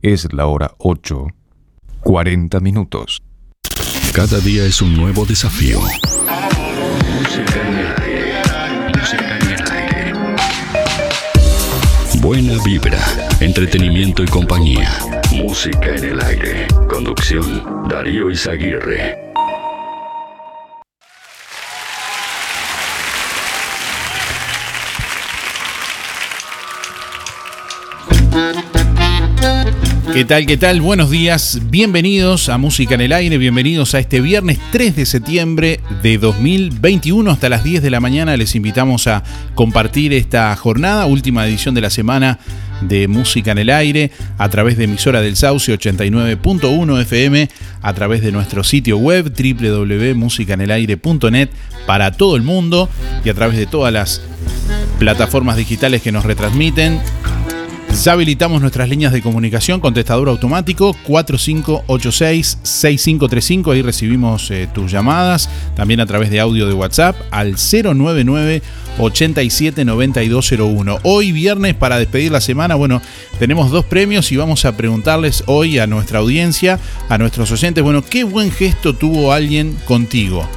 Es 0.00 0.32
la 0.32 0.46
hora 0.46 0.74
8, 0.78 1.26
40 2.04 2.60
minutos. 2.60 3.20
Cada 4.14 4.38
día 4.38 4.64
es 4.64 4.80
un 4.80 4.96
nuevo 4.96 5.26
desafío. 5.26 5.80
Buena 12.20 12.62
vibra, 12.64 13.04
entretenimiento 13.40 14.22
y 14.22 14.26
compañía. 14.26 14.88
Música 15.32 15.96
en 15.96 16.04
el 16.04 16.20
aire. 16.20 16.68
Conducción, 16.88 17.88
Darío 17.88 18.30
Izaguirre. 18.30 19.27
¿Qué 30.18 30.24
tal? 30.24 30.46
¿Qué 30.46 30.56
tal? 30.56 30.80
Buenos 30.80 31.10
días, 31.10 31.60
bienvenidos 31.70 32.48
a 32.48 32.58
Música 32.58 32.96
en 32.96 33.02
el 33.02 33.12
Aire, 33.12 33.38
bienvenidos 33.38 33.94
a 33.94 34.00
este 34.00 34.20
viernes 34.20 34.58
3 34.72 34.96
de 34.96 35.06
septiembre 35.06 35.78
de 36.02 36.18
2021 36.18 37.30
hasta 37.30 37.48
las 37.48 37.62
10 37.62 37.84
de 37.84 37.90
la 37.90 38.00
mañana. 38.00 38.36
Les 38.36 38.56
invitamos 38.56 39.06
a 39.06 39.22
compartir 39.54 40.12
esta 40.12 40.56
jornada, 40.56 41.06
última 41.06 41.46
edición 41.46 41.76
de 41.76 41.82
la 41.82 41.90
semana 41.90 42.40
de 42.80 43.06
Música 43.06 43.52
en 43.52 43.58
el 43.58 43.70
Aire, 43.70 44.10
a 44.38 44.48
través 44.48 44.76
de 44.76 44.86
emisora 44.86 45.20
del 45.20 45.36
Sauce 45.36 45.72
89.1 45.72 47.00
FM, 47.02 47.48
a 47.80 47.94
través 47.94 48.20
de 48.20 48.32
nuestro 48.32 48.64
sitio 48.64 48.98
web 48.98 49.32
www.musicanelaire.net 49.32 51.50
para 51.86 52.10
todo 52.10 52.34
el 52.34 52.42
mundo 52.42 52.88
y 53.24 53.28
a 53.28 53.34
través 53.34 53.56
de 53.56 53.66
todas 53.66 53.92
las 53.92 54.20
plataformas 54.98 55.56
digitales 55.56 56.02
que 56.02 56.10
nos 56.10 56.24
retransmiten 56.24 56.98
ya 58.08 58.12
habilitamos 58.12 58.60
nuestras 58.60 58.88
líneas 58.88 59.12
de 59.12 59.20
comunicación, 59.20 59.80
contestador 59.80 60.28
automático 60.28 60.94
4586-6535, 61.06 63.72
ahí 63.72 63.82
recibimos 63.82 64.50
eh, 64.50 64.66
tus 64.72 64.90
llamadas, 64.90 65.50
también 65.74 66.00
a 66.00 66.06
través 66.06 66.30
de 66.30 66.40
audio 66.40 66.66
de 66.66 66.74
WhatsApp 66.74 67.16
al 67.30 67.56
099 67.56 68.62
879201. 68.98 70.98
Hoy 71.02 71.32
viernes 71.32 71.74
para 71.74 71.98
despedir 71.98 72.32
la 72.32 72.40
semana, 72.40 72.76
bueno, 72.76 73.02
tenemos 73.38 73.70
dos 73.70 73.84
premios 73.84 74.32
y 74.32 74.36
vamos 74.36 74.64
a 74.64 74.74
preguntarles 74.76 75.44
hoy 75.46 75.78
a 75.78 75.86
nuestra 75.86 76.20
audiencia, 76.20 76.80
a 77.08 77.18
nuestros 77.18 77.52
oyentes, 77.52 77.84
bueno, 77.84 78.02
¿qué 78.02 78.24
buen 78.24 78.50
gesto 78.50 78.94
tuvo 78.94 79.32
alguien 79.32 79.76
contigo? 79.84 80.48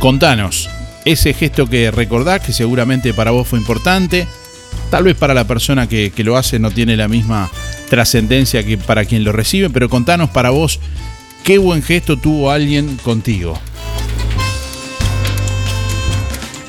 Contanos, 0.00 0.68
ese 1.04 1.34
gesto 1.34 1.68
que 1.68 1.90
recordás, 1.90 2.40
que 2.40 2.52
seguramente 2.52 3.12
para 3.14 3.30
vos 3.30 3.48
fue 3.48 3.58
importante, 3.58 4.28
Tal 4.90 5.04
vez 5.04 5.16
para 5.16 5.34
la 5.34 5.46
persona 5.46 5.86
que, 5.86 6.10
lo 6.24 6.38
hace 6.38 6.58
no 6.58 6.70
tiene 6.70 6.96
la 6.96 7.08
misma 7.08 7.50
trascendencia 7.90 8.64
que 8.64 8.78
para 8.78 9.04
quien 9.04 9.22
lo 9.22 9.32
recibe, 9.32 9.68
pero 9.68 9.90
contanos 9.90 10.30
para 10.30 10.48
vos 10.50 10.80
qué 11.44 11.58
buen 11.58 11.82
gesto 11.82 12.16
tuvo 12.16 12.50
alguien 12.50 12.96
contigo. 12.96 13.60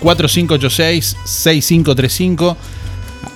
4586-6535. 0.01 2.57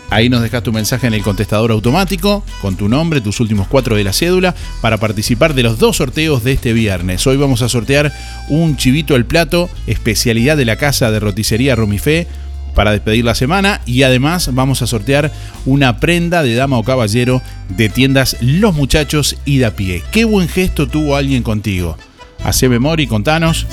Ahí 0.10 0.28
nos 0.30 0.42
dejas 0.42 0.64
tu 0.64 0.72
mensaje 0.72 1.08
en 1.08 1.16
el 1.16 1.24
contestador 1.24 1.72
automático 1.72 2.46
con 2.62 2.76
tu 2.76 2.88
nombre, 2.88 3.20
tus 3.20 3.40
últimos 3.40 3.68
cuatro 3.68 3.96
de 3.96 4.04
la 4.04 4.14
cédula 4.14 4.54
para 4.82 4.98
participar 4.98 5.56
de 5.56 5.64
los 5.64 5.80
dos 5.80 5.98
sorteos 5.98 6.44
de 6.44 6.52
este 6.52 6.74
viernes. 6.74 7.26
Hoy 7.26 7.38
vamos 7.38 7.64
a 7.64 7.70
sortear 7.70 8.14
un 8.48 8.78
chivito 8.78 9.16
al 9.16 9.26
plato, 9.26 9.72
especialidad 9.88 10.56
de 10.56 10.66
la 10.66 10.76
casa 10.76 11.10
de 11.10 11.20
roticería 11.20 11.76
Romifé 11.76 12.28
para 12.74 12.92
despedir 12.92 13.26
la 13.26 13.36
semana 13.36 13.82
y 13.86 14.04
además 14.04 14.50
vamos 14.54 14.82
a 14.82 14.88
sortear 14.88 15.32
una 15.66 16.00
prenda 16.00 16.44
de 16.44 16.56
dama 16.56 16.78
o 16.78 16.84
caballero 16.84 17.42
de 17.70 17.90
tiendas 17.90 18.38
Los 18.42 18.76
Muchachos 18.76 19.38
y 19.46 19.58
de 19.58 19.66
a 19.66 19.76
pie. 19.76 20.04
Qué 20.12 20.26
buen 20.26 20.48
gesto 20.48 20.88
tuvo 20.88 21.16
alguien 21.16 21.44
contigo. 21.44 21.98
Hace 22.44 22.70
memoria 22.70 23.04
y 23.04 23.08
contanos. 23.08 23.66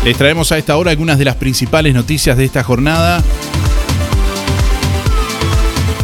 Les 0.03 0.17
traemos 0.17 0.51
a 0.51 0.57
esta 0.57 0.75
hora 0.75 0.91
algunas 0.91 1.17
de 1.17 1.23
las 1.23 1.37
principales 1.37 1.93
noticias 1.93 2.35
de 2.35 2.43
esta 2.43 2.61
jornada. 2.61 3.23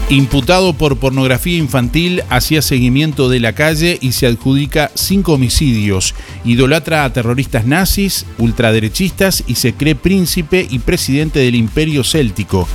Imputado 0.10 0.74
por 0.74 0.98
pornografía 0.98 1.60
infantil, 1.60 2.24
hacía 2.30 2.64
seguimiento 2.64 3.30
de 3.30 3.40
la 3.40 3.54
calle 3.54 4.00
y 4.02 4.14
se 4.14 4.26
adjudica 4.26 4.90
cinco 4.96 5.34
homicidios. 5.34 6.16
Idolatra 6.44 7.04
a 7.04 7.14
terroristas 7.14 7.68
nazis, 7.68 8.26
ultraderechistas 8.40 9.44
y 9.46 9.54
se 9.54 9.74
cree 9.74 9.94
príncipe 9.94 10.66
y 10.68 10.80
presidente 10.80 11.38
del 11.38 11.54
imperio 11.54 12.04
céltico. 12.04 12.68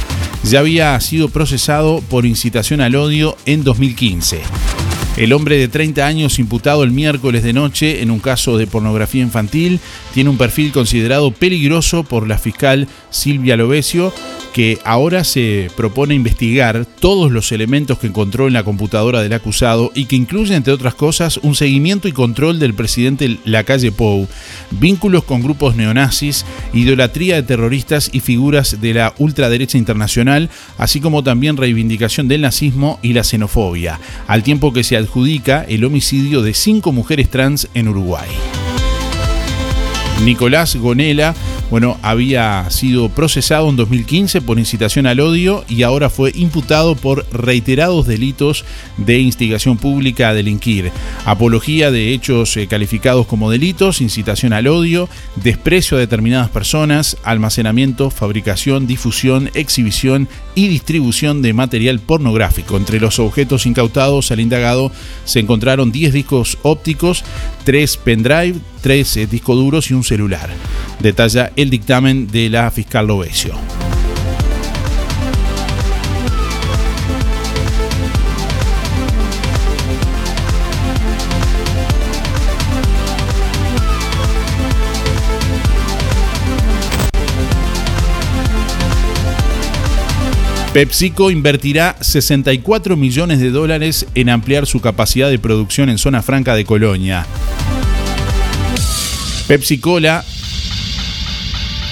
Ya 0.45 0.61
había 0.61 1.01
sido 1.01 1.29
procesado 1.29 2.05
por 2.09 2.25
incitación 2.25 2.81
al 2.81 2.95
odio 2.95 3.37
en 3.47 3.65
2015. 3.65 4.41
El 5.17 5.33
hombre 5.33 5.59
de 5.59 5.67
30 5.67 6.07
años 6.07 6.39
imputado 6.39 6.85
el 6.85 6.93
miércoles 6.93 7.43
de 7.43 7.53
noche 7.53 8.03
en 8.03 8.13
un 8.13 8.21
caso 8.21 8.59
de 8.59 8.69
pornografía 8.69 9.23
infantil 9.23 9.81
tiene 10.13 10.31
un 10.31 10.39
perfil 10.39 10.71
considerado 10.71 11.33
peligroso 11.33 12.05
por 12.05 12.29
la 12.29 12.39
fiscal 12.39 12.87
Silvia 13.11 13.57
Lovesio 13.57 14.13
que 14.55 14.79
ahora 14.85 15.25
se 15.25 15.69
propone 15.77 16.15
investigar 16.15 16.87
todos 16.87 17.33
los 17.33 17.51
elementos 17.51 17.99
que 17.99 18.07
encontró 18.07 18.47
en 18.47 18.53
la 18.53 18.63
computadora 18.63 19.21
del 19.21 19.33
acusado 19.33 19.91
y 19.97 20.05
que 20.05 20.15
incluye, 20.15 20.55
entre 20.55 20.73
otras 20.73 20.95
cosas, 20.95 21.39
un 21.39 21.57
seguimiento 21.57 22.07
y 22.07 22.13
control 22.13 22.61
del 22.61 22.73
presidente 22.73 23.39
Lacalle 23.45 23.91
Pou, 23.91 24.29
vínculos 24.71 25.25
con 25.25 25.43
grupos 25.43 25.75
neonazis, 25.75 26.47
idolatría 26.73 27.35
de 27.35 27.43
terroristas 27.43 28.11
y 28.13 28.21
figuras 28.21 28.81
de 28.81 28.95
la 28.95 29.13
ultraderecha 29.19 29.77
internacional, 29.77 30.49
así 30.79 31.01
como 31.01 31.25
también 31.25 31.57
reivindicación 31.57 32.29
del 32.29 32.43
nazismo 32.43 33.01
y 33.03 33.13
la 33.13 33.25
xenofobia, 33.25 33.99
al 34.29 34.45
tiempo 34.45 34.73
que 34.73 34.85
se 34.85 34.97
adjudica 34.97 35.65
el 35.69 35.85
homicidio 35.85 36.43
de 36.43 36.55
cinco 36.55 36.93
mujeres 36.93 37.29
trans 37.29 37.69
en 37.75 37.89
Uruguay. 37.89 38.29
Nicolás 40.23 40.77
Gonela 40.77 41.35
bueno, 41.71 41.99
había 42.03 42.71
sido 42.71 43.09
procesado 43.09 43.69
en 43.69 43.77
2015 43.77 44.43
por 44.43 44.59
incitación 44.59 45.07
al 45.07 45.21
odio 45.21 45.65
y 45.69 45.83
ahora 45.83 46.11
fue 46.11 46.31
imputado 46.35 46.95
por 46.95 47.27
reiterados 47.33 48.07
delitos 48.07 48.65
de 48.97 49.19
instigación 49.19 49.77
pública 49.79 50.29
a 50.29 50.35
delinquir, 50.35 50.93
apología 51.25 51.91
de 51.91 52.13
hechos 52.13 52.57
eh, 52.57 52.67
calificados 52.69 53.27
como 53.27 53.51
delitos, 53.51 54.01
incitación 54.01 54.53
al 54.53 54.69
odio, 54.69 55.09
desprecio 55.37 55.97
a 55.97 56.01
determinadas 56.01 56.51
personas, 56.51 57.17
almacenamiento, 57.25 58.11
fabricación, 58.11 58.87
difusión, 58.87 59.51
exhibición 59.55 60.29
y 60.55 60.69
distribución 60.69 61.43
de 61.43 61.55
material 61.55 61.99
pornográfico. 61.99 62.77
Entre 62.77 63.01
los 63.01 63.19
objetos 63.19 63.67
incautados 63.67 64.31
al 64.31 64.41
indagado 64.41 64.93
se 65.25 65.41
encontraron 65.41 65.91
10 65.91 66.13
discos 66.13 66.59
ópticos, 66.63 67.25
3 67.65 67.97
pendrive, 67.97 68.61
3 68.85 69.17
eh, 69.17 69.27
discos 69.27 69.57
duros 69.57 69.91
y 69.91 69.95
un 69.95 70.05
celular. 70.05 70.51
Detalla 71.01 71.51
el 71.57 71.71
dictamen 71.71 72.27
de 72.27 72.51
la 72.51 72.71
fiscal 72.71 73.07
Lovesio. 73.07 73.55
PepsiCo 90.75 91.31
invertirá 91.31 91.97
64 92.01 92.97
millones 92.99 93.41
de 93.41 93.49
dólares 93.49 94.07
en 94.15 94.29
ampliar 94.29 94.67
su 94.67 94.81
capacidad 94.81 95.31
de 95.31 95.39
producción 95.39 95.89
en 95.89 95.97
zona 95.97 96.21
franca 96.21 96.55
de 96.55 96.67
Colonia. 96.67 97.25
Pepsi 99.47 99.79
Cola 99.79 100.25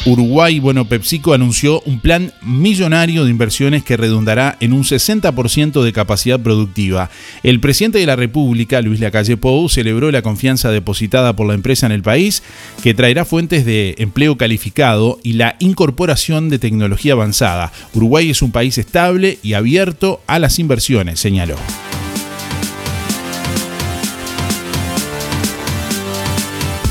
Uruguay, 0.04 0.58
bueno, 0.58 0.84
PepsiCo 0.86 1.32
anunció 1.32 1.80
un 1.82 2.00
plan 2.00 2.32
millonario 2.42 3.24
de 3.24 3.30
inversiones 3.30 3.84
que 3.84 3.96
redundará 3.96 4.56
en 4.58 4.72
un 4.72 4.82
60% 4.82 5.80
de 5.80 5.92
capacidad 5.92 6.40
productiva. 6.40 7.08
El 7.44 7.60
presidente 7.60 7.98
de 7.98 8.06
la 8.06 8.16
República, 8.16 8.82
Luis 8.82 8.98
Lacalle 8.98 9.36
Pou, 9.36 9.68
celebró 9.68 10.10
la 10.10 10.22
confianza 10.22 10.72
depositada 10.72 11.36
por 11.36 11.46
la 11.46 11.54
empresa 11.54 11.86
en 11.86 11.92
el 11.92 12.02
país, 12.02 12.42
que 12.82 12.94
traerá 12.94 13.24
fuentes 13.24 13.64
de 13.64 13.94
empleo 13.98 14.36
calificado 14.36 15.20
y 15.22 15.34
la 15.34 15.54
incorporación 15.60 16.48
de 16.48 16.58
tecnología 16.58 17.12
avanzada. 17.12 17.72
Uruguay 17.94 18.30
es 18.30 18.42
un 18.42 18.50
país 18.50 18.78
estable 18.78 19.38
y 19.44 19.52
abierto 19.52 20.20
a 20.26 20.40
las 20.40 20.58
inversiones, 20.58 21.20
señaló. 21.20 21.56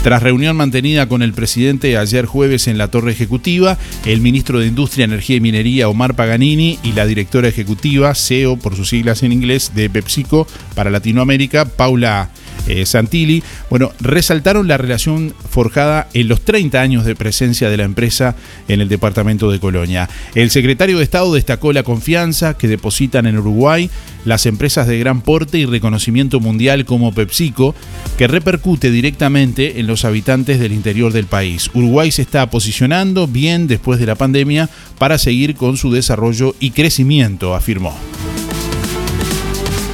Tras 0.03 0.24
reunión 0.24 0.57
mantenida 0.57 1.07
con 1.07 1.21
el 1.21 1.31
presidente 1.31 1.95
ayer 1.95 2.25
jueves 2.25 2.68
en 2.68 2.80
la 2.80 2.88
torre 2.88 3.12
ejecutiva, 3.12 3.77
el 4.03 4.19
ministro 4.19 4.59
de 4.59 4.65
Industria, 4.65 5.06
Energía 5.06 5.36
y 5.36 5.42
Minería, 5.42 5.89
Omar 5.89 6.15
Paganini, 6.15 6.80
y 6.81 6.94
la 6.94 7.06
directora 7.06 7.48
ejecutiva, 7.48 8.15
CEO 8.15 8.57
por 8.57 8.75
sus 8.75 8.89
siglas 8.89 9.21
en 9.21 9.31
inglés, 9.31 9.74
de 9.75 9.92
PepsiCo 9.92 10.48
para 10.74 10.89
Latinoamérica, 10.89 11.65
Paula 11.65 12.31
eh, 12.68 12.86
Santilli, 12.86 13.44
bueno, 13.69 13.92
resaltaron 14.00 14.68
la 14.68 14.78
relación 14.78 15.34
forjada 15.50 16.08
en 16.13 16.28
los 16.28 16.42
30 16.42 16.80
años 16.80 17.06
de 17.06 17.16
presencia 17.16 17.69
de 17.69 17.78
la 17.78 17.84
empresa 17.84 18.36
en 18.68 18.81
el 18.81 18.90
departamento 18.90 19.52
de 19.52 19.60
Colonia. 19.60 20.10
El 20.36 20.50
secretario 20.52 20.98
de 20.98 21.04
Estado 21.04 21.34
destacó 21.34 21.74
la 21.74 21.84
confianza 21.84 22.58
que 22.58 22.68
depositan 22.68 23.25
en 23.25 23.38
Uruguay 23.38 23.90
las 24.25 24.46
empresas 24.46 24.88
de 24.88 25.00
gran 25.00 25.22
porte 25.22 25.58
y 25.58 25.66
reconocimiento 25.66 26.40
mundial 26.40 26.86
como 26.86 27.13
PepsiCo, 27.13 27.75
que 28.18 28.28
repercute 28.28 28.92
directamente 28.92 29.80
en 29.80 29.88
los 29.88 30.06
habitantes 30.06 30.60
del 30.60 30.74
interior 30.74 31.12
del 31.12 31.25
país. 31.25 31.69
Uruguay 31.74 32.12
se 32.12 32.22
está 32.22 32.50
posicionando 32.50 33.28
bien 33.28 33.68
después 33.68 34.00
de 34.00 34.06
la 34.06 34.16
pandemia 34.16 34.69
para 34.98 35.18
seguir 35.18 35.56
con 35.56 35.78
su 35.78 35.92
desarrollo 35.92 36.56
y 36.60 36.72
crecimiento, 36.72 37.56
afirmó. 37.56 37.96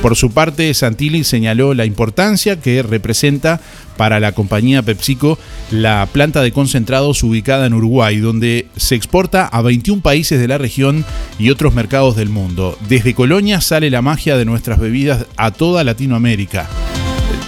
Por 0.02 0.16
su 0.16 0.32
parte, 0.32 0.74
Santilli 0.74 1.24
señaló 1.24 1.74
la 1.74 1.86
importancia 1.86 2.62
que 2.62 2.84
representa 2.84 3.60
para 3.98 4.20
la 4.20 4.32
compañía 4.32 4.84
PepsiCo 4.84 5.40
la 5.72 6.08
planta 6.12 6.42
de 6.44 6.52
concentrados 6.52 7.24
ubicada 7.24 7.66
en 7.66 7.74
Uruguay, 7.74 8.18
donde 8.20 8.68
se 8.76 8.96
exporta 8.96 9.48
a 9.48 9.62
21 9.62 10.04
países 10.04 10.40
de 10.40 10.48
la 10.48 10.60
región 10.60 11.04
y 11.40 11.50
otros 11.50 11.74
mercados 11.74 12.16
del 12.16 12.30
mundo. 12.30 12.78
Desde 12.88 13.16
Colonia 13.16 13.60
sale 13.60 13.90
la 13.90 14.04
magia 14.04 14.38
de 14.38 14.46
nuestras 14.46 14.80
bebidas 14.80 15.26
a 15.36 15.52
toda 15.52 15.84
Latinoamérica, 15.84 16.70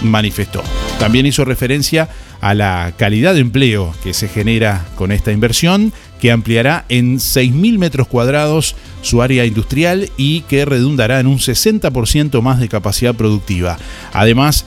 manifestó. 0.02 0.62
También 0.98 1.26
hizo 1.26 1.44
referencia 1.44 2.08
a 2.40 2.54
la 2.54 2.92
calidad 2.96 3.34
de 3.34 3.40
empleo 3.40 3.94
que 4.02 4.12
se 4.12 4.28
genera 4.28 4.84
con 4.96 5.12
esta 5.12 5.30
inversión, 5.30 5.92
que 6.20 6.30
ampliará 6.30 6.84
en 6.88 7.18
6.000 7.18 7.78
metros 7.78 8.06
cuadrados 8.06 8.76
su 9.02 9.22
área 9.22 9.46
industrial 9.46 10.10
y 10.16 10.42
que 10.42 10.64
redundará 10.64 11.20
en 11.20 11.26
un 11.26 11.38
60% 11.38 12.42
más 12.42 12.60
de 12.60 12.68
capacidad 12.68 13.14
productiva. 13.14 13.78
Además, 14.12 14.66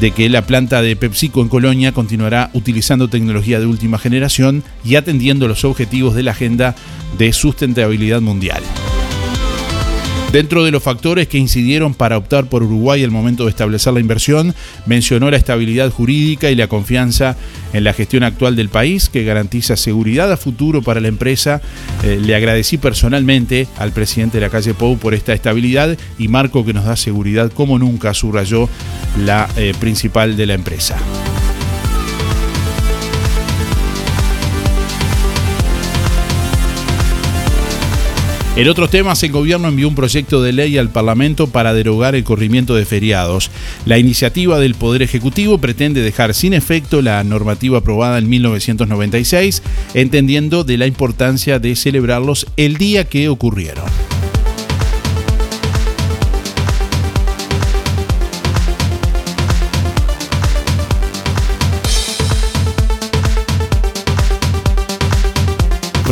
de 0.00 0.10
que 0.10 0.28
la 0.28 0.46
planta 0.46 0.82
de 0.82 0.96
PepsiCo 0.96 1.42
en 1.42 1.48
Colonia 1.48 1.92
continuará 1.92 2.50
utilizando 2.54 3.08
tecnología 3.08 3.60
de 3.60 3.66
última 3.66 3.98
generación 3.98 4.64
y 4.84 4.96
atendiendo 4.96 5.48
los 5.48 5.64
objetivos 5.64 6.14
de 6.14 6.24
la 6.24 6.32
agenda 6.32 6.74
de 7.18 7.32
sustentabilidad 7.32 8.20
mundial. 8.20 8.62
Dentro 10.32 10.64
de 10.64 10.70
los 10.70 10.82
factores 10.82 11.28
que 11.28 11.36
incidieron 11.36 11.92
para 11.92 12.16
optar 12.16 12.46
por 12.46 12.62
Uruguay 12.62 13.04
al 13.04 13.10
momento 13.10 13.44
de 13.44 13.50
establecer 13.50 13.92
la 13.92 14.00
inversión, 14.00 14.54
mencionó 14.86 15.30
la 15.30 15.36
estabilidad 15.36 15.90
jurídica 15.90 16.50
y 16.50 16.54
la 16.54 16.68
confianza 16.68 17.36
en 17.74 17.84
la 17.84 17.92
gestión 17.92 18.22
actual 18.22 18.56
del 18.56 18.70
país, 18.70 19.10
que 19.10 19.24
garantiza 19.24 19.76
seguridad 19.76 20.32
a 20.32 20.38
futuro 20.38 20.80
para 20.80 21.00
la 21.00 21.08
empresa. 21.08 21.60
Eh, 22.02 22.18
le 22.18 22.34
agradecí 22.34 22.78
personalmente 22.78 23.68
al 23.76 23.92
presidente 23.92 24.38
de 24.38 24.46
la 24.46 24.50
calle 24.50 24.72
Pou 24.72 24.96
por 24.96 25.12
esta 25.12 25.34
estabilidad 25.34 25.98
y 26.18 26.28
marco 26.28 26.64
que 26.64 26.72
nos 26.72 26.86
da 26.86 26.96
seguridad 26.96 27.52
como 27.52 27.78
nunca, 27.78 28.14
subrayó 28.14 28.70
la 29.18 29.50
eh, 29.56 29.74
principal 29.78 30.38
de 30.38 30.46
la 30.46 30.54
empresa. 30.54 30.96
En 38.54 38.68
otros 38.68 38.90
temas, 38.90 39.22
el 39.22 39.32
gobierno 39.32 39.68
envió 39.68 39.88
un 39.88 39.94
proyecto 39.94 40.42
de 40.42 40.52
ley 40.52 40.76
al 40.76 40.90
Parlamento 40.90 41.46
para 41.46 41.72
derogar 41.72 42.14
el 42.14 42.22
corrimiento 42.22 42.74
de 42.74 42.84
feriados. 42.84 43.50
La 43.86 43.96
iniciativa 43.96 44.60
del 44.60 44.74
Poder 44.74 45.00
Ejecutivo 45.00 45.56
pretende 45.56 46.02
dejar 46.02 46.34
sin 46.34 46.52
efecto 46.52 47.00
la 47.00 47.24
normativa 47.24 47.78
aprobada 47.78 48.18
en 48.18 48.28
1996, 48.28 49.62
entendiendo 49.94 50.64
de 50.64 50.76
la 50.76 50.86
importancia 50.86 51.58
de 51.60 51.74
celebrarlos 51.76 52.46
el 52.58 52.76
día 52.76 53.04
que 53.04 53.30
ocurrieron. 53.30 53.86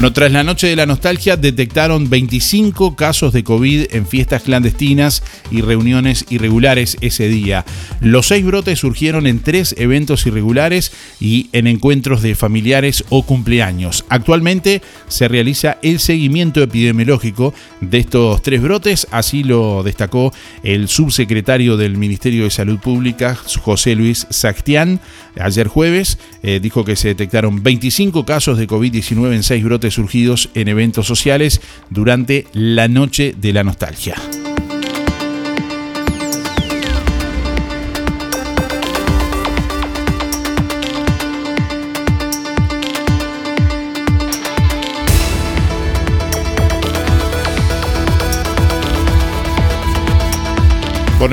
Bueno, 0.01 0.15
tras 0.15 0.33
la 0.33 0.45
noche 0.45 0.67
de 0.67 0.77
la 0.77 0.87
nostalgia 0.87 1.37
detectaron 1.37 2.09
25 2.09 2.97
casos 2.97 3.35
de 3.35 3.45
COVID 3.45 3.89
en 3.91 4.07
fiestas 4.07 4.45
clandestinas 4.45 5.23
y 5.51 5.61
reuniones 5.61 6.25
irregulares 6.31 6.97
ese 7.03 7.29
día. 7.29 7.67
Los 8.01 8.29
seis 8.29 8.43
brotes 8.43 8.79
surgieron 8.79 9.27
en 9.27 9.41
tres 9.41 9.75
eventos 9.77 10.25
irregulares 10.25 10.91
y 11.21 11.51
en 11.53 11.67
encuentros 11.67 12.23
de 12.23 12.35
familiares 12.35 13.05
o 13.11 13.25
cumpleaños. 13.25 14.07
Actualmente 14.09 14.81
se 15.09 15.29
realiza 15.29 15.77
el 15.83 15.99
seguimiento 15.99 16.63
epidemiológico 16.63 17.53
de 17.83 17.99
estos 17.99 18.41
tres 18.41 18.63
brotes, 18.63 19.07
así 19.11 19.45
lo 19.45 19.83
destacó 19.83 20.33
el 20.63 20.89
subsecretario 20.89 21.77
del 21.77 21.99
Ministerio 21.99 22.45
de 22.45 22.51
Salud 22.51 22.79
Pública, 22.79 23.37
José 23.37 23.95
Luis 23.97 24.27
Sactián, 24.31 24.99
ayer 25.39 25.69
jueves. 25.69 26.17
Eh, 26.43 26.59
dijo 26.63 26.87
que 26.87 26.97
se 26.97 27.09
detectaron 27.09 27.63
25 27.63 28.25
casos 28.25 28.57
de 28.57 28.67
COVID-19 28.67 29.35
en 29.35 29.43
seis 29.43 29.63
brotes 29.63 29.90
surgidos 29.91 30.51
en 30.55 30.69
eventos 30.69 31.07
sociales 31.07 31.61
durante 31.91 32.47
la 32.53 32.89
noche 32.89 33.35
de 33.37 33.53
la 33.53 33.65
nostalgia. 33.65 34.17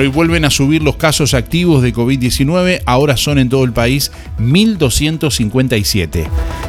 Y 0.00 0.06
vuelven 0.06 0.44
a 0.44 0.50
subir 0.50 0.82
los 0.82 0.96
casos 0.96 1.34
activos 1.34 1.82
de 1.82 1.92
COVID-19, 1.92 2.82
ahora 2.86 3.16
son 3.16 3.38
en 3.38 3.48
todo 3.48 3.64
el 3.64 3.72
país 3.72 4.12
1.257. 4.38 6.24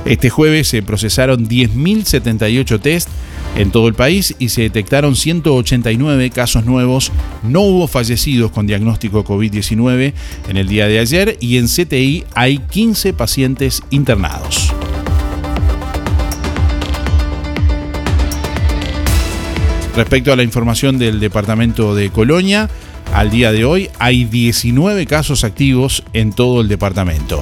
Este 0.06 0.30
jueves 0.32 0.68
se 0.68 0.82
procesaron 0.82 1.48
10.078 1.48 2.82
test 2.82 3.08
en 3.56 3.72
todo 3.72 3.88
el 3.88 3.94
país 3.94 4.36
y 4.40 4.50
se 4.50 4.64
detectaron 4.64 5.16
189 5.16 6.32
casos 6.32 6.66
nuevos. 6.66 7.12
No 7.44 7.62
hubo 7.62 7.88
fallecidos 7.88 8.52
con 8.52 8.66
diagnóstico 8.66 9.24
COVID-19 9.24 10.14
en 10.50 10.58
el 10.58 10.68
día 10.68 10.88
de 10.88 10.98
ayer 10.98 11.38
y 11.40 11.58
en 11.58 11.68
CTI 11.68 12.26
hay 12.34 12.58
15 12.58 13.14
pacientes 13.14 13.84
internados. 13.92 14.74
Respecto 19.96 20.34
a 20.34 20.36
la 20.36 20.44
información 20.44 20.98
del 20.98 21.20
departamento 21.20 21.94
de 21.94 22.10
Colonia, 22.10 22.70
al 23.14 23.30
día 23.30 23.52
de 23.52 23.66
hoy 23.66 23.90
hay 24.00 24.26
19 24.26 25.06
casos 25.06 25.44
activos 25.44 26.04
en 26.14 26.34
todo 26.34 26.62
el 26.62 26.68
departamento. 26.68 27.42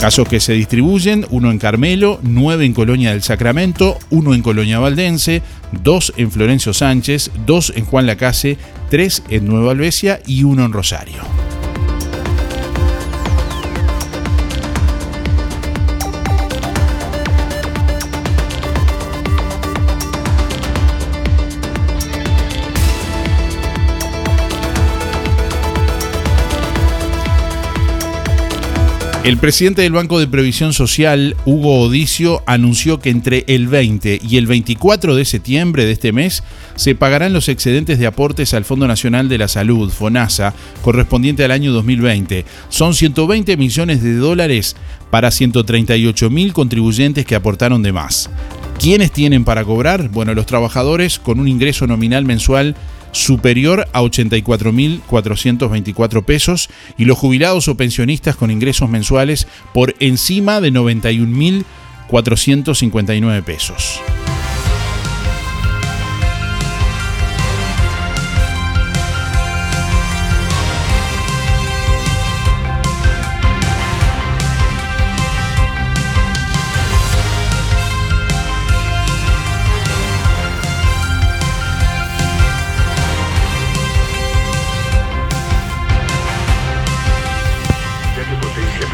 Casos 0.00 0.28
que 0.28 0.38
se 0.38 0.52
distribuyen, 0.52 1.26
uno 1.30 1.50
en 1.50 1.58
Carmelo, 1.58 2.20
nueve 2.22 2.64
en 2.64 2.72
Colonia 2.72 3.10
del 3.10 3.22
Sacramento, 3.22 3.98
uno 4.10 4.32
en 4.32 4.42
Colonia 4.42 4.78
Valdense, 4.78 5.42
dos 5.82 6.12
en 6.16 6.30
Florencio 6.30 6.72
Sánchez, 6.72 7.32
dos 7.44 7.72
en 7.74 7.84
Juan 7.84 8.06
Lacase, 8.06 8.58
tres 8.90 9.24
en 9.28 9.46
Nueva 9.46 9.72
Albesia 9.72 10.20
y 10.24 10.44
uno 10.44 10.64
en 10.64 10.72
Rosario. 10.72 11.47
El 29.28 29.36
presidente 29.36 29.82
del 29.82 29.92
Banco 29.92 30.18
de 30.18 30.26
Previsión 30.26 30.72
Social, 30.72 31.36
Hugo 31.44 31.80
Odicio, 31.82 32.42
anunció 32.46 32.98
que 32.98 33.10
entre 33.10 33.44
el 33.46 33.68
20 33.68 34.20
y 34.26 34.38
el 34.38 34.46
24 34.46 35.14
de 35.14 35.26
septiembre 35.26 35.84
de 35.84 35.92
este 35.92 36.12
mes 36.12 36.42
se 36.76 36.94
pagarán 36.94 37.34
los 37.34 37.50
excedentes 37.50 37.98
de 37.98 38.06
aportes 38.06 38.54
al 38.54 38.64
Fondo 38.64 38.88
Nacional 38.88 39.28
de 39.28 39.36
la 39.36 39.46
Salud, 39.48 39.90
FONASA, 39.90 40.54
correspondiente 40.80 41.44
al 41.44 41.50
año 41.50 41.72
2020. 41.72 42.46
Son 42.70 42.94
120 42.94 43.58
millones 43.58 44.02
de 44.02 44.16
dólares 44.16 44.76
para 45.10 45.30
138 45.30 46.30
mil 46.30 46.54
contribuyentes 46.54 47.26
que 47.26 47.34
aportaron 47.34 47.82
de 47.82 47.92
más. 47.92 48.30
¿Quiénes 48.80 49.12
tienen 49.12 49.44
para 49.44 49.62
cobrar? 49.62 50.08
Bueno, 50.08 50.32
los 50.32 50.46
trabajadores 50.46 51.18
con 51.18 51.38
un 51.38 51.48
ingreso 51.48 51.86
nominal 51.86 52.24
mensual 52.24 52.76
superior 53.12 53.86
a 53.92 54.02
84.424 54.02 56.24
pesos 56.24 56.68
y 56.96 57.04
los 57.04 57.18
jubilados 57.18 57.68
o 57.68 57.76
pensionistas 57.76 58.34
con 58.36 58.50
ingresos 58.50 58.88
mensuales 58.88 59.46
por 59.72 59.94
encima 60.00 60.60
de 60.60 60.72
91.459 60.72 63.42
pesos. 63.42 64.00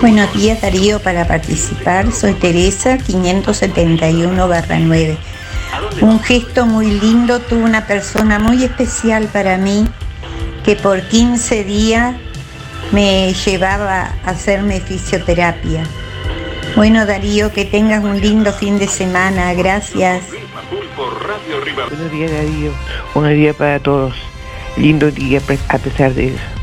Buenos 0.05 0.29
días 0.35 0.61
Darío, 0.61 1.01
para 1.01 1.27
participar 1.27 2.13
soy 2.13 2.35
Teresa 2.35 2.99
571-9. 2.99 5.17
Un 6.03 6.21
gesto 6.21 6.67
muy 6.67 7.01
lindo, 7.01 7.41
tuvo 7.41 7.65
una 7.65 7.87
persona 7.87 8.39
muy 8.39 8.65
especial 8.65 9.31
para 9.33 9.57
mí 9.57 9.89
que 10.63 10.77
por 10.77 11.01
15 11.01 11.65
días 11.65 12.17
me 12.93 13.33
llevaba 13.33 14.11
a 14.27 14.29
hacerme 14.29 14.83
fisioterapia. 14.83 15.85
Bueno 16.77 17.07
Darío, 17.07 17.51
que 17.51 17.65
tengas 17.65 18.05
un 18.05 18.21
lindo 18.21 18.53
fin 18.53 18.79
de 18.79 18.89
semana, 18.89 19.55
gracias. 19.55 20.23
Buenos 21.89 22.13
días 22.13 22.31
Darío, 22.31 22.73
buenos 23.15 23.33
días 23.33 23.57
para 23.57 23.81
todos. 23.81 24.15
Lindo 24.77 25.11
día 25.11 25.41
a 25.71 25.79
pesar 25.79 26.13
de 26.13 26.35
eso. 26.35 26.54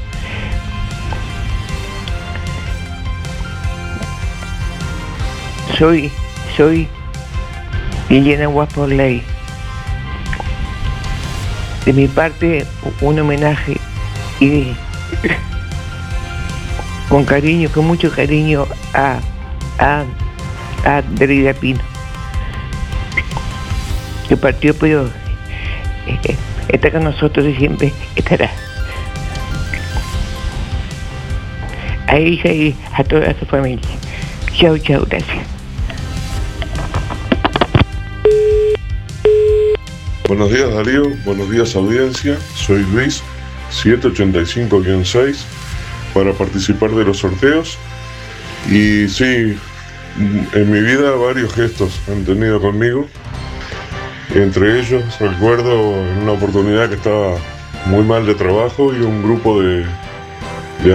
Soy, 5.81 6.11
soy 6.55 6.88
Liliana 8.07 8.47
Ley. 8.88 9.23
De 11.85 11.91
mi 11.91 12.07
parte, 12.07 12.67
un 13.01 13.17
homenaje 13.17 13.77
y 14.39 14.75
con 17.09 17.25
cariño, 17.25 17.67
con 17.71 17.88
mucho 17.88 18.11
cariño 18.11 18.67
a, 18.93 19.21
a, 19.79 20.03
a 20.85 21.01
Pino, 21.59 21.79
que 24.29 24.38
partió, 24.38 24.75
pero 24.77 25.09
eh, 26.05 26.38
está 26.67 26.91
con 26.91 27.05
nosotros 27.05 27.47
y 27.47 27.55
siempre 27.55 27.91
estará. 28.15 28.51
A 32.05 32.17
ella 32.17 32.51
y 32.51 32.75
a 32.93 33.03
toda 33.03 33.33
su 33.39 33.47
familia. 33.47 33.89
Chao, 34.53 34.77
chao, 34.77 35.03
gracias. 35.09 35.61
Buenos 40.31 40.50
días 40.50 40.73
Darío, 40.73 41.09
buenos 41.25 41.51
días 41.51 41.75
audiencia, 41.75 42.38
soy 42.55 42.85
Luis 42.93 43.21
785-6 43.69 45.43
para 46.13 46.31
participar 46.31 46.91
de 46.91 47.03
los 47.03 47.17
sorteos. 47.17 47.77
Y 48.69 49.09
sí, 49.09 49.57
en 50.53 50.71
mi 50.71 50.79
vida 50.79 51.11
varios 51.17 51.53
gestos 51.53 52.00
han 52.09 52.23
tenido 52.23 52.61
conmigo, 52.61 53.09
entre 54.33 54.79
ellos 54.79 55.03
recuerdo 55.19 55.97
en 55.97 56.19
una 56.19 56.31
oportunidad 56.31 56.88
que 56.88 56.95
estaba 56.95 57.35
muy 57.88 58.03
mal 58.03 58.25
de 58.25 58.33
trabajo 58.33 58.93
y 58.93 59.01
un 59.01 59.23
grupo 59.23 59.61
de, 59.61 59.85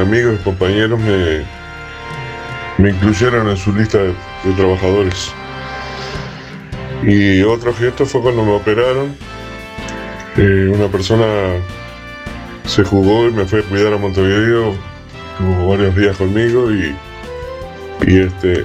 amigos 0.00 0.38
y 0.40 0.44
compañeros 0.44 0.98
me, 0.98 1.44
me 2.78 2.88
incluyeron 2.88 3.50
en 3.50 3.56
su 3.58 3.70
lista 3.74 3.98
de 3.98 4.52
trabajadores. 4.56 5.30
Y 7.02 7.42
otro 7.42 7.74
gesto 7.74 8.06
fue 8.06 8.20
cuando 8.20 8.44
me 8.44 8.52
operaron. 8.52 9.14
Eh, 10.36 10.72
una 10.74 10.88
persona 10.88 11.26
se 12.66 12.84
jugó 12.84 13.28
y 13.28 13.32
me 13.32 13.44
fue 13.46 13.60
a 13.60 13.62
cuidar 13.62 13.92
a 13.92 13.98
Montevideo. 13.98 14.74
Tuvo 15.38 15.68
varios 15.68 15.94
días 15.96 16.16
conmigo 16.16 16.70
y, 16.72 16.94
y 18.06 18.20
este, 18.20 18.64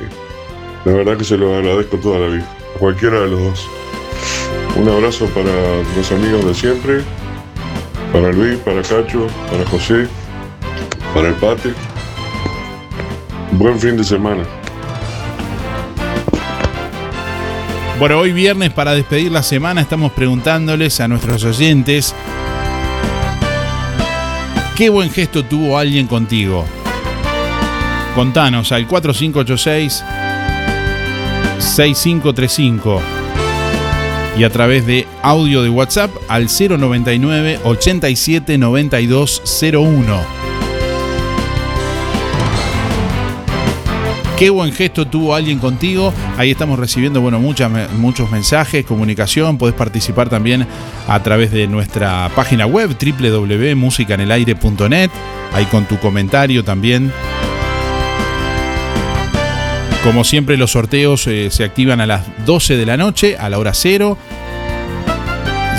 la 0.85 0.93
verdad 0.93 1.17
que 1.17 1.23
se 1.23 1.37
lo 1.37 1.55
agradezco 1.55 1.97
toda 1.97 2.19
la 2.19 2.27
vida, 2.27 2.49
a 2.75 2.79
cualquiera 2.79 3.19
de 3.21 3.27
los 3.27 3.39
dos. 3.41 3.67
Un 4.77 4.87
abrazo 4.87 5.25
para 5.27 5.51
los 5.97 6.11
amigos 6.11 6.45
de 6.45 6.53
siempre, 6.53 7.01
para 8.13 8.31
Luis, 8.31 8.57
para 8.59 8.81
Cacho, 8.81 9.27
para 9.49 9.65
José, 9.65 10.07
para 11.13 11.27
el 11.27 11.35
Pate. 11.35 11.73
Buen 13.51 13.77
fin 13.79 13.97
de 13.97 14.03
semana. 14.03 14.43
Bueno, 18.01 18.17
hoy 18.17 18.31
viernes 18.31 18.71
para 18.73 18.95
despedir 18.95 19.31
la 19.31 19.43
semana 19.43 19.79
estamos 19.79 20.11
preguntándoles 20.13 20.99
a 21.01 21.07
nuestros 21.07 21.43
oyentes 21.43 22.15
qué 24.75 24.89
buen 24.89 25.11
gesto 25.11 25.45
tuvo 25.45 25.77
alguien 25.77 26.07
contigo. 26.07 26.65
Contanos 28.15 28.71
al 28.71 28.87
4586 28.87 30.03
6535 31.59 33.01
y 34.35 34.45
a 34.45 34.49
través 34.49 34.87
de 34.87 35.05
audio 35.21 35.61
de 35.61 35.69
WhatsApp 35.69 36.09
al 36.27 36.47
099 36.47 37.59
87 37.63 38.57
Qué 44.41 44.49
buen 44.49 44.73
gesto 44.73 45.05
tuvo 45.05 45.35
alguien 45.35 45.59
contigo. 45.59 46.11
Ahí 46.35 46.49
estamos 46.49 46.79
recibiendo 46.79 47.21
bueno, 47.21 47.39
muchos 47.39 48.31
mensajes, 48.31 48.83
comunicación. 48.83 49.59
Podés 49.59 49.75
participar 49.75 50.29
también 50.29 50.65
a 51.07 51.21
través 51.21 51.51
de 51.51 51.67
nuestra 51.67 52.27
página 52.35 52.65
web 52.65 52.97
www.musicanelaire.net. 52.99 55.11
Ahí 55.53 55.65
con 55.65 55.85
tu 55.85 55.99
comentario 55.99 56.63
también. 56.63 57.13
Como 60.03 60.23
siempre, 60.23 60.57
los 60.57 60.71
sorteos 60.71 61.27
eh, 61.27 61.51
se 61.51 61.63
activan 61.63 62.01
a 62.01 62.07
las 62.07 62.23
12 62.43 62.77
de 62.77 62.85
la 62.87 62.97
noche, 62.97 63.37
a 63.37 63.47
la 63.47 63.59
hora 63.59 63.75
cero. 63.75 64.17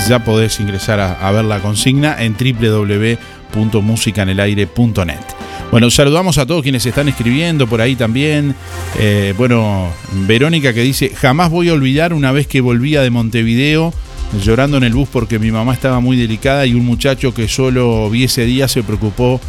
Ya 0.07 0.23
podés 0.23 0.61
ingresar 0.61 1.01
a 1.01 1.31
ver 1.31 1.43
la 1.43 1.59
consigna 1.59 2.15
en 2.17 2.37
www.musicanelaire.net. 2.37 5.32
Bueno, 5.73 5.89
saludamos 5.89 6.37
a 6.37 6.45
todos 6.45 6.61
quienes 6.61 6.85
están 6.85 7.09
escribiendo 7.09 7.65
por 7.65 7.81
ahí 7.81 7.95
también. 7.95 8.53
Eh, 8.99 9.33
bueno, 9.35 9.89
Verónica 10.27 10.71
que 10.71 10.83
dice, 10.83 11.09
jamás 11.09 11.49
voy 11.49 11.69
a 11.69 11.73
olvidar 11.73 12.13
una 12.13 12.31
vez 12.31 12.45
que 12.45 12.61
volvía 12.61 13.01
de 13.01 13.09
Montevideo 13.09 13.91
llorando 14.39 14.77
en 14.77 14.83
el 14.83 14.93
bus 14.93 15.09
porque 15.11 15.39
mi 15.39 15.49
mamá 15.49 15.73
estaba 15.73 15.99
muy 15.99 16.15
delicada 16.15 16.67
y 16.67 16.75
un 16.75 16.85
muchacho 16.85 17.33
que 17.33 17.47
solo 17.47 18.07
vi 18.11 18.25
ese 18.25 18.45
día 18.45 18.67
se 18.67 18.83
preocupó, 18.83 19.41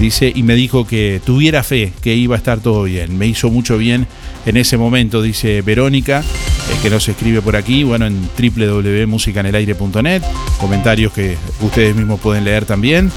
dice, 0.00 0.32
y 0.34 0.42
me 0.42 0.56
dijo 0.56 0.84
que 0.84 1.20
tuviera 1.24 1.62
fe, 1.62 1.92
que 2.02 2.12
iba 2.12 2.34
a 2.34 2.38
estar 2.38 2.58
todo 2.58 2.82
bien. 2.82 3.16
Me 3.16 3.28
hizo 3.28 3.48
mucho 3.48 3.78
bien 3.78 4.08
en 4.46 4.56
ese 4.56 4.78
momento, 4.78 5.22
dice 5.22 5.62
Verónica, 5.62 6.22
eh, 6.22 6.78
que 6.82 6.90
nos 6.90 7.08
escribe 7.08 7.40
por 7.40 7.54
aquí, 7.54 7.84
bueno, 7.84 8.04
en 8.04 8.28
www.musicanelaire.net, 8.36 10.22
comentarios 10.58 11.12
que 11.12 11.36
ustedes 11.60 11.94
mismos 11.94 12.18
pueden 12.18 12.42
leer 12.42 12.64
también. 12.64 13.12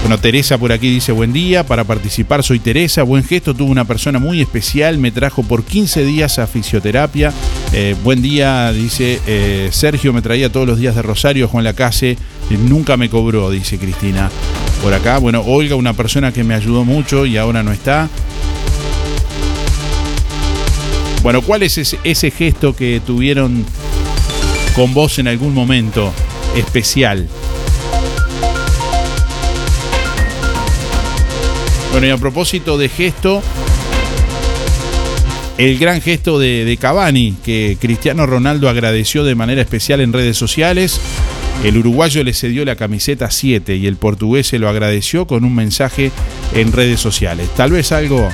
Bueno, 0.00 0.18
Teresa 0.18 0.56
por 0.56 0.72
aquí 0.72 0.88
dice 0.88 1.12
buen 1.12 1.32
día, 1.32 1.66
para 1.66 1.84
participar 1.84 2.42
soy 2.42 2.60
Teresa, 2.60 3.02
buen 3.02 3.24
gesto, 3.24 3.52
tuvo 3.54 3.70
una 3.70 3.84
persona 3.84 4.18
muy 4.18 4.40
especial, 4.40 4.96
me 4.96 5.10
trajo 5.10 5.42
por 5.42 5.64
15 5.64 6.04
días 6.04 6.38
a 6.38 6.46
fisioterapia. 6.46 7.32
Eh, 7.72 7.94
buen 8.02 8.22
día, 8.22 8.72
dice 8.72 9.20
eh, 9.26 9.68
Sergio, 9.70 10.12
me 10.12 10.22
traía 10.22 10.50
todos 10.50 10.66
los 10.66 10.78
días 10.78 10.94
de 10.94 11.02
Rosario, 11.02 11.48
Juan 11.48 11.64
Lacase, 11.64 12.16
nunca 12.50 12.96
me 12.96 13.10
cobró, 13.10 13.50
dice 13.50 13.78
Cristina. 13.78 14.30
Por 14.82 14.94
acá, 14.94 15.18
bueno, 15.18 15.42
Olga, 15.42 15.74
una 15.74 15.92
persona 15.92 16.32
que 16.32 16.44
me 16.44 16.54
ayudó 16.54 16.84
mucho 16.84 17.26
y 17.26 17.36
ahora 17.36 17.62
no 17.62 17.72
está. 17.72 18.08
Bueno, 21.22 21.42
¿cuál 21.42 21.64
es 21.64 21.76
ese, 21.76 21.98
ese 22.04 22.30
gesto 22.30 22.74
que 22.74 23.02
tuvieron 23.04 23.64
con 24.74 24.94
vos 24.94 25.18
en 25.18 25.28
algún 25.28 25.52
momento 25.52 26.12
especial? 26.56 27.28
Bueno, 31.98 32.14
y 32.14 32.16
a 32.16 32.20
propósito 32.20 32.78
de 32.78 32.88
gesto, 32.88 33.42
el 35.56 35.78
gran 35.80 36.00
gesto 36.00 36.38
de, 36.38 36.64
de, 36.64 36.76
Cavani, 36.76 37.34
que 37.42 37.76
Cristiano 37.80 38.24
Ronaldo 38.24 38.68
agradeció 38.68 39.24
de 39.24 39.34
manera 39.34 39.62
especial 39.62 40.00
en 40.00 40.12
redes 40.12 40.36
sociales. 40.36 41.00
El 41.64 41.76
uruguayo 41.76 42.22
le 42.22 42.34
cedió 42.34 42.64
la 42.64 42.76
camiseta 42.76 43.32
7 43.32 43.74
y 43.74 43.88
el 43.88 43.96
portugués 43.96 44.46
se 44.46 44.60
lo 44.60 44.68
agradeció 44.68 45.26
con 45.26 45.42
un 45.42 45.56
mensaje 45.56 46.12
en 46.54 46.70
redes 46.70 47.00
sociales. 47.00 47.48
Tal 47.56 47.72
vez 47.72 47.90
algo 47.90 48.28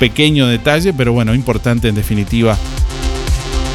pequeño 0.00 0.48
detalle, 0.48 0.92
pero 0.92 1.12
bueno, 1.12 1.36
importante 1.36 1.86
en 1.86 1.94
definitiva. 1.94 2.58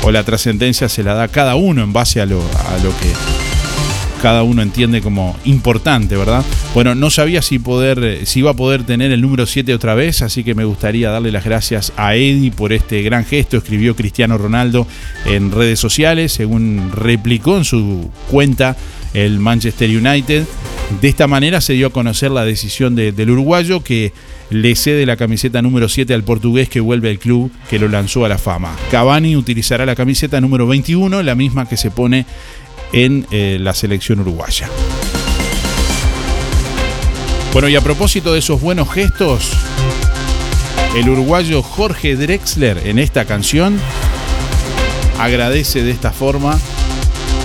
O 0.01 0.11
la 0.11 0.25
trascendencia 0.25 0.89
se 0.89 1.03
la 1.03 1.13
da 1.13 1.29
cada 1.29 1.55
uno 1.55 1.83
en 1.83 1.93
base 1.93 2.19
a 2.19 2.25
lo 2.25 2.41
que 2.41 3.42
cada 4.23 4.43
uno 4.43 4.61
entiende 4.61 5.01
como 5.01 5.35
importante, 5.43 6.15
¿verdad? 6.15 6.45
Bueno, 6.73 6.95
no 6.95 7.09
sabía 7.09 7.41
si 7.41 7.59
poder, 7.59 8.25
si 8.25 8.39
iba 8.39 8.51
a 8.51 8.53
poder 8.53 8.83
tener 8.85 9.11
el 9.11 9.19
número 9.19 9.45
7 9.45 9.73
otra 9.73 9.95
vez, 9.95 10.21
así 10.21 10.45
que 10.45 10.55
me 10.55 10.63
gustaría 10.63 11.11
darle 11.11 11.29
las 11.29 11.43
gracias 11.43 11.91
a 11.97 12.15
Eddie 12.15 12.49
por 12.49 12.71
este 12.71 13.01
gran 13.01 13.25
gesto. 13.25 13.57
Escribió 13.57 13.97
Cristiano 13.97 14.37
Ronaldo 14.37 14.87
en 15.25 15.51
redes 15.51 15.77
sociales, 15.81 16.31
según 16.31 16.89
replicó 16.95 17.57
en 17.57 17.65
su 17.65 18.09
cuenta 18.31 18.77
el 19.13 19.39
Manchester 19.39 19.89
United. 19.89 20.45
De 21.01 21.09
esta 21.09 21.27
manera 21.27 21.59
se 21.59 21.73
dio 21.73 21.87
a 21.87 21.89
conocer 21.89 22.31
la 22.31 22.45
decisión 22.45 22.95
del 22.95 23.29
uruguayo 23.29 23.83
que 23.83 24.13
le 24.49 24.73
cede 24.77 25.05
la 25.05 25.17
camiseta 25.17 25.61
número 25.61 25.89
7 25.89 26.13
al 26.13 26.23
portugués 26.23 26.69
que 26.69 26.79
vuelve 26.79 27.09
al 27.09 27.19
club 27.19 27.51
que 27.69 27.77
lo 27.77 27.89
lanzó 27.89 28.23
a 28.23 28.29
la 28.29 28.37
fama. 28.37 28.73
Cavani 28.89 29.35
utilizará 29.35 29.85
la 29.85 29.95
camiseta 29.95 30.39
número 30.39 30.65
21, 30.65 31.23
la 31.23 31.35
misma 31.35 31.67
que 31.67 31.75
se 31.75 31.91
pone 31.91 32.25
en 32.93 33.27
eh, 33.31 33.57
la 33.59 33.73
selección 33.73 34.21
uruguaya. 34.21 34.69
Bueno, 37.51 37.67
y 37.67 37.75
a 37.75 37.81
propósito 37.81 38.33
de 38.33 38.39
esos 38.39 38.61
buenos 38.61 38.91
gestos, 38.91 39.51
el 40.95 41.09
uruguayo 41.09 41.61
Jorge 41.61 42.15
Drexler 42.15 42.87
en 42.87 42.99
esta 42.99 43.25
canción 43.25 43.79
agradece 45.19 45.83
de 45.83 45.91
esta 45.91 46.11
forma, 46.11 46.59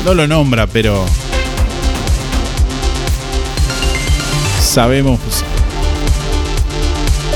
no 0.05 0.15
lo 0.15 0.27
nombra, 0.27 0.67
pero 0.67 1.05
sabemos 4.61 5.19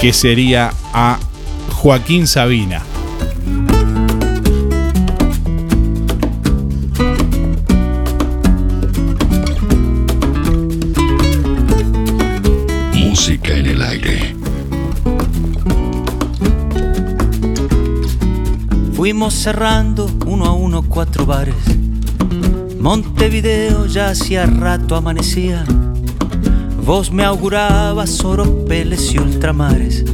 que 0.01 0.13
sería 0.13 0.73
a 0.93 1.19
Joaquín 1.71 2.27
Sabina. 2.27 2.83
Cerrando 19.31 20.11
uno 20.27 20.47
a 20.47 20.53
uno 20.53 20.83
cuatro 20.83 21.25
bares. 21.25 21.55
Montevideo 22.81 23.87
ya 23.87 24.09
hacía 24.09 24.47
rato 24.47 24.97
amanecía. 24.97 25.65
Vos 26.85 27.13
me 27.13 27.25
augurabas 27.25 28.25
oropeles 28.25 29.15
y 29.15 29.19
ultramares. 29.19 30.05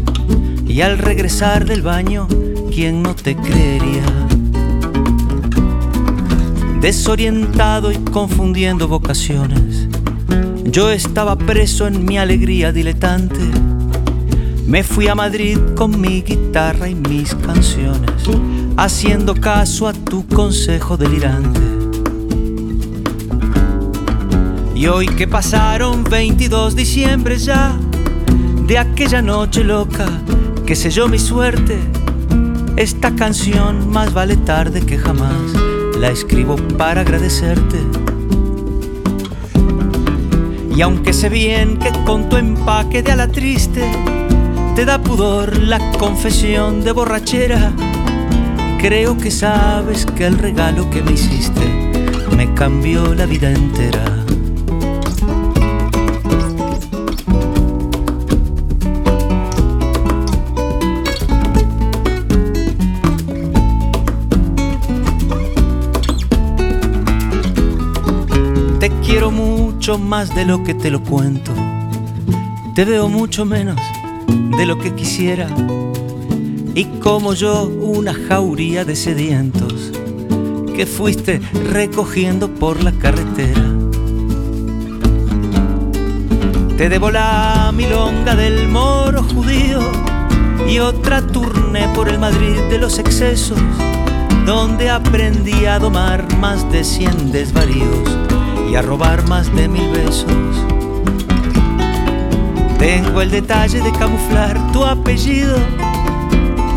Y 0.66 0.82
al 0.82 0.98
regresar 0.98 1.64
del 1.64 1.82
baño, 1.82 2.28
¿quién 2.70 3.02
no 3.02 3.14
te 3.14 3.34
creería? 3.34 4.04
Desorientado 6.80 7.90
y 7.90 7.96
confundiendo 7.96 8.88
vocaciones, 8.88 9.88
yo 10.64 10.90
estaba 10.90 11.36
preso 11.36 11.86
en 11.86 12.04
mi 12.04 12.18
alegría 12.18 12.72
diletante. 12.72 13.40
Me 14.66 14.82
fui 14.82 15.08
a 15.08 15.14
Madrid 15.14 15.58
con 15.74 15.98
mi 15.98 16.20
guitarra 16.20 16.90
y 16.90 16.94
mis 16.94 17.34
canciones, 17.34 18.28
haciendo 18.78 19.34
caso 19.34 19.88
a 19.88 19.92
tu 19.92 20.24
consejo 20.28 20.96
delirante. 20.96 21.60
Y 24.76 24.86
hoy 24.86 25.08
que 25.08 25.26
pasaron 25.26 26.04
22 26.04 26.76
diciembre 26.76 27.38
ya 27.38 27.76
de 28.68 28.78
aquella 28.78 29.20
noche 29.20 29.64
loca 29.64 30.06
que 30.64 30.76
selló 30.76 31.08
mi 31.08 31.18
suerte, 31.18 31.76
esta 32.76 33.16
canción 33.16 33.90
más 33.90 34.14
vale 34.14 34.36
tarde 34.36 34.82
que 34.82 34.96
jamás 34.96 35.34
la 35.98 36.10
escribo 36.10 36.54
para 36.78 37.00
agradecerte. 37.00 37.78
Y 40.76 40.82
aunque 40.82 41.12
sé 41.12 41.28
bien 41.28 41.78
que 41.78 41.90
con 42.04 42.28
tu 42.28 42.36
empaque 42.36 43.02
de 43.02 43.10
ala 43.10 43.26
triste 43.26 43.90
te 44.76 44.84
da 44.84 45.02
pudor 45.02 45.58
la 45.58 45.80
confesión 45.98 46.84
de 46.84 46.92
borrachera, 46.92 47.72
creo 48.78 49.18
que 49.18 49.30
sabes 49.30 50.06
que 50.06 50.24
el 50.24 50.38
regalo 50.38 50.88
que 50.90 51.02
me 51.02 51.12
hiciste 51.12 51.66
me 52.36 52.54
cambió 52.54 53.12
la 53.14 53.26
vida 53.26 53.50
entera. 53.50 54.04
Te 68.78 68.90
quiero 69.04 69.32
mucho 69.32 69.98
más 69.98 70.34
de 70.34 70.44
lo 70.44 70.62
que 70.62 70.74
te 70.74 70.90
lo 70.90 71.02
cuento. 71.02 71.52
Te 72.74 72.84
veo 72.84 73.08
mucho 73.08 73.44
menos 73.44 73.80
de 74.56 74.66
lo 74.66 74.78
que 74.78 74.94
quisiera. 74.94 75.48
Y 76.78 76.84
como 77.00 77.34
yo, 77.34 77.64
una 77.64 78.14
jauría 78.14 78.84
de 78.84 78.94
sedientos 78.94 79.90
que 80.76 80.86
fuiste 80.86 81.40
recogiendo 81.72 82.54
por 82.54 82.84
la 82.84 82.92
carretera. 82.92 83.64
Te 86.76 86.88
debo 86.88 87.10
la 87.10 87.72
milonga 87.74 88.36
del 88.36 88.68
moro 88.68 89.24
judío 89.24 89.80
y 90.68 90.78
otra 90.78 91.20
turné 91.20 91.88
por 91.96 92.08
el 92.08 92.20
Madrid 92.20 92.60
de 92.70 92.78
los 92.78 93.00
excesos, 93.00 93.58
donde 94.46 94.88
aprendí 94.88 95.66
a 95.66 95.80
domar 95.80 96.32
más 96.36 96.70
de 96.70 96.84
cien 96.84 97.32
desvaríos 97.32 98.08
y 98.70 98.76
a 98.76 98.82
robar 98.82 99.26
más 99.26 99.52
de 99.52 99.66
mil 99.66 99.90
besos. 99.90 100.26
Tengo 102.78 103.20
el 103.20 103.32
detalle 103.32 103.80
de 103.80 103.90
camuflar 103.90 104.70
tu 104.70 104.84
apellido 104.84 105.56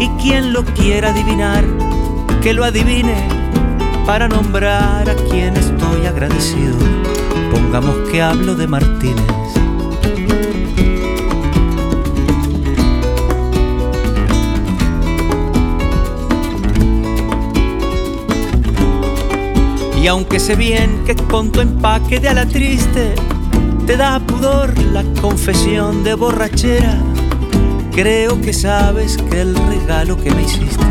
y 0.02 0.10
quien 0.20 0.52
lo 0.52 0.66
quiera 0.66 1.12
adivinar, 1.12 1.64
que 2.42 2.54
lo 2.54 2.66
adivine 2.66 3.28
para 4.08 4.28
nombrar 4.28 5.08
a 5.08 5.16
quien 5.30 5.56
estoy 5.56 6.08
agradecido. 6.08 6.76
Pongamos 7.52 7.96
que 8.10 8.20
hablo 8.20 8.56
de 8.56 8.66
Martínez. 8.66 9.24
Y 20.02 20.08
aunque 20.08 20.40
sé 20.40 20.56
bien 20.56 21.04
que 21.06 21.16
con 21.16 21.52
tu 21.52 21.62
empaque 21.62 22.20
de 22.20 22.30
ala 22.30 22.48
triste 22.48 23.14
te 23.86 23.98
da 23.98 24.20
pudor 24.20 24.76
la 24.80 25.04
confesión 25.22 26.04
de 26.04 26.16
borrachera, 26.16 26.98
creo 27.92 28.42
que 28.42 28.54
sabes 28.54 29.18
que 29.18 29.42
el 29.42 29.56
regalo 29.56 30.18
que 30.18 30.32
me 30.32 30.44
hiciste 30.44 30.86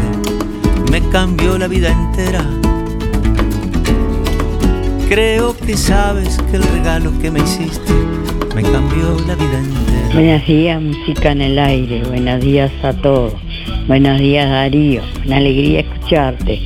me 0.91 1.01
cambió 1.11 1.59
la 1.59 1.69
vida 1.69 1.91
entera. 1.91 2.45
Creo 5.09 5.57
que 5.57 5.77
sabes 5.77 6.39
que 6.51 6.57
el 6.57 6.63
regalo 6.63 7.13
que 7.21 7.31
me 7.31 7.41
hiciste 7.41 7.93
me 8.55 8.63
cambió 8.63 9.17
la 9.27 9.35
vida 9.35 9.59
entera. 9.59 10.15
Buenos 10.15 10.47
días, 10.47 10.83
música 10.83 11.33
en 11.33 11.41
el 11.41 11.59
aire. 11.59 12.03
Buenos 12.05 12.41
días 12.41 12.71
a 12.83 12.93
todos. 12.93 13.35
Buenos 13.87 14.21
días 14.21 14.49
Darío, 14.49 15.03
una 15.25 15.39
alegría 15.39 15.81
escucharte. 15.81 16.61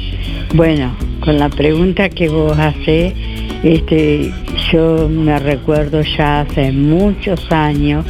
Bueno, 0.54 0.96
con 1.20 1.38
la 1.38 1.48
pregunta 1.48 2.08
que 2.08 2.28
vos 2.28 2.58
haces, 2.58 3.14
este, 3.62 4.32
yo 4.70 5.08
me 5.08 5.38
recuerdo 5.38 6.02
ya 6.02 6.42
hace 6.42 6.70
muchos 6.70 7.50
años, 7.50 8.04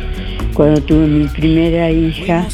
cuando 0.54 0.80
tuve 0.80 1.06
mi 1.06 1.26
primera 1.26 1.90
hija, 1.90 2.46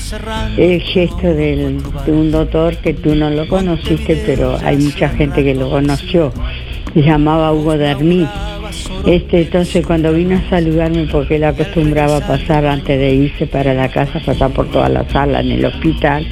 el 0.56 0.80
gesto 0.80 1.34
de 1.34 1.78
un 2.06 2.30
doctor 2.30 2.76
que 2.78 2.94
tú 2.94 3.14
no 3.14 3.30
lo 3.30 3.46
conociste, 3.46 4.22
pero 4.26 4.56
hay 4.62 4.78
mucha 4.78 5.08
gente 5.10 5.44
que 5.44 5.54
lo 5.54 5.70
conoció, 5.70 6.32
se 6.94 7.02
llamaba 7.02 7.52
Hugo 7.52 7.76
Dermí. 7.76 8.26
Este, 9.06 9.42
entonces 9.42 9.86
cuando 9.86 10.12
vino 10.12 10.36
a 10.36 10.50
saludarme, 10.50 11.06
porque 11.10 11.36
él 11.36 11.44
acostumbraba 11.44 12.18
a 12.18 12.26
pasar 12.26 12.64
antes 12.66 12.98
de 12.98 13.14
irse 13.14 13.46
para 13.46 13.74
la 13.74 13.88
casa, 13.88 14.20
pasar 14.24 14.50
por 14.52 14.70
toda 14.70 14.88
la 14.88 15.08
sala 15.10 15.40
en 15.40 15.52
el 15.52 15.64
hospital, 15.64 16.26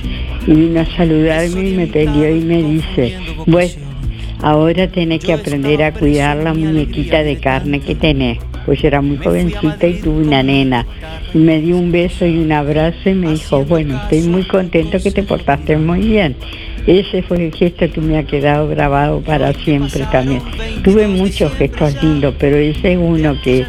y 0.46 0.52
vino 0.52 0.80
a 0.80 0.86
saludarme 0.96 1.68
y 1.68 1.76
me 1.76 1.86
peleó 1.86 2.34
y 2.34 2.40
me 2.40 2.62
dice, 2.62 3.18
bueno, 3.46 3.72
ahora 4.42 4.88
tenés 4.88 5.22
que 5.22 5.32
aprender 5.32 5.82
a 5.82 5.92
cuidar 5.92 6.38
la 6.38 6.54
muñequita 6.54 7.22
de 7.22 7.36
carne 7.38 7.80
que 7.80 7.94
tenés. 7.94 8.38
Pues 8.68 8.82
yo 8.82 8.88
era 8.88 9.00
muy 9.00 9.16
jovencita 9.16 9.86
y 9.86 9.94
tuve 9.94 10.26
una 10.26 10.42
nena. 10.42 10.84
Y 11.32 11.38
me 11.38 11.58
dio 11.58 11.78
un 11.78 11.90
beso 11.90 12.26
y 12.26 12.36
un 12.36 12.52
abrazo 12.52 13.08
y 13.08 13.14
me 13.14 13.30
dijo, 13.30 13.64
bueno, 13.64 13.98
estoy 14.02 14.28
muy 14.28 14.42
contento 14.42 14.98
que 15.02 15.10
te 15.10 15.22
portaste 15.22 15.78
muy 15.78 16.00
bien. 16.00 16.36
Ese 16.86 17.22
fue 17.22 17.46
el 17.46 17.54
gesto 17.54 17.90
que 17.90 18.02
me 18.02 18.18
ha 18.18 18.24
quedado 18.24 18.68
grabado 18.68 19.22
para 19.22 19.54
siempre 19.54 20.04
también. 20.12 20.42
Tuve 20.84 21.08
muchos 21.08 21.50
gestos 21.54 21.94
lindos, 22.02 22.34
pero 22.38 22.58
ese 22.58 22.92
es 22.92 22.98
uno 22.98 23.40
que, 23.42 23.64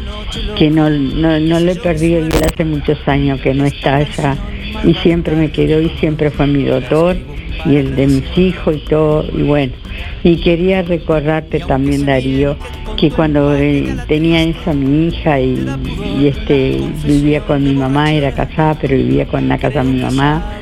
que 0.58 0.68
no, 0.68 0.90
no, 0.90 1.40
no 1.40 1.60
lo 1.60 1.72
he 1.72 1.76
perdido 1.76 2.20
y 2.20 2.44
hace 2.44 2.66
muchos 2.66 2.98
años 3.08 3.40
que 3.40 3.54
no 3.54 3.64
está 3.64 3.96
allá. 3.96 4.36
Y 4.84 4.92
siempre 4.96 5.34
me 5.34 5.50
quedó 5.50 5.80
y 5.80 5.88
siempre 5.98 6.30
fue 6.30 6.46
mi 6.46 6.64
doctor 6.64 7.16
y 7.64 7.76
el 7.76 7.96
de 7.96 8.06
mis 8.06 8.38
hijos 8.38 8.76
y 8.76 8.80
todo. 8.88 9.24
Y 9.32 9.42
bueno, 9.42 9.72
y 10.22 10.36
quería 10.36 10.82
recordarte 10.82 11.60
también, 11.60 12.06
Darío, 12.06 12.56
que 12.96 13.10
cuando 13.10 13.54
eh, 13.56 13.96
tenía 14.08 14.42
esa 14.42 14.72
mi 14.72 15.08
hija 15.08 15.40
y, 15.40 15.66
este 16.22 16.80
vivía 17.04 17.40
con 17.40 17.64
mi 17.64 17.74
mamá, 17.74 18.12
era 18.12 18.32
casada, 18.32 18.76
pero 18.80 18.96
vivía 18.96 19.26
con 19.26 19.48
la 19.48 19.58
casa 19.58 19.82
de 19.82 19.90
mi 19.90 20.02
mamá, 20.02 20.52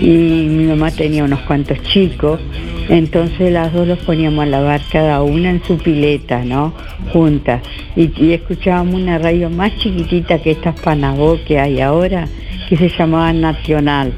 y 0.00 0.06
mi 0.06 0.64
mamá 0.64 0.90
tenía 0.90 1.24
unos 1.24 1.40
cuantos 1.40 1.80
chicos, 1.82 2.40
entonces 2.88 3.52
las 3.52 3.72
dos 3.72 3.86
los 3.86 3.98
poníamos 4.00 4.42
a 4.44 4.46
lavar 4.46 4.80
cada 4.90 5.22
una 5.22 5.50
en 5.50 5.62
su 5.62 5.76
pileta, 5.78 6.44
¿no? 6.44 6.74
Juntas. 7.12 7.62
Y, 7.94 8.10
y 8.16 8.32
escuchábamos 8.32 8.94
una 8.94 9.18
radio 9.18 9.50
más 9.50 9.76
chiquitita 9.78 10.38
que 10.38 10.52
estas 10.52 10.80
Panagó 10.80 11.38
que 11.46 11.60
hay 11.60 11.80
ahora, 11.80 12.26
que 12.68 12.76
se 12.76 12.88
llamaba 12.88 13.32
Nacional. 13.32 14.12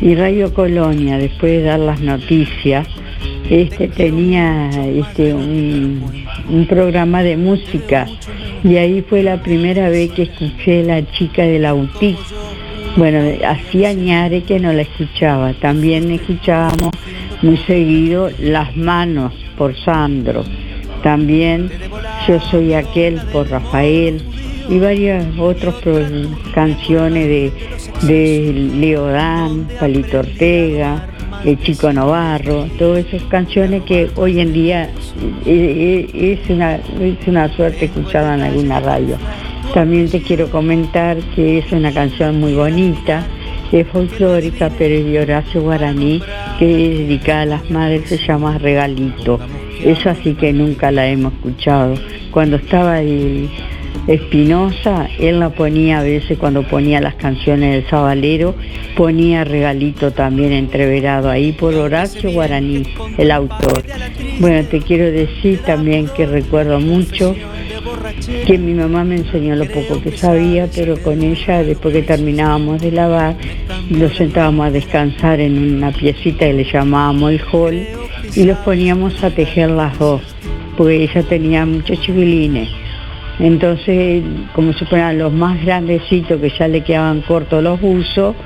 Y 0.00 0.14
Radio 0.14 0.54
Colonia, 0.54 1.18
después 1.18 1.52
de 1.52 1.62
dar 1.62 1.78
las 1.78 2.00
noticias, 2.00 2.86
este 3.50 3.88
tenía 3.88 4.70
este 4.86 5.34
un, 5.34 6.66
programa 6.68 7.22
de 7.22 7.36
música 7.36 8.06
y 8.64 8.76
ahí 8.76 9.02
fue 9.02 9.22
la 9.22 9.42
primera 9.42 9.88
vez 9.88 10.10
que 10.12 10.22
escuché 10.22 10.82
la 10.84 11.04
chica 11.12 11.42
de 11.42 11.58
la 11.58 11.74
UTIC. 11.74 12.16
Bueno, 12.96 13.20
hacía 13.46 13.92
ñare 13.92 14.42
que 14.42 14.58
no 14.58 14.72
la 14.72 14.82
escuchaba. 14.82 15.52
También 15.54 16.10
escuchábamos 16.10 16.90
muy 17.42 17.56
seguido 17.58 18.30
Las 18.38 18.76
manos 18.76 19.32
por 19.56 19.76
Sandro. 19.76 20.44
También 21.02 21.70
Yo 22.26 22.40
soy 22.50 22.74
aquel 22.74 23.20
por 23.32 23.48
Rafael 23.48 24.22
y 24.68 24.78
varias 24.78 25.26
otras 25.38 25.74
canciones 26.54 27.26
de, 27.26 27.52
de 28.02 28.52
Leodán, 28.52 29.68
Palito 29.78 30.20
Ortega, 30.20 31.08
el 31.44 31.58
Chico 31.60 31.92
Novarro, 31.92 32.66
todas 32.78 33.06
esas 33.06 33.22
canciones 33.28 33.82
que 33.84 34.10
hoy 34.16 34.40
en 34.40 34.52
día 34.52 34.90
eh, 35.46 36.06
eh, 36.12 36.38
es 36.42 36.50
una, 36.50 36.76
es 36.76 37.26
una 37.26 37.48
suerte 37.56 37.86
escuchada 37.86 38.34
en 38.34 38.42
alguna 38.42 38.80
radio. 38.80 39.16
También 39.74 40.10
te 40.10 40.20
quiero 40.20 40.50
comentar 40.50 41.16
que 41.34 41.58
es 41.58 41.72
una 41.72 41.92
canción 41.92 42.40
muy 42.40 42.54
bonita, 42.54 43.24
es 43.72 43.86
folclórica, 43.88 44.70
pero 44.76 44.94
es 44.94 45.04
de 45.04 45.20
Horacio 45.20 45.62
Guaraní, 45.62 46.20
que 46.58 46.92
es 46.92 46.98
dedicada 46.98 47.42
a 47.42 47.46
las 47.46 47.70
madres, 47.70 48.08
se 48.08 48.18
llama 48.18 48.58
Regalito. 48.58 49.38
Esa 49.84 50.14
sí 50.16 50.34
que 50.34 50.52
nunca 50.52 50.90
la 50.90 51.06
hemos 51.06 51.32
escuchado. 51.34 51.94
Cuando 52.32 52.56
estaba 52.56 53.00
el 53.00 53.48
Espinosa, 54.06 55.08
él 55.18 55.40
la 55.40 55.50
ponía 55.50 56.00
a 56.00 56.02
veces 56.02 56.38
cuando 56.38 56.62
ponía 56.62 57.00
las 57.00 57.14
canciones 57.14 57.74
del 57.74 57.90
Sabalero, 57.90 58.54
ponía 58.96 59.44
regalito 59.44 60.10
también 60.10 60.52
entreverado 60.52 61.30
ahí 61.30 61.52
por 61.52 61.74
Horacio 61.74 62.30
Guaraní, 62.32 62.82
el 63.18 63.30
autor. 63.30 63.84
Bueno, 64.40 64.66
te 64.68 64.80
quiero 64.80 65.10
decir 65.10 65.60
también 65.60 66.08
que 66.16 66.26
recuerdo 66.26 66.80
mucho 66.80 67.36
que 68.46 68.58
mi 68.58 68.74
mamá 68.74 69.04
me 69.04 69.16
enseñó 69.16 69.54
lo 69.54 69.66
poco 69.66 70.02
que 70.02 70.16
sabía, 70.16 70.68
pero 70.74 70.96
con 70.98 71.22
ella, 71.22 71.62
después 71.62 71.94
que 71.94 72.02
terminábamos 72.02 72.80
de 72.80 72.92
lavar, 72.92 73.36
los 73.90 74.16
sentábamos 74.16 74.66
a 74.66 74.70
descansar 74.70 75.40
en 75.40 75.76
una 75.76 75.92
piecita 75.92 76.46
que 76.46 76.52
le 76.52 76.64
llamábamos 76.64 77.32
el 77.32 77.40
hall 77.52 77.86
y 78.34 78.44
los 78.44 78.58
poníamos 78.58 79.22
a 79.22 79.30
tejer 79.30 79.70
las 79.70 79.98
dos, 79.98 80.22
porque 80.76 81.04
ella 81.04 81.22
tenía 81.22 81.66
muchos 81.66 82.00
chiquilines. 82.00 82.79
Entonces, 83.40 84.22
como 84.54 84.72
ponían 84.90 85.18
los 85.18 85.32
más 85.32 85.64
grandecitos 85.64 86.40
que 86.40 86.50
ya 86.50 86.68
le 86.68 86.82
quedaban 86.82 87.22
cortos 87.22 87.62
los 87.62 87.80
buzos, 87.80 88.36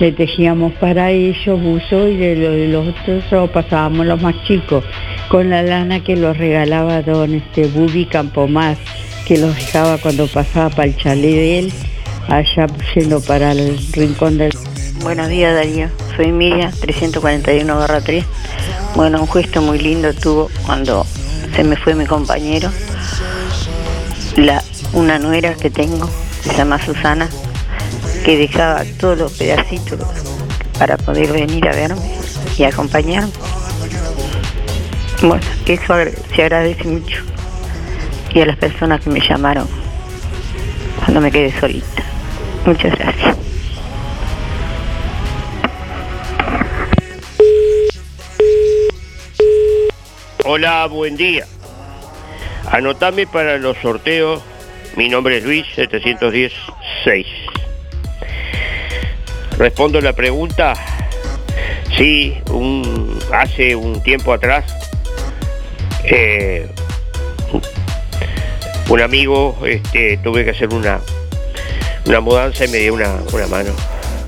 le 0.00 0.12
tejíamos 0.12 0.72
para 0.74 1.10
ellos 1.10 1.60
buzos 1.60 2.10
y 2.10 2.16
de 2.16 2.68
los, 2.68 2.88
otros 3.06 3.50
pasábamos 3.50 4.06
los 4.06 4.22
más 4.22 4.34
chicos, 4.44 4.84
con 5.28 5.50
la 5.50 5.62
lana 5.62 6.00
que 6.00 6.16
los 6.16 6.36
regalaba 6.38 7.02
don 7.02 7.34
este 7.34 7.66
Bubi 7.66 8.06
Campomás, 8.06 8.78
que 9.26 9.36
los 9.36 9.54
dejaba 9.54 9.98
cuando 9.98 10.26
pasaba 10.26 10.70
para 10.70 10.84
el 10.84 10.96
chalet 10.96 11.34
de 11.34 11.58
él, 11.58 11.72
allá 12.28 12.66
yendo 12.94 13.20
para 13.20 13.52
el 13.52 13.76
rincón 13.92 14.38
del... 14.38 14.52
Buenos 15.02 15.28
días 15.28 15.54
Darío, 15.54 15.88
soy 16.16 16.32
Miriam, 16.32 16.72
341 16.72 17.86
3. 18.02 18.24
Bueno, 18.96 19.20
un 19.20 19.28
gesto 19.28 19.60
muy 19.60 19.78
lindo 19.78 20.12
tuvo 20.14 20.48
cuando 20.64 21.04
se 21.54 21.64
me 21.64 21.76
fue 21.76 21.94
mi 21.94 22.06
compañero. 22.06 22.70
La, 24.38 24.62
una 24.92 25.18
nuera 25.18 25.54
que 25.54 25.68
tengo, 25.68 26.08
se 26.44 26.54
llama 26.56 26.80
Susana, 26.80 27.28
que 28.24 28.36
dejaba 28.36 28.84
todos 29.00 29.18
los 29.18 29.32
pedacitos 29.32 29.98
para 30.78 30.96
poder 30.96 31.32
venir 31.32 31.66
a 31.66 31.72
verme 31.72 32.00
y 32.56 32.62
acompañarme. 32.62 33.32
Bueno, 35.22 35.44
eso 35.66 35.94
se 36.36 36.42
agradece 36.42 36.84
mucho. 36.84 37.24
Y 38.32 38.40
a 38.40 38.46
las 38.46 38.56
personas 38.58 39.00
que 39.00 39.10
me 39.10 39.18
llamaron 39.18 39.66
cuando 41.00 41.20
me 41.20 41.32
quedé 41.32 41.58
solita. 41.58 42.04
Muchas 42.64 42.96
gracias. 42.96 43.36
Hola, 50.44 50.86
buen 50.86 51.16
día. 51.16 51.44
Anotame 52.70 53.26
para 53.26 53.58
los 53.58 53.76
sorteos. 53.78 54.42
Mi 54.96 55.08
nombre 55.08 55.38
es 55.38 55.44
Luis 55.44 55.66
716. 55.74 57.26
Respondo 59.56 60.00
la 60.00 60.12
pregunta. 60.12 60.74
Sí, 61.96 62.36
hace 63.32 63.74
un 63.74 64.00
tiempo 64.02 64.32
atrás, 64.32 64.64
eh, 66.04 66.68
un 68.88 69.00
amigo, 69.00 69.58
este, 69.66 70.16
tuve 70.18 70.44
que 70.44 70.50
hacer 70.50 70.68
una, 70.72 71.00
una 72.06 72.20
mudanza 72.20 72.66
y 72.66 72.68
me 72.68 72.78
dio 72.78 72.94
una, 72.94 73.16
una 73.32 73.46
mano 73.48 73.72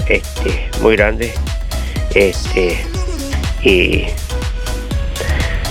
este, 0.08 0.68
muy 0.80 0.96
grande. 0.96 1.32
Este, 2.14 2.84
y 3.62 4.06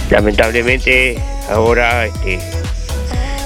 lamentablemente 0.10 1.22
ahora 1.50 2.06
este, 2.06 2.40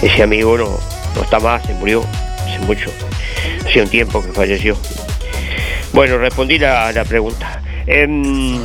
ese 0.04 0.24
amigo 0.24 0.58
no, 0.58 0.78
no 1.16 1.22
está 1.22 1.40
más, 1.40 1.66
se 1.66 1.74
murió 1.74 2.04
hace 2.46 2.60
mucho, 2.60 2.90
hace 3.66 3.82
un 3.82 3.90
tiempo 3.90 4.22
que 4.22 4.32
falleció. 4.34 4.78
Bueno, 5.94 6.18
respondí 6.18 6.60
la, 6.60 6.92
la 6.92 7.06
pregunta. 7.06 7.62
Em, 7.86 8.60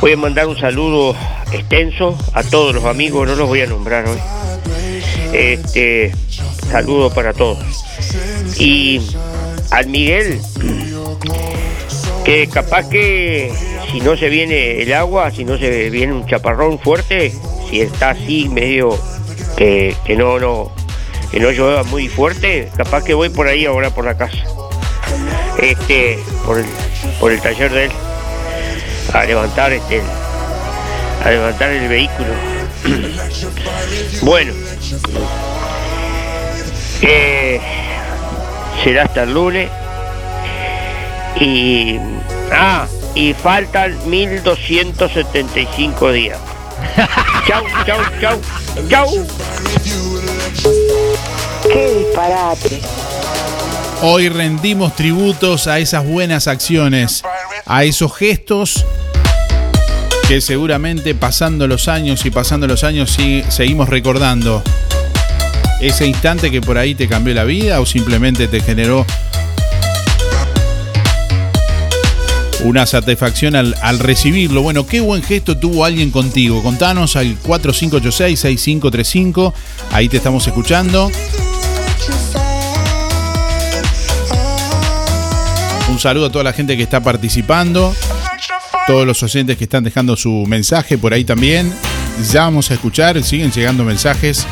voy 0.00 0.12
a 0.12 0.16
mandar 0.16 0.46
un 0.46 0.58
saludo 0.58 1.14
extenso 1.52 2.18
a 2.32 2.42
todos 2.42 2.74
los 2.74 2.84
amigos, 2.84 3.28
no 3.28 3.36
los 3.36 3.48
voy 3.48 3.60
a 3.60 3.66
nombrar 3.66 4.06
hoy. 4.08 4.18
Este, 5.32 6.12
saludo 6.70 7.12
para 7.12 7.32
todos. 7.32 7.58
Y 8.58 9.00
al 9.70 9.86
Miguel, 9.88 10.40
que 12.24 12.48
capaz 12.48 12.88
que 12.88 13.52
si 13.92 14.00
no 14.00 14.16
se 14.16 14.28
viene 14.28 14.82
el 14.82 14.92
agua, 14.92 15.30
si 15.30 15.44
no 15.44 15.58
se 15.58 15.90
viene 15.90 16.12
un 16.12 16.26
chaparrón 16.26 16.78
fuerte, 16.78 17.32
si 17.70 17.80
está 17.80 18.10
así 18.10 18.48
medio 18.48 18.98
que, 19.56 19.96
que 20.04 20.16
no, 20.16 20.38
no, 20.38 20.72
que 21.30 21.40
no 21.40 21.50
llueva 21.50 21.82
muy 21.84 22.08
fuerte, 22.08 22.70
capaz 22.76 23.04
que 23.04 23.14
voy 23.14 23.28
por 23.28 23.48
ahí 23.48 23.66
ahora 23.66 23.90
por 23.90 24.04
la 24.04 24.16
casa. 24.16 24.38
Este, 25.58 26.18
por 26.44 26.58
el, 26.58 26.66
por 27.18 27.32
el 27.32 27.40
taller 27.40 27.72
de 27.72 27.86
él. 27.86 27.92
a 29.12 29.24
levantar 29.24 29.72
este 29.72 30.00
a 31.24 31.30
levantar 31.30 31.70
el 31.70 31.88
vehículo. 31.88 32.28
bueno, 34.22 34.52
eh, 37.02 37.60
será 38.84 39.02
hasta 39.04 39.22
el 39.24 39.34
lunes 39.34 39.68
y 41.40 41.98
ah 42.52 42.86
y 43.14 43.32
faltan 43.32 43.96
1275 44.08 46.12
días. 46.12 46.38
chau, 47.46 47.64
chau, 47.86 47.98
chau, 48.20 48.40
chau. 48.88 49.26
¡Qué 51.62 51.94
disparate! 51.98 52.80
Hoy 54.02 54.28
rendimos 54.28 54.94
tributos 54.94 55.66
a 55.66 55.78
esas 55.78 56.06
buenas 56.06 56.48
acciones, 56.48 57.22
a 57.64 57.84
esos 57.84 58.14
gestos 58.14 58.84
que 60.28 60.40
seguramente 60.40 61.14
pasando 61.14 61.66
los 61.68 61.88
años 61.88 62.26
y 62.26 62.30
pasando 62.30 62.66
los 62.66 62.82
años 62.84 63.12
sí, 63.12 63.44
seguimos 63.48 63.88
recordando. 63.88 64.62
Ese 65.80 66.06
instante 66.06 66.50
que 66.50 66.60
por 66.60 66.78
ahí 66.78 66.94
te 66.94 67.06
cambió 67.06 67.32
la 67.32 67.44
vida 67.44 67.80
o 67.80 67.86
simplemente 67.86 68.48
te 68.48 68.60
generó 68.60 69.06
una 72.66 72.84
satisfacción 72.84 73.54
al, 73.54 73.98
recibirlo. 74.00 74.60
Bueno, 74.62 74.84
qué 74.86 75.00
buen 75.00 75.22
gesto 75.22 75.56
tuvo 75.56 75.84
alguien 75.84 76.10
contigo. 76.10 76.60
Contanos 76.62 77.14
al 77.16 77.40
4586-6535. 77.42 79.52
Ahí 79.92 80.08
te 80.08 80.16
estamos 80.16 80.44
escuchando. 80.46 81.12
Un 85.88 86.00
saludo 86.00 86.26
a 86.26 86.32
toda 86.32 86.44
la 86.44 86.52
gente 86.52 86.76
que 86.76 86.82
está 86.82 87.02
participando. 87.02 87.94
Todos 88.86 89.06
los 89.06 89.22
oyentes 89.22 89.56
que 89.56 89.64
están 89.64 89.82
dejando 89.84 90.14
su 90.16 90.44
mensaje 90.46 90.98
por 90.98 91.14
ahí 91.14 91.24
también. 91.24 91.72
Ya 92.32 92.42
vamos 92.42 92.70
a 92.70 92.74
escuchar, 92.74 93.22
siguen 93.22 93.50
llegando 93.52 93.84
mensajes. 93.84 94.46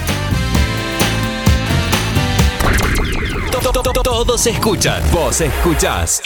Todos 4.15 4.47
escuchan, 4.47 5.03
vos 5.11 5.41
escuchás. 5.41 6.23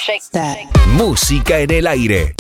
Música 0.89 1.59
en 1.59 1.71
el 1.71 1.87
aire. 1.87 2.35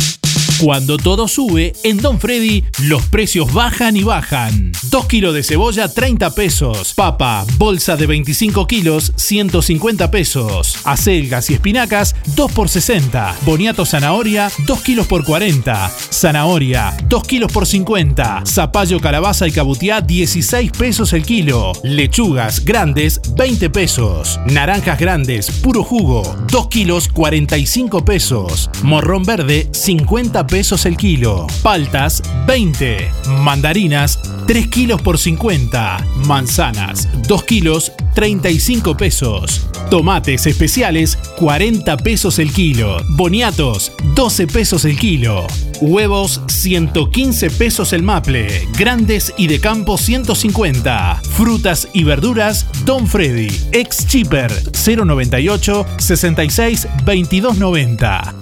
Cuando 0.61 0.97
todo 0.97 1.29
sube, 1.29 1.73
en 1.85 1.99
Don 1.99 2.18
Freddy 2.18 2.64
los 2.83 3.05
precios 3.07 3.53
bajan 3.53 3.97
y 3.97 4.03
bajan. 4.03 4.73
2 4.90 5.07
kilos 5.07 5.33
de 5.33 5.44
cebolla, 5.44 5.87
30 5.87 6.35
pesos. 6.35 6.94
Papa, 6.94 7.47
bolsa 7.59 7.97
de 7.97 8.07
25 8.07 8.66
kilos, 8.66 9.12
150 9.14 10.11
pesos. 10.11 10.79
Acelgas 10.85 11.49
y 11.51 11.55
espinacas, 11.55 12.16
2 12.35 12.51
por 12.51 12.68
60. 12.68 13.37
Boniato 13.47 13.87
zanahoria, 13.87 14.51
2 14.66 14.83
kilos 14.83 15.07
por 15.07 15.25
40. 15.25 15.92
Zanahoria, 16.11 16.97
2 17.09 17.23
kilos 17.23 17.53
por 17.53 17.64
50. 17.64 18.42
Zapallo, 18.44 18.99
calabaza 19.01 19.47
y 19.47 19.53
cabutiá, 19.53 20.01
16 20.01 20.73
pesos 20.73 21.12
el 21.12 21.25
kilo. 21.25 21.73
Lechugas 21.85 22.64
grandes, 22.64 23.21
20 23.37 23.71
pesos. 23.71 24.40
Naranjas 24.47 24.99
grandes, 24.99 25.53
puro 25.53 25.85
jugo, 25.85 26.23
2 26.51 26.66
kilos, 26.66 27.09
45 27.09 28.05
pesos. 28.05 28.71
Morrón 28.83 29.23
verde, 29.23 29.68
50 29.71 30.40
pesos 30.40 30.48
el 30.51 30.97
kilo. 30.97 31.47
Paltas, 31.63 32.23
20. 32.47 33.11
Mandarinas, 33.43 34.19
3 34.47 34.69
kilos 34.69 35.03
por 35.03 35.19
50. 35.19 36.05
Manzanas, 36.27 37.07
2 37.29 37.45
kilos, 37.45 37.93
35 38.15 38.97
pesos. 38.97 39.67
Tomates 39.91 40.47
especiales, 40.47 41.17
40 41.37 41.97
pesos 41.99 42.39
el 42.39 42.53
kilo. 42.53 42.97
Boniatos, 43.11 43.93
12 44.15 44.47
pesos 44.47 44.85
el 44.85 44.99
kilo. 44.99 45.47
Huevos, 45.81 46.41
115 46.49 47.51
pesos 47.51 47.93
el 47.93 48.03
maple. 48.03 48.67
Grandes 48.77 49.35
y 49.37 49.49
de 49.49 49.61
campo, 49.61 49.99
150. 49.99 51.21
Frutas 51.37 51.89
y 51.93 52.05
verduras, 52.05 52.67
Don 52.85 53.07
Freddy. 53.07 53.49
Ex 53.73 54.07
Cheaper, 54.07 54.51
098 54.73 55.87
66 55.99 56.89
2290. 57.05 58.38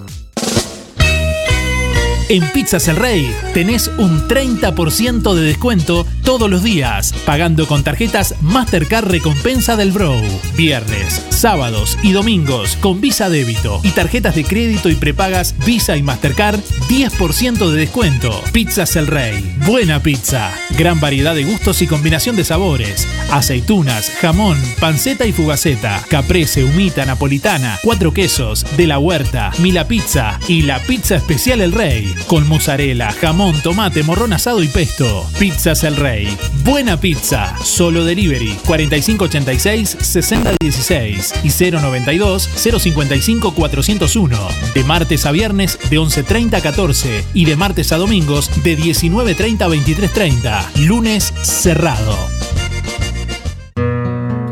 En 2.29 2.43
Pizzas 2.51 2.89
El 2.89 2.97
Rey 2.97 3.33
tenés 3.53 3.89
un 3.97 4.27
30% 4.27 5.33
de 5.33 5.41
descuento 5.43 6.05
todos 6.25 6.49
los 6.49 6.61
días, 6.61 7.13
pagando 7.25 7.67
con 7.67 7.85
tarjetas 7.85 8.35
Mastercard 8.41 9.07
Recompensa 9.07 9.77
del 9.77 9.93
Bro. 9.93 10.21
Viernes, 10.57 11.25
sábados 11.29 11.97
y 12.03 12.11
domingos 12.11 12.75
con 12.81 12.99
Visa 12.99 13.29
Débito 13.29 13.79
y 13.81 13.91
tarjetas 13.91 14.35
de 14.35 14.43
crédito 14.43 14.89
y 14.89 14.95
prepagas 14.95 15.55
Visa 15.65 15.95
y 15.95 16.03
Mastercard 16.03 16.59
10% 16.89 17.71
de 17.71 17.77
descuento. 17.77 18.43
Pizzas 18.51 18.97
El 18.97 19.07
Rey. 19.07 19.55
Buena 19.65 20.03
pizza. 20.03 20.51
Gran 20.77 20.99
variedad 20.99 21.33
de 21.33 21.45
gustos 21.45 21.81
y 21.81 21.87
combinación 21.87 22.35
de 22.35 22.43
sabores. 22.43 23.07
Aceitunas, 23.31 24.11
jamón, 24.19 24.61
panceta 24.81 25.25
y 25.25 25.31
fugaceta. 25.31 26.03
Caprese, 26.09 26.65
humita, 26.65 27.05
napolitana, 27.05 27.79
cuatro 27.83 28.13
quesos, 28.13 28.65
de 28.75 28.87
la 28.87 28.99
huerta, 28.99 29.53
Mila 29.59 29.87
Pizza 29.87 30.41
y 30.49 30.63
la 30.63 30.79
pizza 30.79 31.15
especial 31.15 31.61
El 31.61 31.71
Rey 31.71 32.16
con 32.27 32.47
mozzarella, 32.47 33.11
jamón, 33.11 33.61
tomate, 33.61 34.01
morrón 34.03 34.33
asado 34.33 34.63
y 34.63 34.67
pesto. 34.67 35.27
Pizzas 35.39 35.83
El 35.83 35.95
Rey. 35.95 36.35
Buena 36.63 36.99
pizza. 36.99 37.55
Solo 37.63 38.03
delivery 38.03 38.55
4586-6016 38.65 41.33
y 41.43 41.49
092 41.71 42.49
055 42.55 43.53
401. 43.53 44.37
De 44.73 44.83
martes 44.83 45.25
a 45.25 45.31
viernes 45.31 45.79
de 45.89 45.99
11.30 45.99 46.55
a 46.55 46.61
14 46.61 47.25
y 47.33 47.45
de 47.45 47.55
martes 47.55 47.91
a 47.91 47.97
domingos 47.97 48.49
de 48.63 48.77
19.30 48.77 49.61
a 49.61 49.69
23.30. 49.69 50.87
Lunes 50.87 51.33
cerrado. 51.41 52.15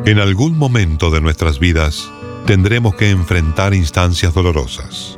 En 0.06 0.20
algún 0.20 0.58
momento 0.58 1.10
de 1.10 1.20
nuestras 1.20 1.58
vidas 1.58 2.12
tendremos 2.46 2.96
que 2.96 3.10
enfrentar 3.10 3.74
instancias 3.74 4.36
dolorosas. 4.36 5.18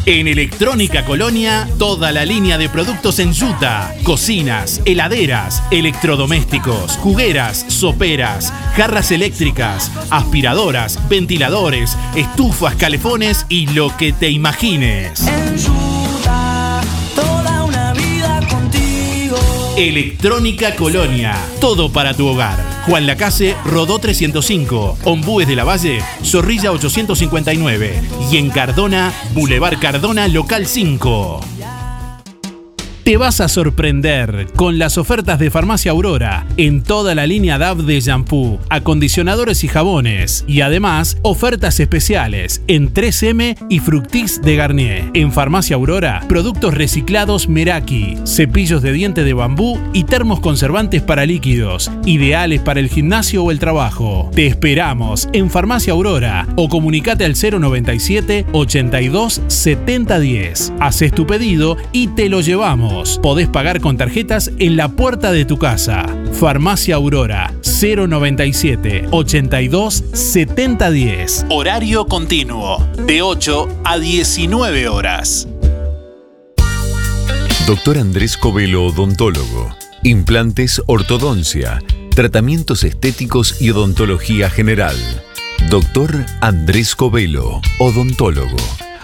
En 0.07 0.29
Electrónica 0.29 1.03
Colonia, 1.03 1.67
toda 1.77 2.13
la 2.13 2.23
línea 2.23 2.57
de 2.57 2.69
productos 2.69 3.19
en 3.19 3.33
yuta, 3.33 3.93
cocinas, 4.03 4.81
heladeras, 4.85 5.61
electrodomésticos, 5.69 6.95
jugueras, 6.95 7.65
soperas, 7.67 8.53
jarras 8.77 9.11
eléctricas, 9.11 9.91
aspiradoras, 10.09 10.97
ventiladores, 11.09 11.97
estufas, 12.15 12.75
calefones 12.75 13.45
y 13.49 13.67
lo 13.67 13.97
que 13.97 14.13
te 14.13 14.29
imagines. 14.29 15.25
Electrónica 19.77 20.73
Colonia. 20.75 21.37
Todo 21.61 21.91
para 21.91 22.15
tu 22.15 22.25
hogar. 22.25 22.57
Juan 22.87 23.05
Lacase, 23.05 23.55
Rodó 23.63 23.99
305. 23.99 24.97
Ombúes 25.03 25.47
de 25.47 25.55
la 25.55 25.65
Valle, 25.65 26.01
Zorrilla 26.23 26.71
859. 26.71 28.01
Y 28.31 28.37
en 28.37 28.49
Cardona, 28.49 29.13
Boulevard 29.35 29.77
Cardona, 29.79 30.27
Local 30.29 30.65
5. 30.65 31.41
Te 33.07 33.15
vas 33.15 33.39
a 33.39 33.47
sorprender 33.47 34.47
con 34.57 34.79
las 34.79 34.97
ofertas 34.97 35.39
de 35.39 35.49
Farmacia 35.49 35.91
Aurora 35.91 36.45
en 36.57 36.83
toda 36.83 37.15
la 37.15 37.25
línea 37.25 37.57
DAV 37.57 37.83
de 37.83 38.01
shampoo, 38.01 38.59
acondicionadores 38.69 39.63
y 39.63 39.69
jabones. 39.69 40.43
Y 40.45 40.59
además, 40.59 41.15
ofertas 41.21 41.79
especiales 41.79 42.61
en 42.67 42.93
3M 42.93 43.65
y 43.69 43.79
Fructis 43.79 44.41
de 44.41 44.57
Garnier. 44.57 45.05
En 45.13 45.31
Farmacia 45.31 45.77
Aurora, 45.77 46.25
productos 46.27 46.73
reciclados 46.73 47.47
Meraki, 47.47 48.17
cepillos 48.25 48.81
de 48.81 48.91
diente 48.91 49.23
de 49.23 49.31
bambú 49.31 49.79
y 49.93 50.03
termos 50.03 50.41
conservantes 50.41 51.01
para 51.01 51.25
líquidos, 51.25 51.89
ideales 52.03 52.59
para 52.59 52.81
el 52.81 52.89
gimnasio 52.89 53.41
o 53.45 53.51
el 53.51 53.59
trabajo. 53.59 54.29
Te 54.35 54.47
esperamos 54.47 55.29
en 55.31 55.49
Farmacia 55.49 55.93
Aurora 55.93 56.45
o 56.57 56.67
comunicate 56.67 57.23
al 57.23 57.35
097 57.35 58.47
82 58.51 59.43
7010. 59.47 60.73
Haces 60.81 61.13
tu 61.13 61.25
pedido 61.25 61.77
y 61.93 62.07
te 62.07 62.27
lo 62.27 62.41
llevamos. 62.41 62.96
Podés 63.21 63.47
pagar 63.47 63.81
con 63.81 63.97
tarjetas 63.97 64.51
en 64.59 64.77
la 64.77 64.89
puerta 64.89 65.31
de 65.31 65.45
tu 65.45 65.57
casa. 65.57 66.05
Farmacia 66.33 66.95
Aurora 66.95 67.53
097 67.63 69.07
82 69.11 70.03
7010. 70.13 71.45
Horario 71.49 72.05
continuo 72.05 72.85
de 73.05 73.21
8 73.21 73.67
a 73.83 73.97
19 73.99 74.87
horas. 74.89 75.47
Doctor 77.67 77.97
Andrés 77.97 78.37
Covelo, 78.37 78.85
odontólogo. 78.85 79.75
Implantes, 80.03 80.81
ortodoncia, 80.85 81.83
tratamientos 82.15 82.85
estéticos 82.85 83.61
y 83.61 83.71
odontología 83.71 84.49
general. 84.49 84.95
Doctor 85.69 86.25
Andrés 86.39 86.95
Covelo, 86.95 87.61
odontólogo. 87.79 88.55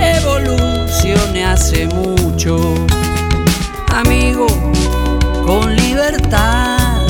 Evolucioné 0.00 1.44
hace 1.46 1.86
mucho. 1.86 2.74
Amigo, 3.94 4.48
con 5.46 5.76
libertad. 5.76 7.06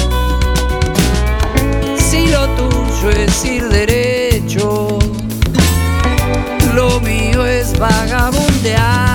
Si 1.97 2.29
lo 2.29 2.47
tuyo 2.49 3.09
es 3.11 3.45
ir 3.47 3.67
derecho, 3.71 4.99
lo 6.75 7.01
mío 7.01 7.47
es 7.47 7.79
vagabundear. 7.79 9.08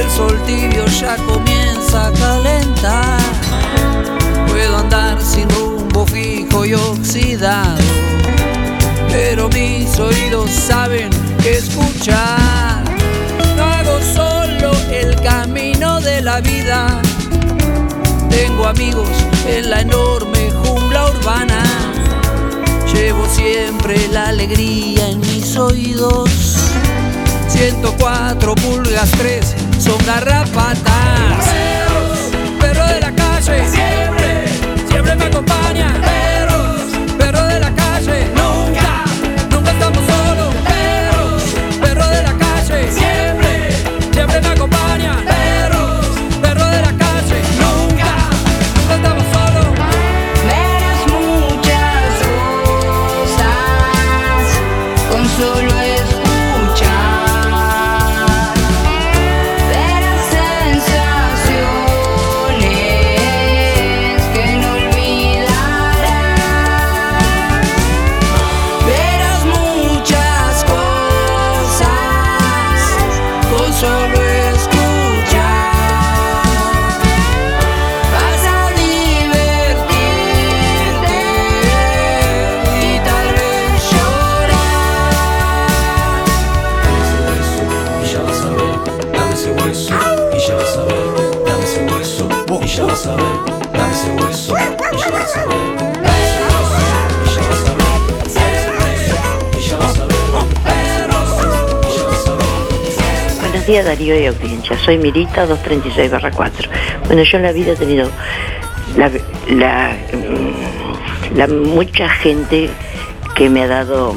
El 0.00 0.10
sol 0.10 0.38
tibio 0.46 0.86
ya 0.86 1.16
comienza 1.16 2.06
a 2.06 2.12
calentar. 2.12 3.20
Puedo 4.48 4.78
andar 4.78 5.20
sin 5.20 5.48
rumbo 5.50 6.06
fijo 6.06 6.64
y 6.64 6.74
oxidado, 6.74 7.82
pero 9.10 9.48
mis 9.50 9.98
oídos 9.98 10.50
saben 10.50 11.10
escuchar. 11.44 12.82
No 13.56 13.64
hago 13.64 13.98
solo 14.14 14.72
el 14.90 15.14
camino 15.22 16.00
de 16.00 16.22
la 16.22 16.40
vida, 16.40 17.00
tengo 18.30 18.66
amigos 18.66 19.08
en 19.46 19.70
la 19.70 19.80
enorme 19.80 20.50
jungla 20.62 21.10
urbana. 21.10 21.62
Llevo 22.92 23.26
siempre 23.28 24.08
la 24.08 24.28
alegría 24.28 25.10
en 25.10 25.20
mis 25.20 25.56
oídos. 25.56 26.30
104 27.48 28.54
pulgas 28.54 29.10
3 29.12 29.69
son 29.90 30.06
garrapatas. 30.06 31.44
Perro 32.60 32.86
de 32.86 33.00
la 33.00 33.12
calle, 33.12 33.68
siempre, 33.68 34.44
siempre 34.88 35.16
me 35.16 35.24
acompaña. 35.24 36.29
Darío 104.10 104.24
y 104.24 104.26
audiencia, 104.26 104.76
soy 104.78 104.98
Mirita 104.98 105.46
236 105.46 106.10
4. 106.34 106.68
Bueno, 107.06 107.22
yo 107.22 107.36
en 107.38 107.44
la 107.44 107.52
vida 107.52 107.72
he 107.72 107.76
tenido 107.76 108.08
mm, 108.96 111.36
la 111.36 111.46
mucha 111.46 112.08
gente 112.08 112.68
que 113.36 113.48
me 113.48 113.62
ha 113.62 113.68
dado 113.68 114.12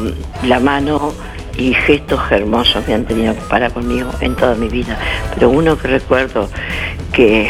la 0.48 0.60
mano 0.60 1.14
y 1.60 1.76
gestos 1.76 2.20
hermosos 2.32 2.88
me 2.88 2.96
han 2.96 3.06
tenido 3.06 3.36
para 3.50 3.70
conmigo 3.70 4.10
en 4.22 4.36
toda 4.36 4.56
mi 4.56 4.68
vida. 4.68 4.98
Pero 5.36 5.50
uno 5.52 5.78
que 5.78 5.88
recuerdo 5.88 6.50
que 7.12 7.48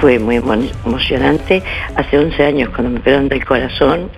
fue 0.00 0.18
muy 0.18 0.38
emo- 0.38 0.70
emocionante, 0.86 1.62
hace 1.96 2.18
11 2.18 2.44
años 2.46 2.70
cuando 2.70 2.90
me 2.92 3.00
operaron 3.00 3.28
del 3.28 3.44
corazón, 3.44 4.08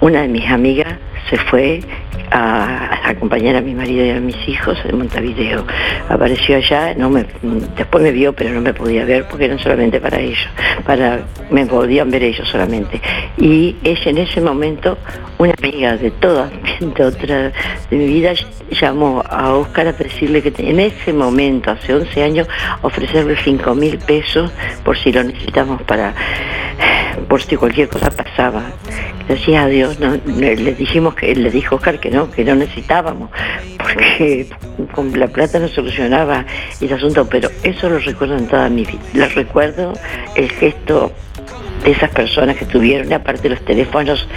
una 0.00 0.22
de 0.22 0.28
mis 0.28 0.50
amigas 0.50 0.94
se 1.30 1.36
fue 1.38 1.80
a 2.32 3.01
acompañar 3.02 3.56
a 3.56 3.60
mi 3.60 3.74
marido 3.74 4.04
y 4.04 4.10
a 4.10 4.20
mis 4.20 4.36
hijos 4.48 4.78
en 4.84 4.98
Montevideo. 4.98 5.64
Apareció 6.08 6.56
allá, 6.56 6.94
no 6.94 7.10
me, 7.10 7.26
después 7.76 8.02
me 8.02 8.12
vio, 8.12 8.32
pero 8.32 8.50
no 8.50 8.60
me 8.60 8.74
podía 8.74 9.04
ver 9.04 9.26
porque 9.28 9.46
eran 9.46 9.58
solamente 9.58 10.00
para 10.00 10.20
ellos, 10.20 10.48
para, 10.84 11.20
me 11.50 11.66
podían 11.66 12.10
ver 12.10 12.22
ellos 12.22 12.48
solamente. 12.48 13.00
Y 13.36 13.76
ella 13.84 14.10
en 14.10 14.18
ese 14.18 14.40
momento, 14.40 14.98
una 15.38 15.54
amiga 15.58 15.96
de 15.96 16.10
toda, 16.10 16.50
de 16.80 17.04
otra 17.04 17.52
de 17.90 17.96
mi 17.96 18.06
vida, 18.06 18.32
llamó 18.70 19.22
a 19.28 19.54
Oscar 19.54 19.88
a 19.88 19.92
decirle 19.92 20.42
que 20.42 20.52
en 20.62 20.80
ese 20.80 21.12
momento, 21.12 21.70
hace 21.70 21.94
11 21.94 22.22
años, 22.22 22.48
ofrecerle 22.82 23.36
5 23.36 23.74
mil 23.74 23.98
pesos 23.98 24.50
por 24.84 24.96
si 24.96 25.12
lo 25.12 25.22
necesitamos 25.24 25.82
para 25.82 26.14
por 27.28 27.42
si 27.42 27.56
cualquier 27.56 27.88
cosa 27.88 28.10
pasaba. 28.10 28.62
Decía 29.32 29.62
adiós, 29.62 29.98
no, 29.98 30.18
le 30.26 30.74
dijimos 30.74 31.14
que, 31.14 31.34
le 31.34 31.50
dijo 31.50 31.76
Oscar 31.76 31.98
que 31.98 32.10
no, 32.10 32.30
que 32.30 32.44
no 32.44 32.54
necesitábamos, 32.54 33.30
porque 33.78 34.46
con 34.94 35.18
la 35.18 35.26
plata 35.26 35.58
no 35.58 35.68
solucionaba 35.68 36.44
el 36.82 36.92
asunto, 36.92 37.26
pero 37.26 37.48
eso 37.62 37.88
lo 37.88 37.98
recuerdo 37.98 38.36
en 38.36 38.46
toda 38.46 38.68
mi 38.68 38.84
vida. 38.84 39.00
Lo 39.14 39.26
recuerdo 39.28 39.94
el 40.34 40.50
gesto 40.50 41.12
de 41.82 41.92
esas 41.92 42.10
personas 42.10 42.58
que 42.58 42.66
tuvieron, 42.66 43.10
aparte 43.10 43.48
los 43.48 43.64
teléfonos 43.64 44.28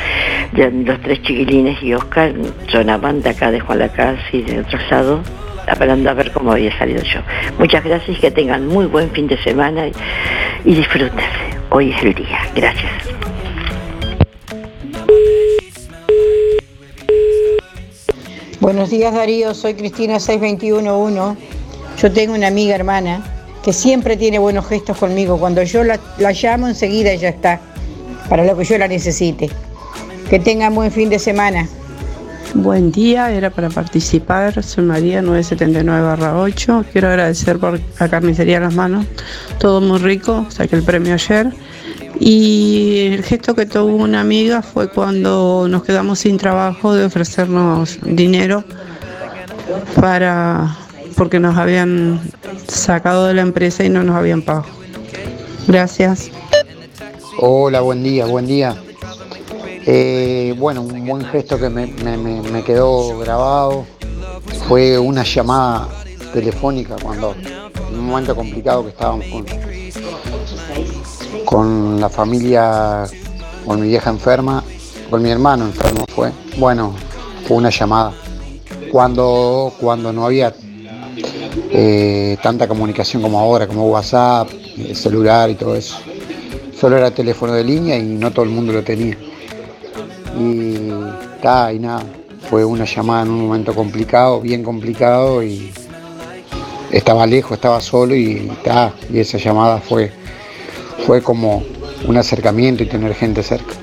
de 0.53 0.71
los 0.71 1.01
tres 1.01 1.21
chiquilines 1.23 1.83
y 1.83 1.93
Oscar 1.93 2.33
sonaban 2.69 3.21
de 3.21 3.31
acá 3.31 3.51
de 3.51 3.59
Juan 3.59 3.79
Lacaz 3.79 4.19
y 4.31 4.43
de 4.43 4.61
otro 4.61 4.79
lado, 4.89 5.21
esperando 5.67 6.09
a 6.09 6.13
ver 6.13 6.31
cómo 6.31 6.53
había 6.53 6.75
salido 6.77 7.03
yo. 7.03 7.19
Muchas 7.59 7.83
gracias 7.83 8.17
y 8.17 8.21
que 8.21 8.31
tengan 8.31 8.65
muy 8.65 8.85
buen 8.85 9.11
fin 9.11 9.27
de 9.27 9.37
semana 9.43 9.87
y, 9.87 9.91
y 10.63 10.73
disfruten. 10.73 11.19
Hoy 11.69 11.91
es 11.91 12.01
el 12.01 12.13
día. 12.13 12.39
Gracias. 12.55 13.14
Buenos 18.66 18.89
días 18.89 19.13
Darío, 19.13 19.53
soy 19.53 19.76
Cristina 19.76 20.20
6211. 20.20 21.39
Yo 22.01 22.11
tengo 22.11 22.34
una 22.34 22.47
amiga 22.47 22.74
hermana 22.74 23.24
que 23.63 23.72
siempre 23.72 24.18
tiene 24.18 24.39
buenos 24.39 24.66
gestos 24.66 24.97
conmigo. 24.97 25.38
Cuando 25.38 25.61
yo 25.61 25.84
la, 25.84 25.99
la 26.18 26.32
llamo 26.32 26.68
enseguida 26.68 27.11
ella 27.11 27.30
está, 27.30 27.61
para 28.28 28.43
lo 28.43 28.57
que 28.57 28.63
yo 28.63 28.80
la 28.80 28.88
necesite. 28.88 29.51
Que 30.32 30.39
tengan 30.39 30.74
buen 30.74 30.91
fin 30.91 31.09
de 31.09 31.20
semana. 31.20 31.70
Buen 32.55 32.91
día, 32.91 33.32
era 33.32 33.51
para 33.51 33.70
participar. 33.70 34.63
Soy 34.63 34.84
María 34.84 35.22
979-8. 35.22 36.86
Quiero 36.91 37.09
agradecer 37.09 37.59
por 37.59 37.80
la 37.99 38.09
carnicería 38.09 38.59
Las 38.59 38.74
Manos. 38.74 39.05
Todo 39.59 39.80
muy 39.80 39.99
rico, 39.99 40.47
saqué 40.49 40.76
el 40.76 40.82
premio 40.82 41.13
ayer. 41.13 41.53
Y 42.20 43.07
el 43.13 43.24
gesto 43.24 43.55
que 43.55 43.66
tuvo 43.66 43.95
una 43.95 44.22
amiga 44.22 44.61
fue 44.61 44.89
cuando 44.89 45.68
nos 45.70 45.84
quedamos 45.84 46.20
sin 46.20 46.38
trabajo 46.38 46.93
de 46.93 47.05
ofrecernos 47.05 47.99
dinero 48.03 48.63
para 49.99 50.78
porque 51.16 51.39
nos 51.39 51.57
habían 51.57 52.20
sacado 52.68 53.26
de 53.26 53.34
la 53.34 53.41
empresa 53.41 53.84
y 53.86 53.89
no 53.89 54.03
nos 54.03 54.16
habían 54.16 54.41
pagado. 54.41 54.66
Gracias. 55.68 56.30
Hola, 57.39 57.82
buen 57.82 58.03
día, 58.03 58.26
buen 58.26 58.47
día. 58.47 58.76
Eh, 59.88 60.53
bueno, 60.57 60.82
un 60.82 61.05
buen 61.05 61.26
gesto 61.26 61.59
que 61.59 61.70
me, 61.70 61.88
me- 61.88 62.63
quedó 62.63 63.18
grabado 63.20 63.86
fue 64.68 64.97
una 64.97 65.24
llamada 65.24 65.88
telefónica 66.34 66.95
cuando 67.01 67.36
en 67.36 67.99
un 67.99 68.05
momento 68.07 68.36
complicado 68.36 68.84
que 68.84 68.89
estábamos 68.89 69.26
con, 69.28 69.45
con 71.55 72.01
la 72.01 72.09
familia, 72.09 73.05
con 73.65 73.79
mi 73.79 73.87
vieja 73.87 74.09
enferma, 74.09 74.61
con 75.09 75.21
mi 75.21 75.29
hermano 75.29 75.63
enfermo 75.63 76.03
fue. 76.13 76.29
Bueno, 76.57 76.93
fue 77.47 77.55
una 77.55 77.69
llamada. 77.69 78.11
Cuando, 78.91 79.71
cuando 79.79 80.11
no 80.11 80.25
había 80.25 80.53
eh, 81.71 82.35
tanta 82.43 82.67
comunicación 82.67 83.21
como 83.21 83.39
ahora, 83.39 83.67
como 83.67 83.87
WhatsApp, 83.87 84.49
eh, 84.77 84.93
celular 84.93 85.49
y 85.49 85.55
todo 85.55 85.77
eso. 85.77 85.95
Solo 86.77 86.97
era 86.97 87.09
teléfono 87.11 87.53
de 87.53 87.63
línea 87.63 87.97
y 87.97 88.03
no 88.03 88.31
todo 88.31 88.43
el 88.43 88.51
mundo 88.51 88.73
lo 88.73 88.83
tenía. 88.83 89.17
Y, 90.37 90.89
ta, 91.41 91.71
y 91.71 91.79
nada, 91.79 92.03
fue 92.49 92.65
una 92.65 92.83
llamada 92.83 93.23
en 93.23 93.29
un 93.29 93.47
momento 93.47 93.73
complicado, 93.73 94.41
bien 94.41 94.61
complicado 94.61 95.41
y 95.41 95.71
estaba 96.91 97.25
lejos, 97.25 97.53
estaba 97.53 97.79
solo 97.79 98.13
y, 98.13 98.51
ta, 98.61 98.93
y 99.09 99.19
esa 99.19 99.37
llamada 99.37 99.79
fue, 99.79 100.11
fue 101.05 101.21
como 101.21 101.63
un 102.07 102.17
acercamiento 102.17 102.83
y 102.83 102.87
tener 102.87 103.13
gente 103.13 103.43
cerca. 103.43 103.73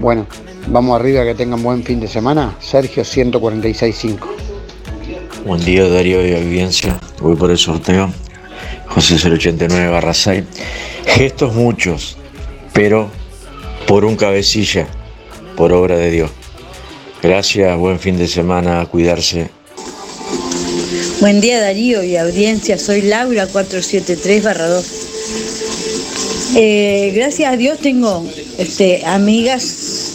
Bueno, 0.00 0.26
vamos 0.66 0.98
arriba, 0.98 1.24
que 1.24 1.34
tengan 1.34 1.62
buen 1.62 1.84
fin 1.84 2.00
de 2.00 2.08
semana. 2.08 2.56
Sergio 2.60 3.04
1465. 3.04 4.28
Buen 5.46 5.64
día 5.64 5.88
Darío 5.88 6.26
y 6.26 6.34
audiencia, 6.34 6.98
voy 7.20 7.36
por 7.36 7.50
el 7.50 7.58
sorteo. 7.58 8.12
José 8.88 9.16
089 9.16 9.88
barra 9.90 10.14
6. 10.14 10.44
Gestos 11.06 11.54
muchos, 11.54 12.16
pero 12.72 13.08
por 13.86 14.04
un 14.04 14.16
cabecilla, 14.16 14.86
por 15.56 15.72
obra 15.72 15.96
de 15.96 16.10
Dios. 16.10 16.30
Gracias, 17.22 17.76
buen 17.78 18.00
fin 18.00 18.18
de 18.18 18.26
semana, 18.26 18.80
a 18.80 18.86
cuidarse. 18.86 19.48
Buen 21.20 21.40
día 21.40 21.60
Darío 21.60 22.02
y 22.02 22.16
audiencia, 22.16 22.78
soy 22.78 23.02
Laura 23.02 23.46
473 23.46 24.42
2. 24.42 25.01
Eh, 26.54 27.12
gracias 27.14 27.50
a 27.50 27.56
Dios 27.56 27.78
tengo 27.78 28.28
este, 28.58 29.06
amigas, 29.06 30.12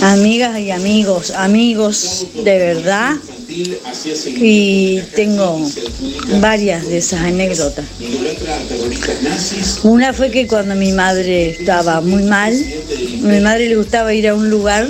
amigas 0.00 0.58
y 0.60 0.70
amigos, 0.70 1.32
amigos 1.32 2.26
de 2.44 2.58
verdad 2.58 3.16
y 3.48 5.00
tengo 5.16 5.60
varias 6.40 6.86
de 6.86 6.98
esas 6.98 7.22
anécdotas. 7.22 7.84
Una 9.82 10.12
fue 10.12 10.30
que 10.30 10.46
cuando 10.46 10.76
mi 10.76 10.92
madre 10.92 11.50
estaba 11.50 12.00
muy 12.00 12.22
mal, 12.22 12.54
a 12.54 13.26
mi 13.26 13.40
madre 13.40 13.68
le 13.68 13.76
gustaba 13.76 14.14
ir 14.14 14.28
a 14.28 14.34
un 14.34 14.50
lugar, 14.50 14.88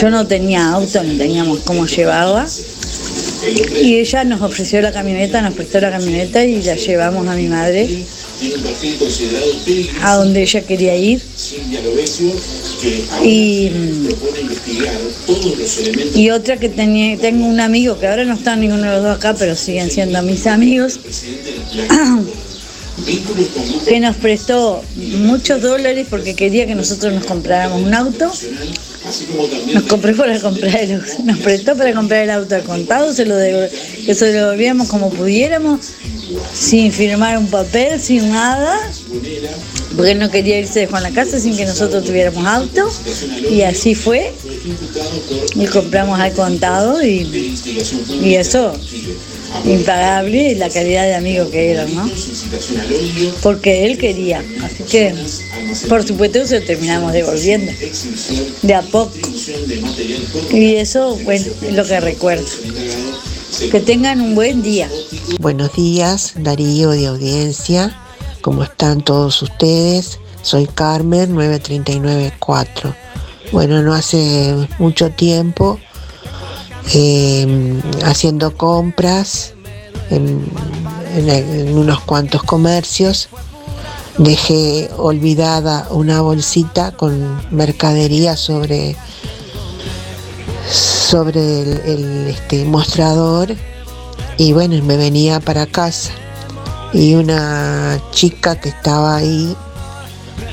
yo 0.00 0.10
no 0.10 0.26
tenía 0.26 0.72
auto, 0.72 1.04
no 1.04 1.16
teníamos 1.16 1.60
cómo 1.60 1.86
llevarla. 1.86 2.48
Y 3.80 3.98
ella 3.98 4.24
nos 4.24 4.42
ofreció 4.42 4.80
la 4.80 4.90
camioneta, 4.90 5.40
nos 5.40 5.54
prestó 5.54 5.80
la 5.80 5.90
camioneta 5.90 6.44
y 6.44 6.62
la 6.62 6.74
llevamos 6.74 7.28
a 7.28 7.34
mi 7.34 7.46
madre 7.46 8.04
a 10.02 10.16
donde 10.16 10.42
ella 10.42 10.60
quería 10.62 10.96
ir. 10.96 11.22
Y, 13.24 13.70
y 16.14 16.30
otra 16.30 16.58
que 16.58 16.68
tenía, 16.68 17.16
tengo 17.18 17.46
un 17.46 17.60
amigo 17.60 17.98
que 17.98 18.06
ahora 18.06 18.24
no 18.24 18.34
está 18.34 18.54
ninguno 18.56 18.82
de 18.82 18.90
los 18.90 19.02
dos 19.02 19.16
acá, 19.16 19.34
pero 19.38 19.56
siguen 19.56 19.90
siendo 19.90 20.20
mis 20.22 20.46
amigos, 20.46 21.00
que 23.88 24.00
nos 24.00 24.16
prestó 24.16 24.82
muchos 24.96 25.62
dólares 25.62 26.06
porque 26.08 26.34
quería 26.34 26.66
que 26.66 26.74
nosotros 26.74 27.12
nos 27.14 27.24
compráramos 27.24 27.82
un 27.82 27.94
auto. 27.94 28.30
Nos 29.72 29.82
compró 29.84 30.16
para 30.16 30.40
comprar 30.40 30.76
nos 31.24 31.38
prestó 31.38 31.76
para 31.76 31.92
comprar 31.92 32.24
el 32.24 32.30
auto 32.30 32.54
al 32.54 32.62
contado, 32.64 33.12
se 33.14 33.24
lo 33.24 33.36
devol- 33.38 33.70
que 34.04 34.14
se 34.14 34.26
lo 34.32 34.32
devolvíamos 34.32 34.88
como 34.88 35.10
pudiéramos, 35.10 35.80
sin 36.52 36.90
firmar 36.92 37.38
un 37.38 37.46
papel, 37.48 38.00
sin 38.00 38.30
nada, 38.30 38.76
porque 39.94 40.12
él 40.12 40.18
no 40.18 40.30
quería 40.30 40.58
irse 40.58 40.86
Juan 40.86 41.02
la 41.02 41.10
casa 41.12 41.38
sin 41.38 41.56
que 41.56 41.64
nosotros 41.64 42.04
tuviéramos 42.04 42.44
auto, 42.46 42.90
y 43.50 43.62
así 43.62 43.94
fue, 43.94 44.32
y 45.54 45.66
compramos 45.66 46.18
al 46.18 46.32
contado, 46.32 47.02
y, 47.04 47.54
y 48.22 48.34
eso, 48.34 48.72
impagable, 49.64 50.54
la 50.56 50.68
calidad 50.68 51.04
de 51.04 51.14
amigo 51.14 51.50
que 51.50 51.72
eran, 51.72 51.94
¿no? 51.94 52.10
Porque 53.42 53.86
él 53.86 53.98
quería, 53.98 54.42
así 54.62 54.84
que, 54.84 55.14
por 55.88 56.06
supuesto, 56.06 56.46
se 56.46 56.60
lo 56.60 56.66
terminamos 56.66 57.12
devolviendo, 57.12 57.72
de 58.62 58.74
a 58.74 58.82
poco. 58.82 59.12
Y 60.52 60.74
eso, 60.76 61.16
bueno, 61.24 61.46
es 61.62 61.72
lo 61.72 61.84
que 61.84 62.00
recuerdo. 62.00 62.46
Que 63.70 63.80
tengan 63.80 64.20
un 64.20 64.34
buen 64.34 64.62
día. 64.62 64.88
Buenos 65.40 65.72
días, 65.74 66.34
Darío 66.36 66.90
de 66.90 67.06
audiencia. 67.06 67.96
¿Cómo 68.42 68.62
están 68.62 69.00
todos 69.02 69.40
ustedes? 69.42 70.18
Soy 70.42 70.66
Carmen 70.66 71.34
9394. 71.34 72.94
Bueno, 73.52 73.82
no 73.82 73.94
hace 73.94 74.54
mucho 74.78 75.10
tiempo 75.10 75.80
eh, 76.94 77.80
haciendo 78.04 78.56
compras 78.56 79.54
en, 80.10 80.44
unos 81.74 82.00
cuantos 82.00 82.42
comercios. 82.42 83.28
Dejé 84.18 84.90
olvidada 84.96 85.88
una 85.90 86.20
bolsita 86.22 86.92
con 86.92 87.40
mercadería 87.50 88.36
sobre, 88.36 88.96
sobre 90.70 91.62
el, 91.62 91.80
el, 91.84 92.26
este, 92.28 92.64
mostrador 92.64 93.54
y 94.38 94.52
bueno, 94.52 94.82
me 94.84 94.96
venía 94.96 95.40
para 95.40 95.66
casa 95.66 96.12
y 96.92 97.14
una 97.14 98.00
chica 98.10 98.58
que 98.58 98.70
estaba 98.70 99.16
ahí 99.16 99.54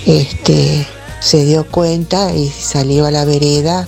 este, 0.06 0.86
se 1.22 1.46
dio 1.46 1.66
cuenta 1.70 2.36
y 2.36 2.50
salió 2.50 3.06
a 3.06 3.12
la 3.12 3.24
vereda 3.24 3.88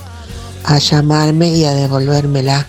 a 0.65 0.77
llamarme 0.79 1.49
y 1.49 1.65
a 1.65 1.73
devolvérmela. 1.73 2.67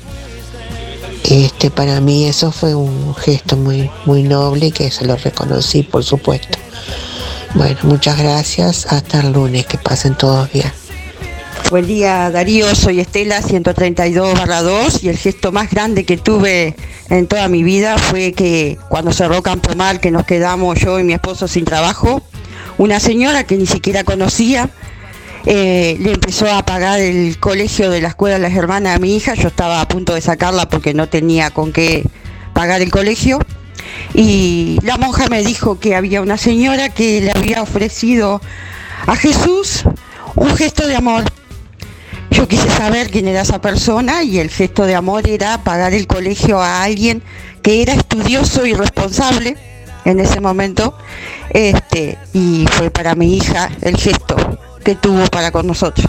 Este, 1.25 1.71
para 1.71 2.01
mí 2.01 2.27
eso 2.27 2.53
fue 2.53 2.75
un 2.75 3.15
gesto 3.15 3.57
muy, 3.57 3.91
muy 4.05 4.23
noble 4.23 4.71
que 4.71 4.91
se 4.91 5.05
lo 5.05 5.17
reconocí, 5.17 5.83
por 5.83 6.05
supuesto. 6.05 6.59
Bueno, 7.55 7.79
muchas 7.83 8.19
gracias. 8.19 8.87
Hasta 8.93 9.21
el 9.21 9.33
lunes. 9.33 9.67
Que 9.67 9.79
pasen 9.79 10.15
todos 10.15 10.51
bien. 10.53 10.71
Buen 11.71 11.85
día 11.85 12.31
Darío, 12.31 12.73
soy 12.77 13.01
Estela 13.01 13.43
132 13.43 14.39
2 14.47 15.03
y 15.03 15.09
el 15.09 15.19
gesto 15.19 15.51
más 15.51 15.69
grande 15.69 16.05
que 16.05 16.17
tuve 16.17 16.77
en 17.11 17.27
toda 17.27 17.49
mi 17.49 17.65
vida 17.65 17.99
fue 17.99 18.33
que 18.33 18.79
cuando 18.89 19.13
cerró 19.13 19.43
Campo 19.43 19.75
Mal, 19.75 19.99
que 19.99 20.13
nos 20.13 20.25
quedamos 20.27 20.79
yo 20.79 21.01
y 21.01 21.03
mi 21.03 21.15
esposo 21.15 21.49
sin 21.49 21.65
trabajo, 21.65 22.23
una 22.79 23.01
señora 23.01 23.45
que 23.45 23.57
ni 23.57 23.67
siquiera 23.67 24.05
conocía, 24.05 24.71
eh, 25.47 25.97
le 26.01 26.15
empezó 26.15 26.51
a 26.51 26.67
pagar 26.67 26.99
el 26.99 27.39
colegio 27.39 27.89
de 27.89 28.01
la 28.01 28.09
escuela 28.09 28.35
de 28.35 28.43
las 28.43 28.55
hermanas 28.55 28.97
a 28.97 28.99
mi 28.99 29.15
hija, 29.15 29.35
yo 29.35 29.47
estaba 29.47 29.81
a 29.81 29.87
punto 29.87 30.13
de 30.13 30.21
sacarla 30.21 30.69
porque 30.69 30.93
no 30.93 31.09
tenía 31.09 31.51
con 31.51 31.73
qué 31.73 32.05
pagar 32.53 32.83
el 32.83 32.91
colegio. 32.91 33.39
Y 34.13 34.79
la 34.83 34.97
monja 34.97 35.29
me 35.29 35.45
dijo 35.45 35.79
que 35.79 35.95
había 35.95 36.21
una 36.21 36.37
señora 36.37 36.89
que 36.89 37.21
le 37.21 37.31
había 37.31 37.63
ofrecido 37.63 38.41
a 39.07 39.15
Jesús 39.15 39.85
un 40.35 40.57
gesto 40.57 40.89
de 40.89 40.97
amor. 40.97 41.23
Yo 42.31 42.49
quise 42.49 42.69
saber 42.71 43.09
quién 43.11 43.29
era 43.29 43.43
esa 43.43 43.61
persona 43.61 44.25
y 44.25 44.41
el 44.41 44.51
gesto 44.51 44.85
de 44.85 44.97
amor 44.97 45.29
era 45.29 45.63
pagar 45.63 45.95
el 45.95 46.09
colegio 46.09 46.61
a 46.61 46.83
alguien 46.83 47.23
que 47.63 47.83
era 47.83 47.93
estudioso 47.95 48.67
y 48.67 48.75
responsable 48.75 49.57
en 50.05 50.19
ese 50.19 50.41
momento. 50.41 50.99
Este, 51.51 52.19
y 52.33 52.67
fue 52.73 52.91
para 52.91 53.15
mi 53.15 53.37
hija 53.37 53.71
el 53.81 53.97
gesto 53.97 54.37
que 54.87 54.95
tuvo 54.95 55.27
para 55.27 55.51
con 55.51 55.67
nosotros. 55.67 56.07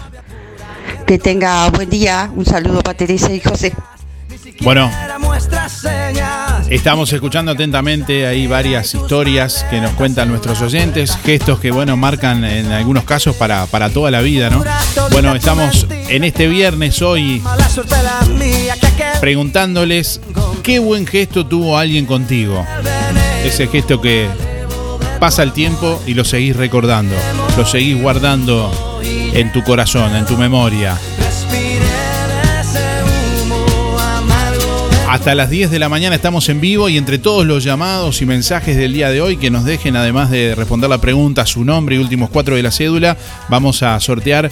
Que 1.04 1.18
tenga 1.18 1.68
buen 1.70 1.90
día. 1.90 2.30
Un 2.36 2.44
saludo 2.44 2.80
para 2.80 2.96
Teresa 2.96 3.32
y 3.32 3.40
José. 3.40 3.74
Bueno, 4.60 4.88
estamos 6.70 7.12
escuchando 7.12 7.50
atentamente 7.50 8.28
ahí 8.28 8.46
varias 8.46 8.94
historias 8.94 9.66
que 9.68 9.80
nos 9.80 9.92
cuentan 9.94 10.28
nuestros 10.28 10.62
oyentes, 10.62 11.16
gestos 11.24 11.58
que, 11.58 11.72
bueno, 11.72 11.96
marcan 11.96 12.44
en 12.44 12.70
algunos 12.70 13.02
casos 13.02 13.34
para, 13.34 13.66
para 13.66 13.90
toda 13.90 14.12
la 14.12 14.20
vida, 14.20 14.48
¿no? 14.48 14.62
Bueno, 15.10 15.34
estamos 15.34 15.88
en 15.90 16.22
este 16.22 16.46
viernes 16.46 17.02
hoy 17.02 17.42
preguntándoles 19.20 20.20
qué 20.62 20.78
buen 20.78 21.04
gesto 21.04 21.44
tuvo 21.44 21.76
alguien 21.78 22.06
contigo. 22.06 22.64
Ese 23.44 23.66
gesto 23.66 24.00
que 24.00 24.28
pasa 25.18 25.42
el 25.42 25.52
tiempo 25.52 26.00
y 26.06 26.14
lo 26.14 26.24
seguís 26.24 26.56
recordando, 26.56 27.14
lo 27.56 27.66
seguís 27.66 28.00
guardando 28.00 28.70
en 29.02 29.52
tu 29.52 29.62
corazón, 29.64 30.14
en 30.14 30.24
tu 30.26 30.36
memoria. 30.36 30.96
Hasta 35.08 35.34
las 35.34 35.48
10 35.48 35.70
de 35.70 35.78
la 35.78 35.88
mañana 35.88 36.16
estamos 36.16 36.48
en 36.50 36.60
vivo 36.60 36.88
y 36.88 36.98
entre 36.98 37.18
todos 37.18 37.46
los 37.46 37.64
llamados 37.64 38.20
y 38.20 38.26
mensajes 38.26 38.76
del 38.76 38.92
día 38.92 39.10
de 39.10 39.22
hoy 39.22 39.38
que 39.38 39.50
nos 39.50 39.64
dejen, 39.64 39.96
además 39.96 40.30
de 40.30 40.54
responder 40.54 40.90
la 40.90 41.00
pregunta, 41.00 41.46
su 41.46 41.64
nombre 41.64 41.96
y 41.96 41.98
últimos 41.98 42.28
cuatro 42.28 42.56
de 42.56 42.62
la 42.62 42.70
cédula, 42.70 43.16
vamos 43.48 43.82
a 43.82 43.98
sortear 44.00 44.50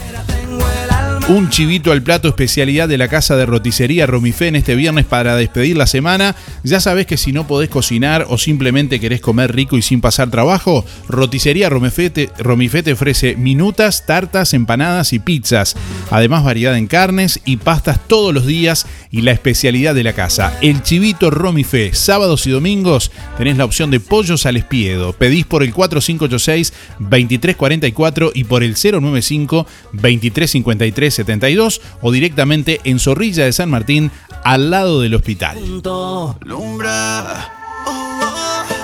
un 1.28 1.50
chivito 1.50 1.90
al 1.90 2.02
plato 2.02 2.28
especialidad 2.28 2.88
de 2.88 2.98
la 2.98 3.08
casa 3.08 3.34
de 3.34 3.46
roticería 3.46 4.06
Romifé 4.06 4.46
en 4.46 4.54
este 4.54 4.76
viernes 4.76 5.06
para 5.06 5.34
despedir 5.34 5.76
la 5.76 5.88
semana. 5.88 6.36
Ya 6.62 6.78
sabes 6.78 7.06
que 7.06 7.16
si 7.16 7.32
no 7.32 7.48
podés 7.48 7.68
cocinar 7.68 8.26
o 8.28 8.38
simplemente 8.38 9.00
querés 9.00 9.20
comer 9.20 9.52
rico 9.52 9.76
y 9.76 9.82
sin 9.82 10.00
pasar 10.00 10.30
trabajo, 10.30 10.84
roticería 11.08 11.68
Romifé 11.68 12.10
te, 12.10 12.30
Romifé 12.38 12.84
te 12.84 12.92
ofrece 12.92 13.34
minutas, 13.34 14.06
tartas, 14.06 14.54
empanadas 14.54 15.12
y 15.12 15.18
pizzas. 15.18 15.74
Además 16.12 16.44
variedad 16.44 16.76
en 16.76 16.86
carnes 16.86 17.40
y 17.44 17.56
pastas 17.56 18.06
todos 18.06 18.32
los 18.32 18.46
días 18.46 18.86
y 19.10 19.22
la 19.22 19.32
especialidad 19.32 19.96
de 19.96 20.04
la 20.04 20.12
casa. 20.12 20.56
El 20.62 20.84
chivito 20.84 21.32
Romifé, 21.32 21.92
sábados 21.92 22.46
y 22.46 22.50
domingos 22.50 23.10
tenés 23.36 23.56
la 23.56 23.64
opción 23.64 23.90
de 23.90 23.98
pollos 23.98 24.46
al 24.46 24.56
espiedo. 24.56 25.12
Pedís 25.12 25.44
por 25.44 25.64
el 25.64 25.74
4586-2344 25.74 28.30
y 28.32 28.44
por 28.44 28.62
el 28.62 28.76
095 28.76 29.66
2353 29.92 31.15
72 31.16 31.80
o 32.00 32.12
directamente 32.12 32.80
en 32.84 32.98
Zorrilla 32.98 33.44
de 33.44 33.52
San 33.52 33.70
Martín, 33.70 34.10
al 34.44 34.70
lado 34.70 35.00
del 35.00 35.14
hospital. 35.14 35.58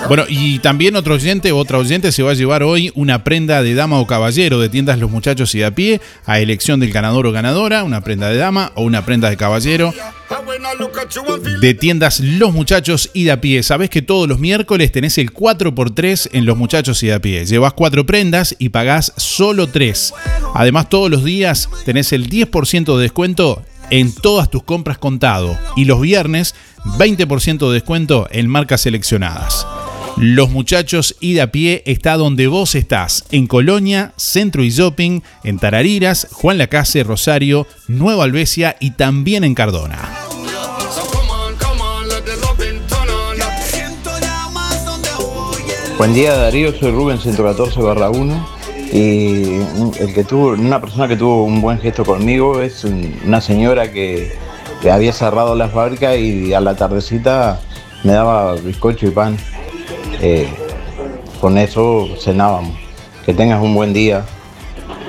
Bueno, 0.07 0.25
y 0.27 0.59
también 0.59 0.95
otro 0.95 1.15
oyente 1.15 1.51
otra 1.51 1.77
oyente 1.77 2.11
se 2.11 2.23
va 2.23 2.31
a 2.31 2.35
llevar 2.35 2.61
hoy 2.63 2.91
una 2.93 3.23
prenda 3.23 3.63
de 3.63 3.73
dama 3.73 3.99
o 3.99 4.07
caballero 4.07 4.59
de 4.59 4.69
tiendas 4.69 4.99
Los 4.99 5.09
Muchachos 5.09 5.55
y 5.55 5.59
de 5.59 5.65
a 5.65 5.75
pie, 5.75 6.01
a 6.25 6.39
elección 6.39 6.79
del 6.79 6.91
ganador 6.91 7.25
o 7.25 7.31
ganadora, 7.31 7.83
una 7.83 8.01
prenda 8.01 8.29
de 8.29 8.37
dama 8.37 8.71
o 8.75 8.83
una 8.83 9.05
prenda 9.05 9.29
de 9.29 9.37
caballero. 9.37 9.93
De 11.61 11.73
tiendas 11.73 12.19
Los 12.19 12.53
Muchachos 12.53 13.09
y 13.13 13.23
de 13.23 13.31
a 13.31 13.41
pie. 13.41 13.63
Sabés 13.63 13.89
que 13.89 14.01
todos 14.01 14.27
los 14.27 14.39
miércoles 14.39 14.91
tenés 14.91 15.17
el 15.17 15.33
4x3 15.33 16.29
en 16.33 16.45
Los 16.45 16.57
Muchachos 16.57 17.01
y 17.03 17.07
de 17.07 17.13
a 17.13 17.19
pie. 17.19 17.45
Llevas 17.45 17.73
cuatro 17.73 18.05
prendas 18.05 18.55
y 18.59 18.69
pagás 18.69 19.13
solo 19.15 19.67
3. 19.67 20.13
Además, 20.53 20.89
todos 20.89 21.09
los 21.09 21.23
días 21.23 21.69
tenés 21.85 22.11
el 22.13 22.29
10% 22.29 22.97
de 22.97 23.01
descuento 23.01 23.63
en 23.89 24.13
todas 24.13 24.49
tus 24.49 24.63
compras 24.63 24.97
contado. 24.97 25.57
Y 25.75 25.85
los 25.85 26.01
viernes, 26.01 26.55
20% 26.97 27.67
de 27.67 27.73
descuento 27.73 28.27
en 28.31 28.47
marcas 28.47 28.81
seleccionadas. 28.81 29.65
Los 30.17 30.51
muchachos 30.51 31.15
de 31.21 31.41
a 31.41 31.51
pie 31.51 31.83
está 31.85 32.15
donde 32.17 32.47
vos 32.47 32.75
estás, 32.75 33.25
en 33.31 33.47
Colonia, 33.47 34.13
Centro 34.15 34.63
y 34.63 34.69
Shopping, 34.69 35.21
en 35.43 35.59
Tarariras, 35.59 36.27
Juan 36.31 36.57
Lacase, 36.57 37.03
Rosario, 37.03 37.67
Nueva 37.87 38.23
Albesia 38.23 38.75
y 38.79 38.91
también 38.91 39.43
en 39.43 39.55
Cardona. 39.55 39.97
Buen 45.97 46.13
día 46.13 46.35
Darío, 46.35 46.73
soy 46.77 46.91
Rubén 46.91 47.19
114 47.19 47.81
barra 47.81 48.09
1 48.09 48.47
y 48.91 49.55
el 49.99 50.13
que 50.13 50.23
tuvo, 50.23 50.49
una 50.49 50.81
persona 50.81 51.07
que 51.07 51.15
tuvo 51.15 51.43
un 51.45 51.61
buen 51.61 51.79
gesto 51.79 52.03
conmigo 52.03 52.61
es 52.61 52.83
un- 52.83 53.15
una 53.25 53.39
señora 53.41 53.91
que, 53.91 54.33
que 54.81 54.91
había 54.91 55.13
cerrado 55.13 55.55
la 55.55 55.69
fábrica 55.69 56.15
y 56.15 56.53
a 56.53 56.59
la 56.59 56.75
tardecita 56.75 57.59
me 58.03 58.11
daba 58.11 58.55
bizcocho 58.55 59.07
y 59.07 59.11
pan. 59.11 59.37
Eh, 60.21 60.47
con 61.41 61.57
eso 61.57 62.07
cenábamos. 62.19 62.77
Que 63.25 63.33
tengas 63.33 63.61
un 63.61 63.75
buen 63.75 63.93
día. 63.93 64.25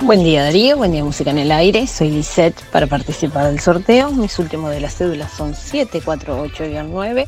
Buen 0.02 0.22
día 0.22 0.44
Darío, 0.44 0.76
buen 0.76 0.92
día 0.92 1.02
Música 1.02 1.30
en 1.30 1.38
el 1.38 1.50
Aire, 1.50 1.86
soy 1.86 2.10
Lisette 2.10 2.60
para 2.70 2.86
participar 2.86 3.46
del 3.46 3.60
sorteo. 3.60 4.10
Mis 4.10 4.38
últimos 4.38 4.70
de 4.70 4.80
las 4.80 4.96
cédulas 4.96 5.32
son 5.32 5.54
748-9 5.54 7.26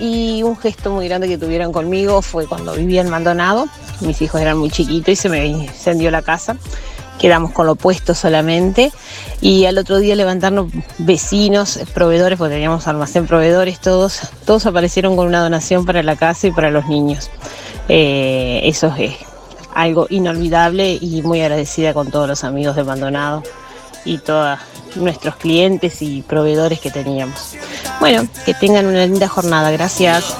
y 0.00 0.42
un 0.42 0.56
gesto 0.56 0.90
muy 0.90 1.06
grande 1.08 1.28
que 1.28 1.38
tuvieron 1.38 1.72
conmigo 1.72 2.22
fue 2.22 2.46
cuando 2.46 2.74
vivía 2.74 3.02
en 3.02 3.10
Maldonado. 3.10 3.68
Mis 4.00 4.20
hijos 4.22 4.40
eran 4.40 4.58
muy 4.58 4.70
chiquitos 4.70 5.10
y 5.10 5.16
se 5.16 5.28
me 5.28 5.46
incendió 5.46 6.10
la 6.10 6.22
casa. 6.22 6.56
Quedamos 7.18 7.52
con 7.52 7.66
lo 7.66 7.74
puesto 7.74 8.14
solamente 8.14 8.92
y 9.40 9.64
al 9.64 9.78
otro 9.78 9.98
día 9.98 10.14
levantarnos 10.14 10.70
vecinos, 10.98 11.80
proveedores, 11.94 12.38
porque 12.38 12.54
teníamos 12.54 12.86
almacén 12.86 13.26
proveedores, 13.26 13.80
todos, 13.80 14.20
todos 14.44 14.66
aparecieron 14.66 15.16
con 15.16 15.26
una 15.26 15.42
donación 15.42 15.84
para 15.84 16.02
la 16.02 16.16
casa 16.16 16.46
y 16.46 16.52
para 16.52 16.70
los 16.70 16.86
niños. 16.86 17.30
Eh, 17.88 18.60
eso 18.64 18.94
es 18.98 19.14
algo 19.74 20.06
inolvidable 20.10 20.98
y 21.00 21.22
muy 21.22 21.40
agradecida 21.40 21.94
con 21.94 22.10
todos 22.10 22.28
los 22.28 22.44
amigos 22.44 22.76
de 22.76 22.84
Maldonado 22.84 23.42
y 24.04 24.18
todos 24.18 24.58
nuestros 24.96 25.36
clientes 25.36 26.02
y 26.02 26.22
proveedores 26.22 26.80
que 26.80 26.90
teníamos. 26.90 27.56
Bueno, 28.00 28.26
que 28.44 28.54
tengan 28.54 28.86
una 28.86 29.06
linda 29.06 29.28
jornada. 29.28 29.70
Gracias. 29.70 30.36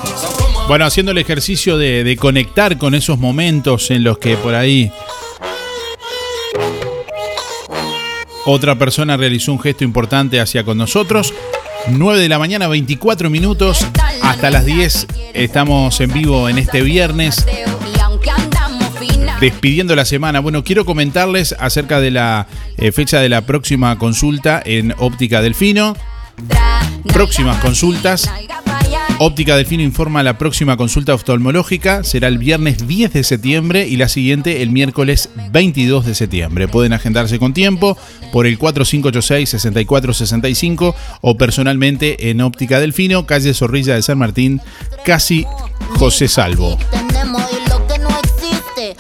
Bueno, 0.69 0.85
haciendo 0.85 1.13
el 1.13 1.19
ejercicio 1.19 1.79
de, 1.79 2.05
de 2.05 2.17
conectar 2.17 2.79
con 2.79 2.95
esos 2.95 3.19
momentos 3.19 3.91
en 3.91 4.05
los 4.05 4.19
que 4.19 4.37
por 4.37 4.55
ahí 4.55 4.93
otra 8.51 8.79
persona 8.79 9.17
realizó 9.17 9.53
un 9.53 9.61
gesto 9.61 9.85
importante 9.85 10.41
hacia 10.41 10.65
con 10.65 10.79
nosotros. 10.79 11.35
9 11.89 12.21
de 12.21 12.29
la 12.29 12.39
mañana, 12.39 12.67
24 12.67 13.29
minutos. 13.29 13.87
Hasta 14.23 14.51
las 14.51 14.65
10 14.65 15.07
estamos 15.35 16.01
en 16.01 16.13
vivo 16.13 16.49
en 16.49 16.59
este 16.59 16.83
viernes. 16.83 17.45
Despidiendo 19.41 19.95
la 19.95 20.05
semana. 20.05 20.41
Bueno, 20.41 20.65
quiero 20.65 20.85
comentarles 20.85 21.55
acerca 21.59 22.01
de 22.01 22.11
la 22.11 22.47
eh, 22.79 22.91
fecha 22.91 23.21
de 23.21 23.29
la 23.29 23.43
próxima 23.43 23.99
consulta 23.99 24.63
en 24.65 24.95
Óptica 24.99 25.43
Delfino. 25.43 25.95
Próximas 27.13 27.59
consultas. 27.59 28.31
Óptica 29.21 29.57
Delfino 29.57 29.83
informa 29.83 30.23
la 30.23 30.39
próxima 30.39 30.77
consulta 30.77 31.13
oftalmológica 31.13 32.05
será 32.05 32.29
el 32.29 32.39
viernes 32.39 32.87
10 32.87 33.13
de 33.13 33.25
septiembre 33.25 33.89
y 33.89 33.97
la 33.97 34.09
siguiente 34.09 34.63
el 34.63 34.71
miércoles 34.71 35.29
22 35.51 36.07
de 36.07 36.15
septiembre. 36.15 36.69
Pueden 36.69 36.93
agendarse 36.93 37.41
con 37.41 37.53
tiempo 37.53 37.99
por 38.33 38.47
el 38.47 38.61
4586-6465 38.61 40.95
o 41.21 41.37
personalmente 41.37 42.31
en 42.31 42.41
Óptica 42.41 42.79
Delfino, 42.79 43.27
calle 43.27 43.55
Zorrilla 43.55 43.97
de 43.97 44.03
San 44.03 44.19
Martín, 44.19 44.61
casi 45.05 45.45
José 45.97 46.29
Salvo. 46.29 46.79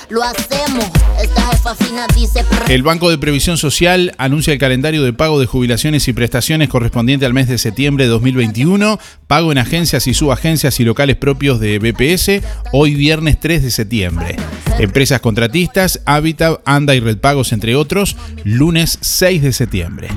Lo 0.08 0.22
hacemos. 0.22 0.84
Esta 1.20 1.42
jefa 1.50 1.74
fina 1.74 2.06
dice. 2.14 2.44
El 2.68 2.82
Banco 2.82 3.10
de 3.10 3.18
Previsión 3.18 3.58
Social 3.58 4.14
anuncia 4.18 4.52
el 4.52 4.58
calendario 4.58 5.02
de 5.02 5.12
pago 5.12 5.40
de 5.40 5.46
jubilaciones 5.46 6.08
y 6.08 6.12
prestaciones 6.12 6.68
correspondiente 6.68 7.26
al 7.26 7.34
mes 7.34 7.48
de 7.48 7.58
septiembre 7.58 8.04
de 8.04 8.10
2021, 8.10 8.98
pago 9.26 9.52
en 9.52 9.58
agencias 9.58 10.06
y 10.06 10.14
subagencias 10.14 10.78
y 10.80 10.84
locales 10.84 11.16
propios 11.16 11.60
de 11.60 11.78
BPS, 11.78 12.42
hoy 12.72 12.94
viernes 12.94 13.40
3 13.40 13.62
de 13.62 13.70
septiembre. 13.70 14.36
Empresas 14.78 15.20
contratistas, 15.20 16.00
Habitat, 16.06 16.60
Anda 16.64 16.94
y 16.94 17.00
Red 17.00 17.18
Pagos, 17.18 17.52
entre 17.52 17.74
otros, 17.74 18.16
lunes 18.44 18.98
6 19.00 19.42
de 19.42 19.52
septiembre. 19.52 20.08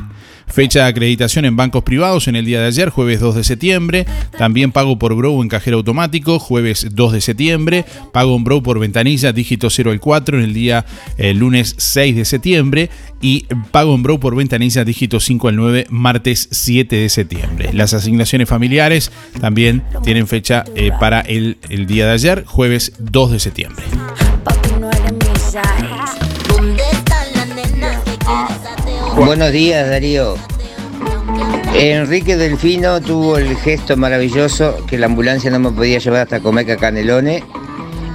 Fecha 0.51 0.83
de 0.83 0.89
acreditación 0.89 1.45
en 1.45 1.55
bancos 1.55 1.83
privados 1.83 2.27
en 2.27 2.35
el 2.35 2.45
día 2.45 2.59
de 2.59 2.67
ayer, 2.67 2.89
jueves 2.89 3.19
2 3.19 3.35
de 3.35 3.43
septiembre. 3.43 4.05
También 4.37 4.71
pago 4.71 4.99
por 4.99 5.15
Brow 5.15 5.41
en 5.41 5.47
cajero 5.47 5.77
automático, 5.77 6.39
jueves 6.39 6.87
2 6.91 7.13
de 7.13 7.21
septiembre. 7.21 7.85
Pago 8.11 8.35
en 8.35 8.43
Brow 8.43 8.61
por 8.61 8.77
ventanilla, 8.79 9.31
dígito 9.31 9.69
0 9.69 9.91
al 9.91 9.99
4 9.99 10.39
en 10.39 10.43
el 10.43 10.53
día 10.53 10.85
eh, 11.17 11.33
lunes 11.33 11.75
6 11.77 12.15
de 12.15 12.25
septiembre. 12.25 12.89
Y 13.21 13.45
pago 13.71 13.95
en 13.95 14.03
Brow 14.03 14.19
por 14.19 14.35
ventanilla, 14.35 14.83
dígito 14.83 15.19
5 15.19 15.47
al 15.47 15.55
9, 15.55 15.87
martes 15.89 16.49
7 16.51 16.95
de 16.95 17.09
septiembre. 17.09 17.69
Las 17.73 17.93
asignaciones 17.93 18.49
familiares 18.49 19.11
también 19.39 19.83
tienen 20.03 20.27
fecha 20.27 20.65
eh, 20.75 20.91
para 20.99 21.21
el, 21.21 21.57
el 21.69 21.87
día 21.87 22.07
de 22.07 22.11
ayer, 22.11 22.43
jueves 22.45 22.93
2 22.99 23.31
de 23.31 23.39
septiembre. 23.39 23.85
Buenos 29.25 29.51
días, 29.51 29.87
Darío. 29.87 30.33
Enrique 31.75 32.35
Delfino 32.37 32.99
tuvo 32.99 33.37
el 33.37 33.55
gesto 33.55 33.95
maravilloso 33.95 34.83
que 34.87 34.97
la 34.97 35.05
ambulancia 35.05 35.51
no 35.51 35.59
me 35.59 35.71
podía 35.71 35.99
llevar 35.99 36.21
hasta 36.21 36.39
Comeca 36.39 36.75
Canelones 36.75 37.43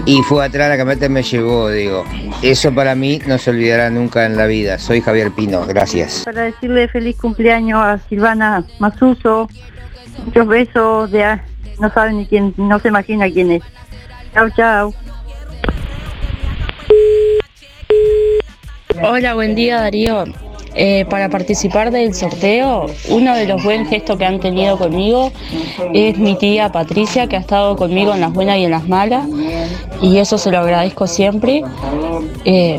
y 0.05 0.21
fue 0.23 0.45
atrás 0.45 0.69
la 0.69 0.77
camioneta 0.77 1.07
y 1.07 1.09
me 1.09 1.23
llevó, 1.23 1.71
digo. 1.71 2.05
Eso 2.43 2.75
para 2.75 2.97
mí 2.97 3.21
no 3.25 3.39
se 3.39 3.51
olvidará 3.51 3.89
nunca 3.89 4.27
en 4.27 4.37
la 4.37 4.47
vida. 4.47 4.79
Soy 4.79 5.01
Javier 5.01 5.31
Pino, 5.31 5.65
gracias. 5.65 6.23
Para 6.25 6.43
decirle 6.43 6.89
feliz 6.89 7.17
cumpleaños 7.17 7.81
a 7.81 7.99
Silvana 8.09 8.65
Masuso, 8.81 9.49
muchos 10.25 10.47
besos, 10.49 11.11
de, 11.13 11.41
no 11.79 11.89
sabe 11.93 12.15
ni 12.15 12.27
quién, 12.27 12.53
no 12.57 12.81
se 12.81 12.89
imagina 12.89 13.31
quién 13.31 13.53
es. 13.53 13.63
Chao, 14.35 14.51
chao. 14.51 14.95
Hola, 19.01 19.35
buen 19.35 19.55
día 19.55 19.81
Darío. 19.81 20.25
Eh, 20.79 21.07
para 21.09 21.31
participar 21.31 21.91
del 21.91 22.13
sorteo, 22.15 22.87
uno 23.09 23.35
de 23.35 23.47
los 23.47 23.63
buenos 23.65 23.89
gestos 23.89 24.19
que 24.19 24.27
han 24.27 24.39
tenido 24.41 24.77
conmigo 24.77 25.33
es 25.95 26.19
mi 26.19 26.37
tía 26.37 26.71
Patricia, 26.71 27.27
que 27.29 27.37
ha 27.37 27.41
estado 27.41 27.77
conmigo 27.77 28.13
en 28.15 28.21
las 28.21 28.33
buenas 28.33 28.59
y 28.59 28.65
en 28.65 28.71
las 28.73 28.87
malas, 28.87 29.27
y 30.03 30.19
eso 30.19 30.37
se 30.37 30.51
lo 30.51 30.59
agradezco 30.59 31.07
siempre. 31.07 31.63
Eh. 32.45 32.79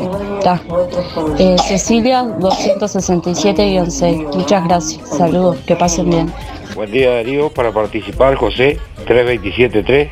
Eh, 1.39 1.56
Cecilia 1.68 2.24
267-6, 2.39 4.36
muchas 4.36 4.64
gracias, 4.66 5.10
saludos, 5.18 5.58
que 5.66 5.76
pasen 5.76 6.10
bien. 6.10 6.32
Buen 6.76 6.91
día 6.91 7.10
Darío, 7.16 7.50
para 7.50 7.72
participar 7.72 8.36
José 8.36 8.78
3273. 9.08 10.10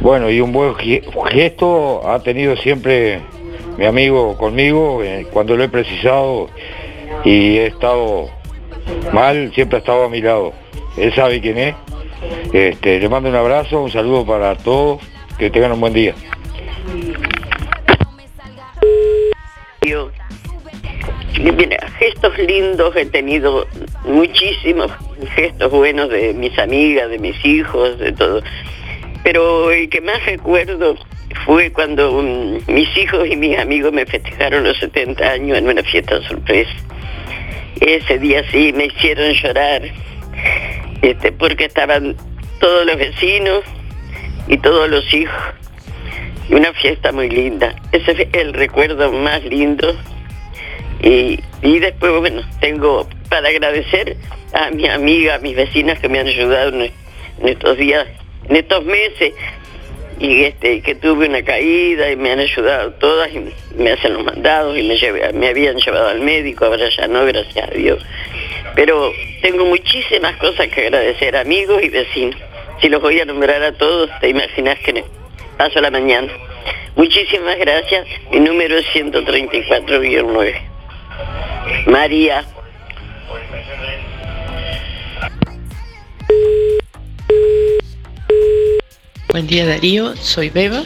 Bueno, 0.00 0.30
y 0.30 0.40
un 0.40 0.52
buen 0.52 0.74
ge- 0.76 1.02
gesto 1.32 2.08
ha 2.08 2.20
tenido 2.20 2.56
siempre 2.56 3.20
mi 3.76 3.86
amigo 3.86 4.36
conmigo 4.36 5.02
eh, 5.02 5.26
cuando 5.32 5.56
lo 5.56 5.64
he 5.64 5.68
precisado 5.68 6.48
y 7.24 7.58
he 7.58 7.66
estado 7.66 8.30
mal, 9.12 9.52
siempre 9.54 9.76
ha 9.76 9.80
estado 9.80 10.04
a 10.04 10.08
mi 10.08 10.20
lado. 10.20 10.52
Él 10.96 11.14
sabe 11.14 11.40
quién 11.40 11.58
es. 11.58 11.74
Este, 12.52 13.00
le 13.00 13.08
mando 13.08 13.28
un 13.28 13.36
abrazo, 13.36 13.82
un 13.82 13.90
saludo 13.90 14.24
para 14.24 14.56
todos, 14.56 15.00
que 15.38 15.50
tengan 15.50 15.72
un 15.72 15.80
buen 15.80 15.92
día. 15.92 16.14
Mira, 21.38 21.76
gestos 21.98 22.36
lindos 22.38 22.96
he 22.96 23.06
tenido 23.06 23.66
muchísimos 24.04 24.90
gestos 25.34 25.70
buenos 25.70 26.08
de 26.08 26.34
mis 26.34 26.58
amigas, 26.58 27.08
de 27.08 27.18
mis 27.18 27.44
hijos, 27.44 27.98
de 27.98 28.12
todo. 28.12 28.42
Pero 29.22 29.70
el 29.70 29.88
que 29.88 30.00
más 30.00 30.24
recuerdo 30.24 30.96
fue 31.44 31.70
cuando 31.72 32.22
mis 32.66 32.96
hijos 32.96 33.28
y 33.28 33.36
mis 33.36 33.58
amigos 33.58 33.92
me 33.92 34.06
festejaron 34.06 34.64
los 34.64 34.78
70 34.78 35.24
años 35.24 35.58
en 35.58 35.68
una 35.68 35.82
fiesta 35.82 36.20
sorpresa. 36.22 36.72
Ese 37.80 38.18
día 38.18 38.42
sí 38.50 38.72
me 38.72 38.86
hicieron 38.86 39.32
llorar, 39.34 39.82
este, 41.02 41.32
porque 41.32 41.66
estaban 41.66 42.16
todos 42.58 42.86
los 42.86 42.96
vecinos 42.96 43.62
y 44.48 44.56
todos 44.58 44.88
los 44.88 45.12
hijos. 45.12 45.36
Una 46.48 46.72
fiesta 46.72 47.12
muy 47.12 47.28
linda. 47.28 47.74
Ese 47.92 48.14
fue 48.14 48.28
el 48.32 48.54
recuerdo 48.54 49.12
más 49.12 49.44
lindo. 49.44 49.94
Y, 51.02 51.40
después, 51.62 52.12
bueno, 52.18 52.42
tengo 52.60 53.06
para 53.28 53.48
agradecer 53.48 54.16
a 54.54 54.70
mi 54.70 54.88
amiga, 54.88 55.34
a 55.34 55.38
mis 55.38 55.54
vecinas 55.54 55.98
que 55.98 56.08
me 56.08 56.18
han 56.18 56.26
ayudado 56.26 56.70
en 56.70 56.92
estos 57.42 57.76
días, 57.76 58.06
en 58.48 58.56
estos 58.56 58.84
meses, 58.84 59.34
y 60.18 60.44
este 60.44 60.80
que 60.82 60.94
tuve 60.94 61.28
una 61.28 61.42
caída 61.42 62.10
y 62.10 62.16
me 62.16 62.30
han 62.32 62.40
ayudado 62.40 62.92
todas 62.94 63.30
y 63.32 63.52
me 63.76 63.90
hacen 63.92 64.14
los 64.14 64.24
mandados 64.24 64.76
y 64.78 64.82
me, 64.82 64.96
llevé- 64.96 65.32
me 65.32 65.48
habían 65.48 65.76
llevado 65.76 66.08
al 66.08 66.20
médico, 66.20 66.64
ahora 66.66 66.88
ya 66.88 67.06
no, 67.08 67.24
gracias 67.26 67.68
a 67.68 67.74
Dios. 67.74 68.04
Pero 68.74 69.12
tengo 69.42 69.64
muchísimas 69.66 70.36
cosas 70.36 70.68
que 70.68 70.82
agradecer, 70.86 71.36
amigos 71.36 71.82
y 71.82 71.88
vecinos. 71.88 72.36
Si 72.80 72.88
los 72.88 73.00
voy 73.00 73.20
a 73.20 73.24
nombrar 73.24 73.62
a 73.62 73.72
todos, 73.72 74.10
te 74.20 74.28
imaginas 74.28 74.78
que 74.80 75.02
paso 75.56 75.80
la 75.80 75.90
mañana. 75.90 76.30
Muchísimas 76.94 77.56
gracias. 77.58 78.06
Mi 78.30 78.40
número 78.40 78.76
es 78.78 78.86
134-9. 78.94 80.54
María. 81.86 82.44
Buen 89.28 89.48
día 89.48 89.66
Darío, 89.66 90.14
soy 90.22 90.50
Beba, 90.50 90.84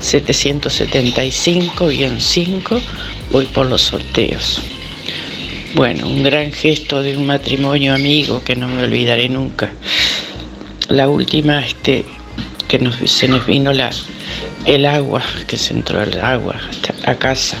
775-5, 0.00 2.80
voy 3.32 3.46
por 3.46 3.66
los 3.66 3.82
sorteos. 3.82 4.60
Bueno, 5.74 6.06
un 6.06 6.22
gran 6.22 6.52
gesto 6.52 7.02
de 7.02 7.16
un 7.16 7.26
matrimonio 7.26 7.92
amigo 7.92 8.44
que 8.44 8.54
no 8.54 8.68
me 8.68 8.84
olvidaré 8.84 9.28
nunca. 9.28 9.72
La 10.88 11.08
última, 11.08 11.66
este, 11.66 12.04
que 12.68 12.78
se 13.06 13.26
nos 13.26 13.44
vino 13.44 13.72
la, 13.72 13.90
el 14.66 14.86
agua, 14.86 15.24
que 15.48 15.56
se 15.56 15.74
entró 15.74 16.00
el 16.00 16.16
agua 16.20 16.60
a 17.06 17.16
casa, 17.16 17.58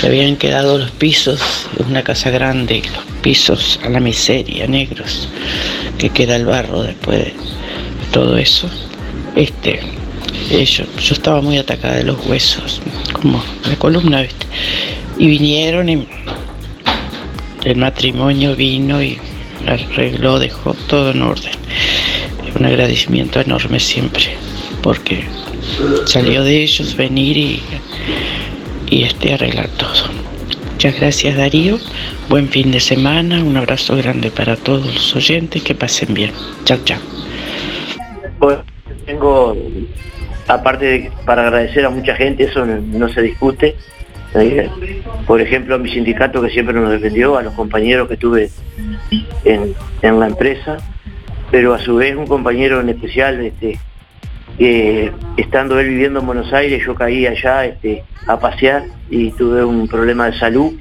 que 0.00 0.06
habían 0.06 0.36
quedado 0.36 0.78
los 0.78 0.92
pisos, 0.92 1.40
una 1.84 2.04
casa 2.04 2.30
grande, 2.30 2.80
los 2.94 3.04
pisos 3.22 3.80
a 3.82 3.88
la 3.88 3.98
miseria, 3.98 4.68
negros, 4.68 5.28
que 5.98 6.10
queda 6.10 6.36
el 6.36 6.46
barro 6.46 6.84
después 6.84 7.18
de 7.18 7.34
todo 8.12 8.38
eso. 8.38 8.70
Este, 9.38 9.78
eh, 10.50 10.64
yo, 10.64 10.84
yo 11.00 11.14
estaba 11.14 11.40
muy 11.40 11.58
atacada 11.58 11.94
de 11.94 12.02
los 12.02 12.26
huesos, 12.26 12.82
como 13.12 13.40
la 13.68 13.76
columna, 13.76 14.22
¿viste? 14.22 14.46
Y 15.16 15.28
vinieron 15.28 15.88
y 15.88 16.08
el 17.62 17.76
matrimonio 17.76 18.56
vino 18.56 19.00
y 19.00 19.16
arregló, 19.64 20.40
dejó 20.40 20.74
todo 20.88 21.12
en 21.12 21.22
orden. 21.22 21.52
Un 22.58 22.66
agradecimiento 22.66 23.40
enorme 23.40 23.78
siempre, 23.78 24.24
porque 24.82 25.22
salió 26.06 26.42
de 26.42 26.64
ellos 26.64 26.96
venir 26.96 27.36
y, 27.36 27.62
y 28.90 29.04
este 29.04 29.34
arreglar 29.34 29.68
todo. 29.68 30.10
Muchas 30.72 30.96
gracias 30.96 31.36
Darío, 31.36 31.78
buen 32.28 32.48
fin 32.48 32.72
de 32.72 32.80
semana, 32.80 33.44
un 33.44 33.56
abrazo 33.56 33.96
grande 33.96 34.32
para 34.32 34.56
todos 34.56 34.92
los 34.92 35.14
oyentes, 35.14 35.62
que 35.62 35.76
pasen 35.76 36.12
bien. 36.12 36.32
Chao, 36.64 36.78
chao. 36.84 36.98
Tengo, 39.08 39.56
aparte 40.46 40.84
de, 40.84 41.10
para 41.24 41.42
agradecer 41.46 41.84
a 41.86 41.90
mucha 41.90 42.14
gente, 42.14 42.44
eso 42.44 42.64
no, 42.66 43.08
se 43.08 43.22
discute. 43.22 43.74
Por 45.26 45.40
ejemplo, 45.40 45.74
a 45.76 45.78
mi 45.78 45.90
sindicato 45.90 46.42
que 46.42 46.50
siempre 46.50 46.74
nos 46.74 46.90
defendió, 46.90 47.38
a 47.38 47.42
los 47.42 47.54
compañeros 47.54 48.06
que 48.08 48.18
tuve 48.18 48.50
en, 49.44 49.74
en 50.02 50.20
la 50.20 50.26
empresa, 50.26 50.76
pero 51.50 51.72
a 51.72 51.78
su 51.78 51.96
vez 51.96 52.14
un 52.14 52.26
compañero 52.26 52.80
en 52.82 52.90
especial, 52.90 53.40
este, 53.40 53.78
que 54.58 55.10
estando 55.38 55.80
él 55.80 55.88
viviendo 55.88 56.20
en 56.20 56.26
Buenos 56.26 56.52
Aires, 56.52 56.82
yo 56.84 56.94
caí 56.94 57.26
allá 57.26 57.64
este, 57.64 58.04
a 58.26 58.38
pasear 58.38 58.84
y 59.08 59.30
tuve 59.30 59.64
un 59.64 59.88
problema 59.88 60.26
de 60.30 60.38
salud 60.38 60.72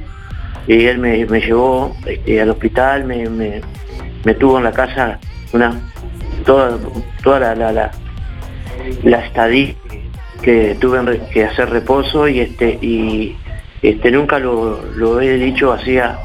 y 0.68 0.84
él 0.86 0.98
me, 0.98 1.26
me 1.26 1.40
llevó 1.40 1.96
este, 2.06 2.42
al 2.42 2.50
hospital, 2.50 3.06
me, 3.06 3.30
me- 3.30 3.62
tuvo 4.38 4.58
en 4.58 4.66
la 4.66 4.74
casa 4.74 5.18
una 5.54 5.74
toda, 6.46 6.78
toda 7.24 7.56
la, 7.56 7.92
la 9.04 9.26
estadía 9.26 9.74
que 10.42 10.76
tuve 10.80 11.20
que 11.32 11.46
hacer 11.46 11.70
reposo 11.70 12.28
y 12.28 12.40
este 12.40 12.78
y 12.82 13.36
este 13.82 14.12
nunca 14.12 14.40
lo, 14.40 14.82
lo 14.96 15.22
he 15.22 15.38
dicho 15.38 15.72
así 15.72 15.98
a, 15.98 16.20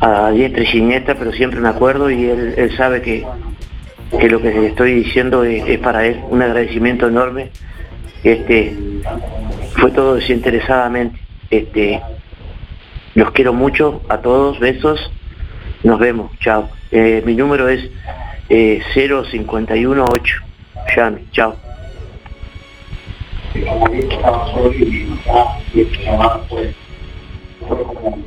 a 0.00 0.30
diestra 0.30 0.62
y 0.62 0.66
siniestra, 0.66 1.14
pero 1.14 1.32
siempre 1.32 1.60
me 1.60 1.68
acuerdo 1.68 2.10
y 2.10 2.24
él, 2.24 2.54
él 2.56 2.76
sabe 2.76 3.02
que, 3.02 3.24
que 4.18 4.28
lo 4.28 4.40
que 4.40 4.66
estoy 4.66 4.94
diciendo 4.94 5.44
es, 5.44 5.64
es 5.66 5.78
para 5.78 6.06
él 6.06 6.20
un 6.28 6.42
agradecimiento 6.42 7.06
enorme. 7.06 7.50
Este 8.24 8.76
fue 9.76 9.90
todo 9.90 10.14
desinteresadamente. 10.16 11.18
Este 11.50 12.00
los 13.14 13.30
quiero 13.32 13.52
mucho 13.52 14.02
a 14.08 14.18
todos, 14.18 14.58
besos. 14.58 15.10
Nos 15.82 15.98
vemos, 15.98 16.30
chao. 16.38 16.70
Eh, 16.90 17.22
mi 17.26 17.34
número 17.34 17.68
es 17.68 17.90
eh, 18.48 18.82
0518. 18.94 20.51
Llame, 20.88 21.24
chao. 21.32 21.56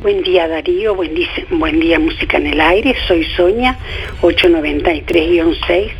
Buen 0.01 0.23
día 0.23 0.47
Darío, 0.47 0.95
buen 0.95 1.13
día, 1.15 1.27
buen 1.51 1.79
día 1.79 1.99
Música 1.99 2.37
en 2.37 2.47
el 2.47 2.61
Aire, 2.61 2.95
soy 3.07 3.23
Sonia, 3.35 3.77
893-6. 4.21 5.91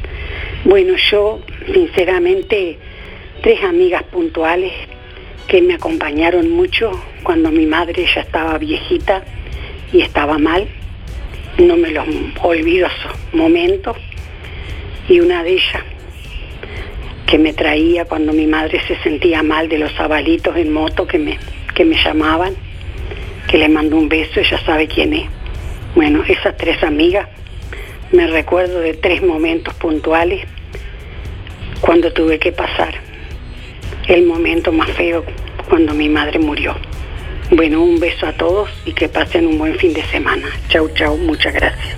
Bueno, 0.66 0.96
yo 1.12 1.42
sinceramente, 1.74 2.80
tres 3.42 3.64
amigas 3.64 4.04
puntuales 4.04 4.72
que 5.48 5.62
me 5.62 5.76
acompañaron 5.76 6.50
mucho 6.50 6.92
cuando 7.24 7.52
mi 7.52 7.66
madre 7.66 8.06
ya 8.14 8.22
estaba 8.22 8.58
viejita 8.58 9.24
y 9.92 10.02
estaba 10.02 10.38
mal. 10.38 10.68
No 11.58 11.78
me 11.78 11.92
los 11.92 12.08
olvido 12.42 12.88
esos 12.88 13.34
momentos. 13.34 13.98
Y 15.08 15.20
una 15.20 15.44
de 15.44 15.54
ellas 15.54 15.84
que 17.26 17.38
me 17.38 17.54
traía 17.54 18.06
cuando 18.06 18.34
mi 18.34 18.46
madre 18.48 18.82
se 18.88 18.96
sentía 18.98 19.44
mal 19.44 19.68
de 19.68 19.80
los 19.80 20.00
abalitos 20.00 20.56
en 20.58 20.72
moto 20.72 21.08
que 21.08 21.18
me, 21.18 21.40
que 21.74 21.86
me 21.86 21.96
llamaban, 21.96 22.56
que 23.50 23.58
le 23.58 23.70
mando 23.70 23.98
un 23.98 24.10
beso, 24.10 24.40
ella 24.40 24.60
sabe 24.66 24.88
quién 24.88 25.14
es. 25.14 25.26
Bueno, 25.96 26.24
esas 26.28 26.56
tres 26.58 26.84
amigas, 26.84 27.28
me 28.12 28.28
recuerdo 28.28 28.80
de 28.80 28.94
tres 28.94 29.24
momentos 29.24 29.74
puntuales 29.76 30.46
cuando 31.82 32.12
tuve 32.14 32.40
que 32.40 32.52
pasar 32.52 32.96
el 34.08 34.26
momento 34.26 34.72
más 34.72 34.90
feo 34.92 35.24
cuando 35.68 35.94
mi 35.94 36.10
madre 36.10 36.40
murió. 36.40 36.76
Bueno, 37.52 37.84
un 37.84 38.00
beso 38.00 38.28
a 38.28 38.34
todos 38.34 38.70
y 38.86 38.94
que 38.94 39.08
pasen 39.08 39.48
un 39.48 39.58
buen 39.58 39.76
fin 39.76 39.94
de 39.94 40.04
semana. 40.04 40.48
Chau, 40.70 40.90
chau, 40.94 41.18
muchas 41.18 41.54
gracias. 41.54 41.98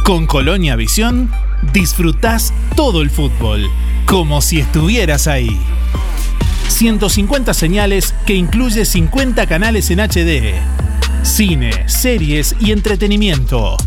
Con 0.04 0.26
Colonia 0.26 0.76
Visión 0.76 1.30
disfrutás 1.74 2.52
todo 2.76 3.04
el 3.04 3.12
fútbol, 3.12 3.70
como 4.08 4.42
si 4.42 4.60
estuvieras 4.60 5.28
ahí. 5.28 5.60
150 6.70 7.54
señales 7.54 8.16
que 8.26 8.34
incluye 8.34 8.86
50 8.86 9.46
canales 9.46 9.92
en 9.92 10.00
HD. 10.00 10.56
Cine, 11.22 11.88
series 11.88 12.56
y 12.60 12.72
entretenimiento. 12.72 13.78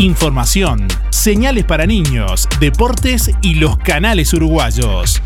Información, 0.00 0.88
señales 1.10 1.64
para 1.64 1.84
niños, 1.84 2.48
deportes 2.58 3.30
y 3.42 3.56
los 3.56 3.76
canales 3.76 4.32
uruguayos. 4.32 5.20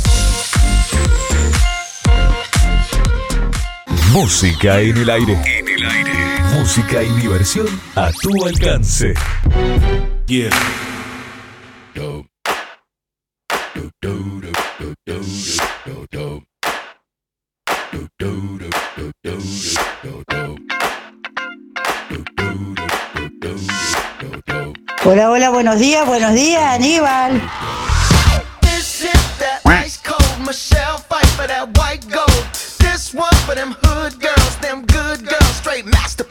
Música 4.13 4.81
en 4.81 4.99
el 4.99 5.09
aire. 5.09 5.41
En 5.47 5.69
el 5.69 5.87
aire. 5.87 6.13
Música 6.59 7.03
y 7.03 7.09
diversión 7.21 7.67
a 7.95 8.13
tu 8.13 8.45
alcance. 8.45 9.15
Yeah. 10.27 10.51
Hola, 25.05 25.31
hola, 25.31 25.51
buenos 25.51 25.81
días, 25.81 26.07
buenos 26.07 26.35
días, 26.35 26.63
Aníbal. 26.63 27.43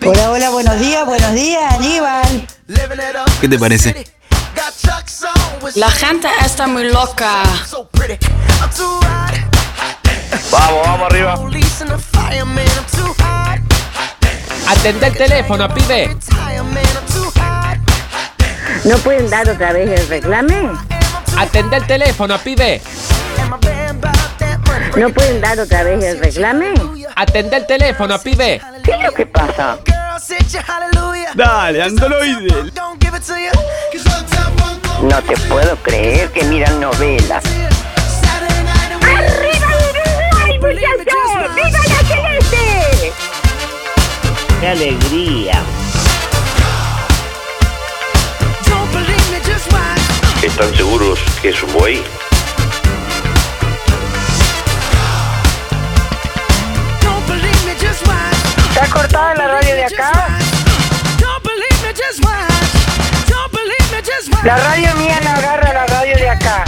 Hola, 0.05 0.31
hola, 0.31 0.49
buenos 0.49 0.79
días, 0.79 1.05
buenos 1.05 1.33
días, 1.33 1.73
Aníbal. 1.73 2.47
¿Qué 3.41 3.49
te 3.49 3.59
parece? 3.59 4.20
La 5.75 5.89
gente 5.89 6.27
está 6.43 6.67
muy 6.67 6.91
loca. 6.91 7.43
Vamos, 10.51 10.81
vamos 10.85 11.07
arriba. 11.11 11.35
Atende 14.67 15.07
el 15.07 15.17
teléfono, 15.17 15.73
pibe. 15.73 16.17
¿No 18.83 18.97
pueden 18.97 19.29
dar 19.29 19.49
otra 19.49 19.73
vez 19.73 19.99
el 19.99 20.07
reclame? 20.07 20.71
Atende 21.37 21.77
el 21.77 21.85
teléfono, 21.85 22.37
pibe. 22.39 22.81
¿No 24.97 25.09
pueden 25.09 25.41
dar 25.41 25.59
otra 25.59 25.83
vez 25.83 26.03
el 26.03 26.19
reclame? 26.19 26.73
Atende 27.15 27.57
el 27.57 27.65
teléfono, 27.65 28.19
pibe. 28.19 28.61
¿Qué 28.83 28.91
es 28.91 29.03
lo 29.03 29.13
que 29.13 29.25
pasa? 29.25 29.77
Dale, 31.35 31.83
androide. 31.83 32.71
No 35.01 35.21
te 35.23 35.37
puedo 35.47 35.75
creer 35.77 36.29
que 36.31 36.43
miran 36.43 36.79
novelas. 36.79 37.43
¡Arriba 39.01 39.67
Uruguay, 39.89 40.87
muchachos! 40.97 41.55
¡Viva 41.55 41.79
la 41.87 41.99
celeste! 42.07 43.13
¡Qué 44.59 44.67
alegría! 44.67 45.63
¿Están 50.43 50.75
seguros 50.75 51.19
que 51.41 51.49
es 51.49 51.63
un 51.63 51.73
buey? 51.73 52.03
De 59.81 59.95
acá? 59.95 60.37
La 64.43 64.57
radio 64.57 64.95
mía 64.95 65.19
no 65.23 65.29
agarra 65.29 65.73
la 65.73 65.85
radio 65.87 66.15
de 66.17 66.29
acá. 66.29 66.65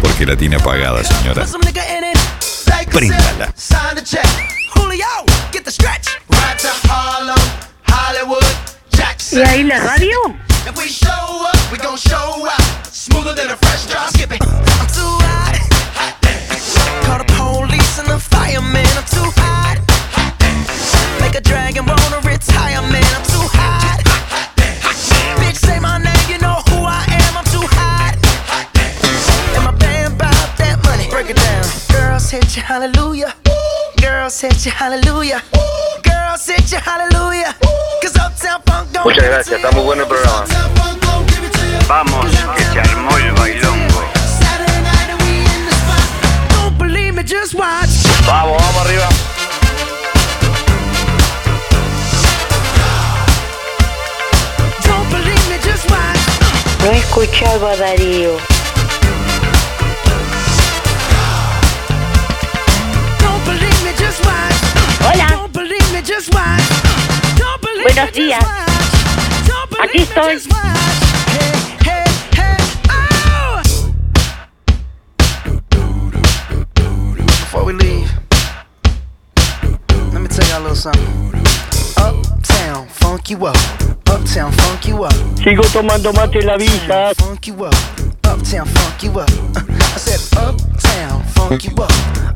Porque 0.00 0.26
la 0.26 0.36
tiene 0.36 0.56
apagada, 0.56 1.02
señora. 1.04 1.42
Príndala. 2.92 3.52
¿Y 9.32 9.42
ahí 9.42 9.64
la 9.64 9.78
radio? 9.80 10.18
A 21.36 21.40
dragon 21.42 21.84
wanna 21.84 22.20
retire, 22.24 22.80
man. 22.80 23.04
I'm 23.12 23.24
too 23.28 23.46
hot. 23.52 24.00
Bitch, 25.36 25.56
say 25.56 25.78
my 25.78 25.98
name, 25.98 26.26
you 26.32 26.38
know 26.38 26.62
who 26.72 26.80
I 26.88 27.04
am. 27.12 27.36
I'm 27.36 27.44
too 27.52 27.66
hot. 27.76 28.16
And 29.54 29.64
my 29.64 29.72
band 29.76 30.16
bought 30.16 30.50
that 30.56 30.80
money. 30.84 31.08
Break 31.10 31.28
it 31.28 31.36
down. 31.36 31.64
Girls 31.92 32.30
hit 32.30 32.56
you, 32.56 32.62
hallelujah. 32.62 33.34
Girls 34.00 34.40
hit 34.40 34.64
you, 34.64 34.72
hallelujah. 34.72 35.42
Girls 36.02 36.46
hit 36.46 36.72
you, 36.72 36.78
hallelujah. 36.78 37.54
Cause 38.00 38.16
Uptown 38.16 38.62
Funk 38.64 38.92
don't 38.92 39.04
Muchas 39.04 39.24
gracias, 39.24 39.56
está 39.60 39.70
muy 39.72 39.84
bueno 39.84 40.02
el 40.04 40.08
programa. 40.08 40.44
Vamos, 41.86 42.26
que 42.56 42.64
se 42.64 42.80
armó 42.80 43.16
el 43.18 43.32
bailongo. 43.32 44.00
Don't 46.50 46.78
believe 46.78 47.12
me, 47.12 47.22
just 47.22 47.52
watch. 47.52 47.90
Vamos, 48.26 48.56
vamos 48.56 48.86
arriba. 48.86 49.35
No 56.86 56.92
he 56.92 56.98
escuchado 56.98 57.66
a 57.66 57.76
Darío. 57.76 58.36
Hola. 65.04 65.48
Buenos 67.82 68.12
días. 68.12 68.44
Aquí 69.82 69.98
estoy. 69.98 70.38
oh. 72.88 73.62
Before 77.26 77.64
we 77.64 77.72
leave, 77.72 78.08
let 80.12 80.20
me 80.20 80.28
tell 80.28 80.46
y'all 80.50 80.60
a 80.60 80.62
little 80.62 80.76
something. 80.76 81.34
Up. 81.96 82.25
Uptown, 84.26 84.52
funk 84.52 84.88
you 84.88 85.04
up. 85.04 85.12
Sigo 85.42 85.62
tomando 85.72 86.12
mate 86.12 86.42
la 86.42 86.56
visa. 86.56 87.12
Funk 87.18 87.46
you 87.46 87.64
up. 87.64 87.74
Uptown, 88.24 88.66
funk 88.66 89.02
you 89.02 89.18
up. 89.18 89.30
I 89.56 89.98
said, 89.98 90.20
Uptown, 90.38 91.22
funk 91.34 91.64
you 91.64 91.74
up. 91.82 91.90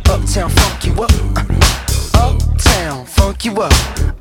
Uptown, 0.09 0.51
funk 0.51 0.87
you 0.87 1.03
up. 1.03 1.11
Uptown, 2.15 3.05
funk 3.07 3.45
you 3.45 3.53
up. 3.61 3.73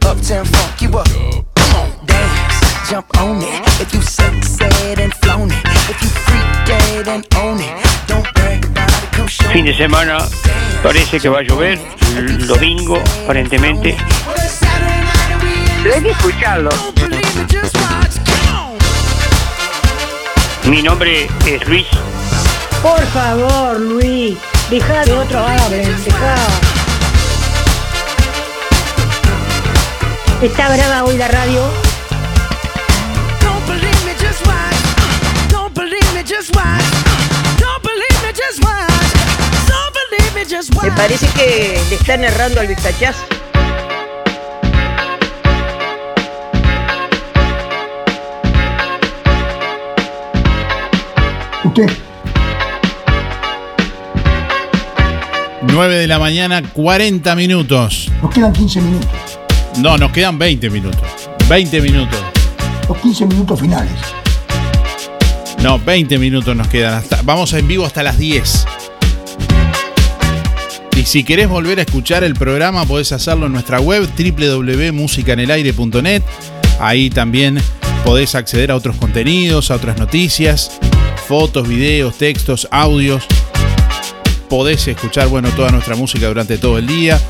Uptown, 0.05 0.45
funk 0.45 0.81
you 0.81 0.97
up. 0.97 1.07
Come 1.55 1.75
on, 1.75 2.05
dance, 2.05 2.89
jump 2.89 3.07
on 3.17 3.41
it. 3.41 3.81
If 3.81 3.93
you 3.93 4.01
succeed 4.01 4.99
and 4.99 5.13
flown 5.13 5.51
it. 5.51 5.63
If 5.89 6.01
you 6.01 6.09
freak 6.09 6.67
dead 6.67 7.07
and 7.07 7.25
own 7.35 7.59
it. 7.59 8.07
Don't 8.07 8.27
brag 8.33 8.65
about 8.65 9.03
it, 9.03 9.11
come 9.11 9.27
show 9.27 9.49
Fin 9.51 9.65
de 9.65 9.73
semana 9.73 10.19
parece 10.83 11.19
que 11.19 11.29
va 11.29 11.39
a 11.39 11.43
llover. 11.43 11.79
El 12.17 12.47
domingo, 12.47 13.01
aparentemente. 13.23 13.95
Hay 15.86 16.03
que 16.03 16.09
escucharlo. 16.09 16.69
Mi 20.65 20.82
nombre 20.82 21.27
es 21.47 21.67
Luis. 21.67 21.88
Por 22.82 23.01
favor, 23.07 23.80
Luis, 23.80 24.38
deja 24.69 25.05
de 25.05 25.13
otro 25.13 25.39
hablen, 25.39 26.03
deja. 26.03 26.36
Está 30.41 30.73
brava 30.73 31.03
hoy 31.05 31.17
la 31.17 31.27
radio. 31.30 31.63
Me 40.82 40.91
parece 40.91 41.27
que 41.30 41.80
le 41.89 41.95
están 41.95 42.23
errando 42.23 42.59
al 42.59 42.67
vistachazo. 42.67 43.38
Usted. 51.70 51.89
9 55.61 55.95
de 55.95 56.07
la 56.07 56.17
mañana, 56.17 56.63
40 56.63 57.36
minutos. 57.36 58.09
Nos 58.24 58.34
quedan 58.34 58.53
15 58.53 58.82
minutos. 58.82 59.39
No, 59.78 59.95
nos 59.99 60.11
quedan 60.11 60.39
20 60.39 60.67
minutos. 60.72 61.30
20 61.47 61.82
minutos. 61.82 62.20
Los 62.88 62.97
15 62.97 63.28
minutos 63.28 63.59
finales. 63.59 63.93
No, 65.61 65.78
20 65.78 66.17
minutos 66.17 66.55
nos 66.55 66.67
quedan. 66.70 66.95
Hasta, 66.95 67.22
vamos 67.22 67.53
en 67.53 67.67
vivo 67.67 67.86
hasta 67.86 68.01
las 68.01 68.17
10. 68.17 68.65
Y 70.97 71.03
si 71.03 71.24
querés 71.24 71.49
volver 71.49 71.78
a 71.78 71.84
escuchar 71.84 72.24
el 72.24 72.34
programa, 72.34 72.84
podés 72.86 73.11
hacerlo 73.11 73.45
en 73.45 73.51
nuestra 73.51 73.80
web 73.80 74.09
www.musicanelaire.net. 74.17 76.24
Ahí 76.80 77.11
también 77.11 77.59
podés 78.03 78.34
acceder 78.34 78.72
a 78.72 78.76
otros 78.76 78.95
contenidos, 78.95 79.70
a 79.70 79.76
otras 79.76 79.99
noticias, 79.99 80.80
fotos, 81.30 81.65
videos, 81.67 82.17
textos, 82.17 82.67
audios. 82.71 83.23
Podés 84.49 84.88
escuchar, 84.88 85.27
bueno, 85.27 85.49
toda 85.49 85.69
nuestra 85.69 85.95
música 85.95 86.27
durante 86.27 86.57
todo 86.57 86.80
el 86.80 86.88
día. 86.88 87.21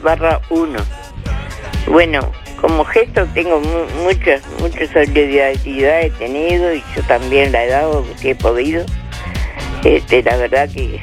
1. 0.49 0.79
Bueno, 1.87 2.31
como 2.61 2.85
gesto 2.85 3.25
tengo 3.33 3.59
mu- 3.59 4.03
muchas, 4.03 4.41
muchas 4.59 4.89
solidaridad 4.91 6.01
he 6.01 6.09
tenido 6.11 6.73
y 6.73 6.83
yo 6.95 7.01
también 7.07 7.51
la 7.51 7.63
he 7.63 7.69
dado 7.69 8.03
porque 8.03 8.31
he 8.31 8.35
podido. 8.35 8.85
Este, 9.83 10.21
la 10.23 10.37
verdad 10.37 10.69
que, 10.69 10.99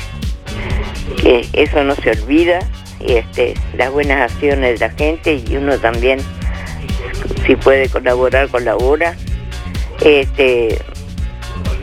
que 1.20 1.49
eso 1.53 1.83
no 1.85 1.95
se 1.97 2.11
olvida 2.11 2.61
este, 3.01 3.55
las 3.76 3.91
buenas 3.91 4.30
acciones 4.33 4.78
de 4.78 4.89
la 4.89 4.93
gente 4.95 5.35
y 5.47 5.57
uno 5.57 5.78
también 5.78 6.20
si 7.45 7.57
puede 7.57 7.89
colaborar 7.89 8.49
colabora. 8.49 9.16
Este, 10.05 10.80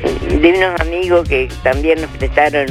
de 0.02 0.54
unos 0.54 0.80
amigos 0.80 1.28
que 1.28 1.50
también 1.64 2.02
nos 2.02 2.10
prestaron 2.12 2.68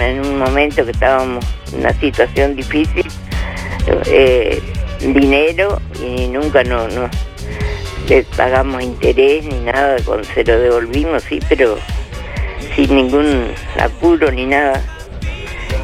en 0.00 0.20
un 0.20 0.38
momento 0.38 0.84
que 0.84 0.90
estábamos 0.90 1.44
en 1.72 1.80
una 1.80 1.92
situación 1.94 2.56
difícil 2.56 3.06
eh, 4.06 4.60
dinero 5.00 5.80
y 6.04 6.28
nunca 6.28 6.64
no, 6.64 6.88
no 6.88 7.08
le 8.08 8.22
pagamos 8.36 8.82
interés 8.82 9.44
ni 9.44 9.60
nada, 9.60 9.96
con 10.04 10.24
se 10.24 10.44
lo 10.44 10.58
devolvimos, 10.58 11.22
sí, 11.22 11.40
pero 11.48 11.78
sin 12.74 12.94
ningún 12.94 13.52
apuro 13.78 14.30
ni 14.30 14.46
nada. 14.46 14.82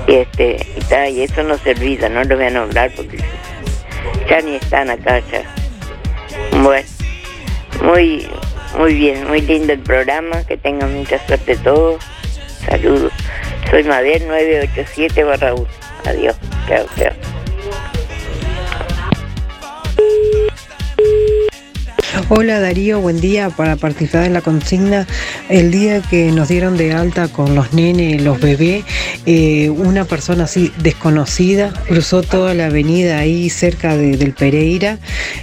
Y, 0.06 0.14
este, 0.14 0.66
y, 0.76 0.80
ta, 0.80 1.08
y 1.08 1.22
eso 1.22 1.42
no 1.42 1.58
se 1.58 1.74
no 2.08 2.24
lo 2.24 2.36
voy 2.36 2.46
a 2.46 2.50
nombrar 2.50 2.90
porque 2.94 3.18
ya 4.28 4.40
ni 4.40 4.56
están 4.56 4.90
acá 4.90 5.20
ya. 5.30 5.42
Bueno, 6.62 6.88
muy, 7.82 8.26
muy 8.76 8.94
bien, 8.94 9.26
muy 9.26 9.40
lindo 9.40 9.72
el 9.72 9.80
programa, 9.80 10.44
que 10.44 10.56
tengan 10.56 10.94
mucha 10.94 11.24
suerte 11.26 11.56
todos. 11.56 12.02
Saludos. 12.68 13.12
Soy 13.70 13.84
Mabel 13.84 14.26
987 14.26 15.24
barra 15.24 15.54
1. 15.54 15.66
Adiós. 16.06 16.36
Chao, 16.68 16.86
chao. 16.96 17.12
Hola 22.30 22.58
Darío, 22.60 23.00
buen 23.00 23.20
día 23.20 23.50
para 23.50 23.76
participar 23.76 24.24
en 24.24 24.32
la 24.32 24.40
consigna. 24.40 25.06
El 25.48 25.70
día 25.70 26.00
que 26.02 26.30
nos 26.32 26.48
dieron 26.48 26.76
de 26.76 26.92
alta 26.92 27.28
con 27.28 27.54
los 27.54 27.72
nenes, 27.72 28.22
los 28.22 28.40
bebés, 28.40 28.84
eh, 29.26 29.70
una 29.70 30.04
persona 30.04 30.44
así 30.44 30.72
desconocida 30.82 31.72
cruzó 31.86 32.22
toda 32.22 32.54
la 32.54 32.66
avenida 32.66 33.18
ahí 33.18 33.50
cerca 33.50 33.96
de- 33.96 34.16
del 34.16 34.32
Pereira 34.32 34.98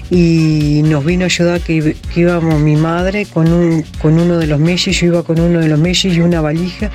y 0.10 0.82
nos 0.86 1.06
vino 1.06 1.24
a 1.24 1.26
ayudar 1.26 1.62
que, 1.62 1.96
que 2.14 2.20
íbamos 2.22 2.60
mi 2.60 2.76
madre 2.76 3.26
con, 3.26 3.52
un, 3.52 3.84
con 4.02 4.20
uno 4.20 4.38
de 4.38 4.48
los 4.48 4.60
mellis, 4.60 5.00
yo 5.00 5.08
iba 5.08 5.24
con 5.24 5.40
uno 5.40 5.60
de 5.60 5.68
los 5.68 5.80
mellis 5.80 6.06
y 6.16 6.22
una 6.22 6.42
valija 6.42 6.90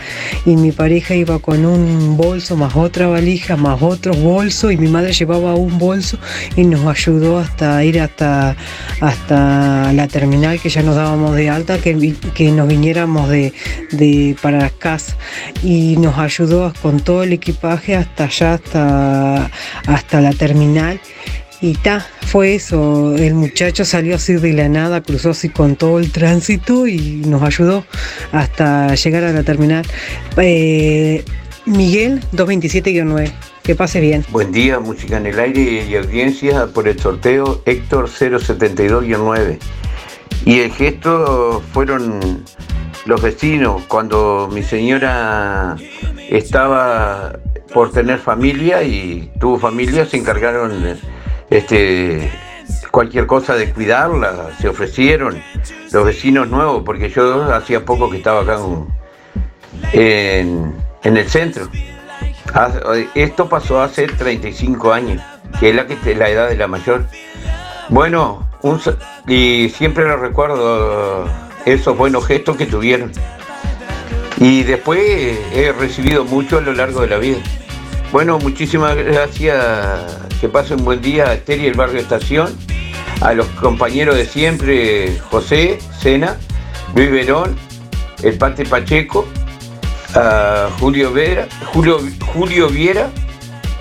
y 0.46 0.56
mi 0.56 0.72
pareja 0.72 1.14
iba 1.14 1.38
con 1.38 1.64
un 1.64 2.16
bolso 2.16 2.56
más 2.56 2.74
otra 2.76 3.06
valija 3.08 3.56
más 3.56 3.80
otro 3.82 4.14
bolso 4.14 4.70
y 4.70 4.76
mi 4.76 4.88
madre 4.88 5.12
llevaba 5.12 5.54
un 5.54 5.78
bolso 5.78 6.18
y 6.56 6.64
nos 6.64 6.86
ayudó 6.86 7.38
hasta 7.38 7.82
ir 7.84 8.00
hasta, 8.00 8.56
hasta 9.00 9.59
la 9.92 10.08
terminal 10.08 10.60
que 10.60 10.68
ya 10.68 10.82
nos 10.82 10.96
dábamos 10.96 11.34
de 11.36 11.50
alta, 11.50 11.78
que, 11.78 12.14
que 12.34 12.50
nos 12.50 12.68
viniéramos 12.68 13.28
de, 13.28 13.52
de 13.92 14.36
para 14.40 14.70
casa 14.70 15.16
y 15.62 15.96
nos 15.96 16.18
ayudó 16.18 16.72
con 16.82 17.00
todo 17.00 17.22
el 17.22 17.32
equipaje 17.32 17.96
hasta 17.96 18.24
allá, 18.24 18.54
hasta, 18.54 19.50
hasta 19.86 20.20
la 20.20 20.32
terminal. 20.32 21.00
Y 21.62 21.74
ta, 21.74 22.06
fue 22.22 22.54
eso. 22.54 23.14
El 23.16 23.34
muchacho 23.34 23.84
salió 23.84 24.16
así 24.16 24.34
de 24.34 24.52
la 24.54 24.68
nada, 24.68 25.02
cruzó 25.02 25.30
así 25.30 25.50
con 25.50 25.76
todo 25.76 25.98
el 25.98 26.10
tránsito 26.10 26.86
y 26.86 27.22
nos 27.26 27.42
ayudó 27.42 27.84
hasta 28.32 28.94
llegar 28.94 29.24
a 29.24 29.32
la 29.32 29.42
terminal. 29.42 29.84
Eh, 30.38 31.22
Miguel 31.66 32.20
227-9. 32.32 33.30
Que 33.62 33.74
pase 33.74 34.00
bien. 34.00 34.24
Buen 34.30 34.52
día, 34.52 34.80
música 34.80 35.18
en 35.18 35.26
el 35.26 35.38
aire 35.38 35.84
y 35.88 35.94
audiencia 35.94 36.66
por 36.68 36.88
el 36.88 36.98
sorteo 36.98 37.62
Héctor 37.66 38.08
072-9. 38.08 39.58
Y 40.46 40.60
el 40.60 40.72
gesto 40.72 41.62
fueron 41.72 42.42
los 43.04 43.22
vecinos 43.22 43.82
cuando 43.86 44.48
mi 44.50 44.62
señora 44.62 45.76
estaba 46.30 47.38
por 47.72 47.92
tener 47.92 48.18
familia 48.18 48.82
y 48.82 49.30
tuvo 49.38 49.58
familia, 49.58 50.06
se 50.06 50.16
encargaron 50.16 50.98
este, 51.50 52.30
cualquier 52.90 53.26
cosa 53.26 53.54
de 53.54 53.70
cuidarla, 53.70 54.50
se 54.58 54.68
ofrecieron 54.68 55.42
los 55.92 56.04
vecinos 56.04 56.48
nuevos, 56.48 56.82
porque 56.84 57.10
yo 57.10 57.52
hacía 57.52 57.84
poco 57.84 58.10
que 58.10 58.16
estaba 58.16 58.40
acá 58.40 58.58
en 59.92 60.72
el 61.02 61.28
centro. 61.28 61.68
Esto 63.14 63.48
pasó 63.48 63.80
hace 63.80 64.06
35 64.06 64.92
años, 64.92 65.22
que 65.58 65.70
es 65.70 65.74
la, 66.16 66.28
edad 66.28 66.48
de 66.48 66.56
la 66.56 66.66
mayor. 66.66 67.06
Bueno, 67.88 68.48
y 69.26 69.68
siempre 69.70 70.04
lo 70.04 70.16
recuerdo 70.16 71.26
esos 71.64 71.96
buenos 71.96 72.26
gestos 72.26 72.56
que 72.56 72.66
tuvieron. 72.66 73.12
Y 74.38 74.62
después 74.62 75.00
he 75.52 75.72
recibido 75.78 76.24
mucho 76.24 76.58
a 76.58 76.60
lo 76.60 76.72
largo 76.72 77.02
de 77.02 77.08
la 77.08 77.18
vida. 77.18 77.38
Bueno, 78.12 78.38
muchísimas 78.38 78.96
gracias. 78.96 79.56
Que 80.40 80.48
pasen 80.48 80.84
buen 80.84 81.02
día 81.02 81.26
a 81.28 81.34
Esther 81.34 81.60
y 81.60 81.66
el 81.66 81.74
barrio 81.74 82.00
Estación. 82.00 82.56
A 83.20 83.34
los 83.34 83.46
compañeros 83.48 84.16
de 84.16 84.24
siempre, 84.24 85.18
José, 85.30 85.78
Sena, 85.98 86.38
Luis 86.94 87.10
Verón, 87.10 87.54
el 88.22 88.38
Pate 88.38 88.64
Pacheco, 88.64 89.28
a 90.14 90.68
Julio 90.78 91.12
Vera, 91.12 91.48
Julio, 91.72 92.00
Julio 92.34 92.68
Viera 92.68 93.10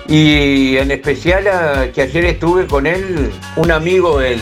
y 0.08 0.76
en 0.76 0.90
especial 0.90 1.46
a, 1.48 1.92
que 1.92 2.02
ayer 2.02 2.24
estuve 2.24 2.66
con 2.66 2.86
él, 2.86 3.30
un 3.56 3.70
amigo, 3.70 4.20
el 4.20 4.40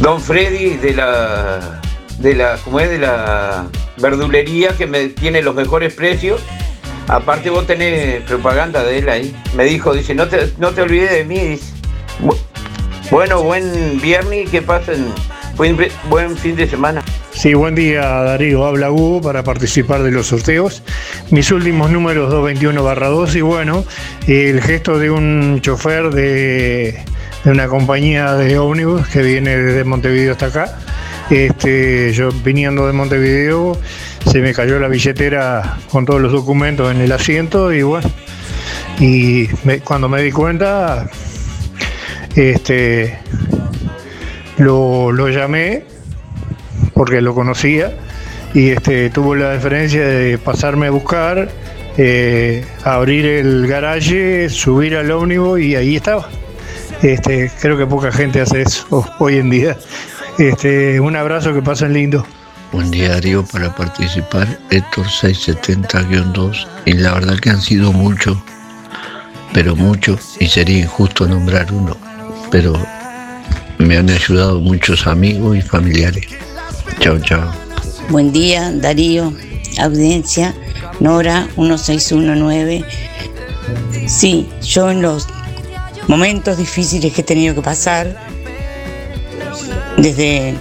Don 0.00 0.20
Freddy 0.20 0.76
de 0.76 0.94
la 0.94 1.80
de 2.18 2.34
la, 2.34 2.56
como 2.64 2.80
es 2.80 2.90
de 2.90 2.98
la 2.98 3.66
verdulería 3.98 4.76
que 4.76 4.86
me 4.86 5.08
tiene 5.08 5.42
los 5.42 5.54
mejores 5.54 5.94
precios. 5.94 6.40
Aparte 7.06 7.48
vos 7.48 7.66
tenés 7.66 8.22
propaganda 8.22 8.82
de 8.82 8.98
él 8.98 9.08
ahí. 9.08 9.36
Me 9.54 9.64
dijo, 9.64 9.94
dice, 9.94 10.14
no 10.14 10.28
te, 10.28 10.52
no 10.58 10.72
te 10.72 10.82
olvides 10.82 11.10
de 11.10 11.24
mí. 11.24 11.58
Bueno, 13.10 13.42
buen 13.42 14.00
viernes 14.00 14.50
que 14.50 14.60
pasen 14.60 15.12
buen, 15.56 15.76
buen 16.08 16.36
fin 16.36 16.56
de 16.56 16.68
semana. 16.68 17.02
Sí, 17.38 17.54
buen 17.54 17.76
día 17.76 18.00
Darío, 18.02 18.66
habla 18.66 18.90
Hugo 18.90 19.20
para 19.20 19.44
participar 19.44 20.02
de 20.02 20.10
los 20.10 20.26
sorteos. 20.26 20.82
Mis 21.30 21.52
últimos 21.52 21.88
números 21.88 22.32
221 22.32 22.82
2 22.82 23.36
y 23.36 23.40
bueno, 23.42 23.84
el 24.26 24.60
gesto 24.60 24.98
de 24.98 25.08
un 25.08 25.60
chofer 25.60 26.10
de, 26.10 26.98
de 27.44 27.50
una 27.52 27.68
compañía 27.68 28.34
de 28.34 28.58
ómnibus 28.58 29.06
que 29.06 29.22
viene 29.22 29.56
desde 29.56 29.84
Montevideo 29.84 30.32
hasta 30.32 30.46
acá. 30.46 30.78
Este, 31.30 32.12
yo 32.12 32.30
viniendo 32.42 32.88
de 32.88 32.92
Montevideo 32.92 33.78
se 34.26 34.40
me 34.40 34.52
cayó 34.52 34.80
la 34.80 34.88
billetera 34.88 35.78
con 35.92 36.06
todos 36.06 36.20
los 36.20 36.32
documentos 36.32 36.90
en 36.90 37.00
el 37.00 37.12
asiento 37.12 37.72
y 37.72 37.82
bueno, 37.82 38.10
y 38.98 39.46
cuando 39.84 40.08
me 40.08 40.22
di 40.22 40.32
cuenta, 40.32 41.08
este, 42.34 43.16
lo, 44.56 45.12
lo 45.12 45.28
llamé 45.28 45.97
porque 46.98 47.20
lo 47.20 47.32
conocía 47.32 47.92
y 48.54 48.70
este, 48.70 49.08
tuvo 49.10 49.36
la 49.36 49.50
deferencia 49.50 50.04
de 50.04 50.36
pasarme 50.36 50.88
a 50.88 50.90
buscar, 50.90 51.48
eh, 51.96 52.66
abrir 52.82 53.24
el 53.24 53.68
garaje, 53.68 54.50
subir 54.50 54.96
al 54.96 55.08
ómnibus 55.12 55.60
y 55.60 55.76
ahí 55.76 55.94
estaba. 55.94 56.28
Este, 57.00 57.52
creo 57.60 57.78
que 57.78 57.86
poca 57.86 58.10
gente 58.10 58.40
hace 58.40 58.62
eso 58.62 59.08
hoy 59.20 59.36
en 59.36 59.48
día. 59.48 59.76
Este, 60.38 60.98
un 60.98 61.14
abrazo, 61.14 61.54
que 61.54 61.62
pasen 61.62 61.92
lindo. 61.92 62.26
Buen 62.72 62.90
día 62.90 63.10
Darío 63.10 63.44
para 63.44 63.72
participar, 63.76 64.48
Héctor 64.70 65.06
670-2 65.06 66.66
y 66.84 66.94
la 66.94 67.14
verdad 67.14 67.38
que 67.38 67.50
han 67.50 67.60
sido 67.60 67.92
muchos, 67.92 68.36
pero 69.54 69.76
muchos 69.76 70.36
y 70.40 70.48
sería 70.48 70.80
injusto 70.80 71.28
nombrar 71.28 71.72
uno, 71.72 71.96
pero 72.50 72.72
me 73.78 73.96
han 73.96 74.10
ayudado 74.10 74.60
muchos 74.60 75.06
amigos 75.06 75.56
y 75.56 75.62
familiares. 75.62 76.47
Chao, 77.00 77.18
chao. 77.20 77.52
Buen 78.10 78.32
día, 78.32 78.72
Darío, 78.74 79.32
audiencia, 79.80 80.54
Nora 81.00 81.48
1619. 81.56 82.84
Sí, 84.06 84.48
yo 84.62 84.90
en 84.90 85.02
los 85.02 85.26
momentos 86.08 86.56
difíciles 86.58 87.12
que 87.12 87.20
he 87.20 87.24
tenido 87.24 87.54
que 87.54 87.62
pasar, 87.62 88.16
desde 89.96 90.54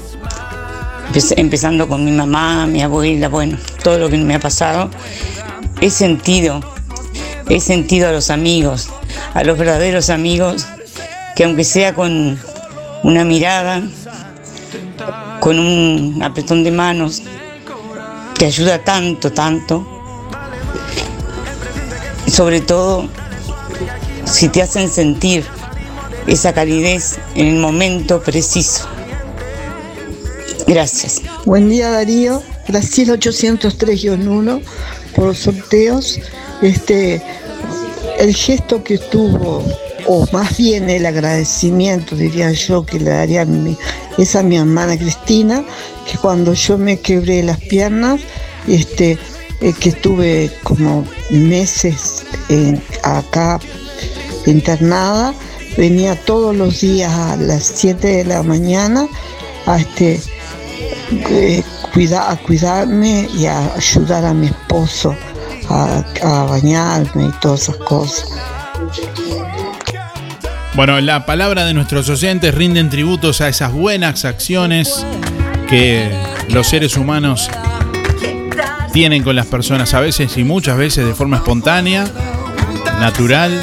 empe- 1.14 1.34
empezando 1.38 1.88
con 1.88 2.04
mi 2.06 2.12
mamá, 2.12 2.68
mi 2.68 2.82
abuela, 2.82 3.30
bueno, 3.30 3.58
todo 3.84 3.98
lo 3.98 4.10
que 4.10 4.18
me 4.18 4.36
ha 4.36 4.40
pasado, 4.40 4.92
he 5.82 5.90
sentido, 5.90 6.60
he 7.50 7.60
sentido 7.62 8.10
a 8.10 8.12
los 8.12 8.30
amigos, 8.30 8.90
a 9.34 9.44
los 9.44 9.58
verdaderos 9.58 10.10
amigos, 10.10 10.68
que 11.36 11.46
aunque 11.46 11.64
sea 11.64 11.94
con 11.96 12.38
una 13.04 13.24
mirada, 13.24 13.82
con 15.40 15.60
un 15.60 16.22
apretón 16.24 16.64
de 16.64 16.72
manos, 16.72 17.24
te 18.38 18.46
ayuda 18.46 18.84
tanto, 18.84 19.32
tanto. 19.32 19.86
Y 22.26 22.32
sobre 22.32 22.62
todo, 22.62 23.08
si 24.26 24.50
te 24.50 24.62
hacen 24.62 24.90
sentir 24.90 25.46
esa 26.28 26.54
calidez 26.54 27.20
en 27.36 27.48
el 27.48 27.56
momento 27.56 28.22
preciso. 28.22 28.88
Gracias. 30.68 31.22
Buen 31.46 31.70
día 31.70 31.90
Darío, 31.90 32.44
Brasil 32.68 33.10
803-1 33.10 34.62
por 35.16 35.26
los 35.26 35.38
sorteos. 35.40 36.20
Este, 36.62 37.22
el 38.20 38.36
gesto 38.36 38.84
que 38.84 38.98
tuvo, 38.98 39.64
o 40.08 40.26
más 40.32 40.58
bien 40.58 40.90
el 40.90 41.06
agradecimiento, 41.06 42.16
diría 42.16 42.52
yo, 42.52 42.86
que 42.86 43.00
le 43.00 43.12
daría 43.12 43.42
a 43.42 43.46
mi, 43.46 43.78
es 44.18 44.36
a 44.36 44.44
mi 44.44 44.56
hermana 44.58 44.98
Cristina, 44.98 45.64
que 46.10 46.18
cuando 46.18 46.54
yo 46.54 46.78
me 46.78 47.00
quebré 47.00 47.44
las 47.44 47.60
piernas, 47.60 48.22
este, 48.68 49.18
eh, 49.62 49.74
que 49.80 49.90
estuve 49.90 50.52
como 50.64 51.06
meses 51.30 52.24
en- 52.50 52.82
acá 53.04 53.60
internada, 54.46 55.34
venía 55.78 56.16
todos 56.16 56.56
los 56.56 56.80
días 56.82 57.12
a 57.14 57.36
las 57.36 57.64
7 57.76 58.08
de 58.08 58.26
la 58.26 58.44
mañana 58.44 59.08
a 59.66 59.78
este 59.80 60.22
eh, 61.30 61.64
a 62.16 62.38
cuidarme 62.46 63.28
y 63.36 63.46
a 63.48 63.74
ayudar 63.76 64.24
a 64.26 64.34
mi 64.34 64.48
esposo 64.48 65.16
a 65.70 66.46
bañarme 66.50 67.26
y 67.26 67.32
todas 67.42 67.64
esas 67.64 67.78
cosas. 67.78 68.30
Bueno, 70.78 71.02
la 71.02 71.26
palabra 71.26 71.66
de 71.66 71.74
nuestros 71.74 72.08
oyentes 72.08 72.54
rinden 72.54 72.92
tributos 72.92 73.42
a 73.42 73.50
esas 73.50 73.72
buenas 73.74 74.26
acciones 74.26 75.04
que 75.68 76.08
los 76.50 76.68
seres 76.68 76.96
humanos 76.98 77.50
tienen 78.94 79.24
con 79.24 79.36
las 79.36 79.48
personas, 79.48 79.96
a 79.96 80.02
veces 80.02 80.38
y 80.38 80.44
muchas 80.44 80.78
veces 80.78 81.04
de 81.08 81.16
forma 81.16 81.38
espontánea, 81.38 82.06
natural 83.00 83.60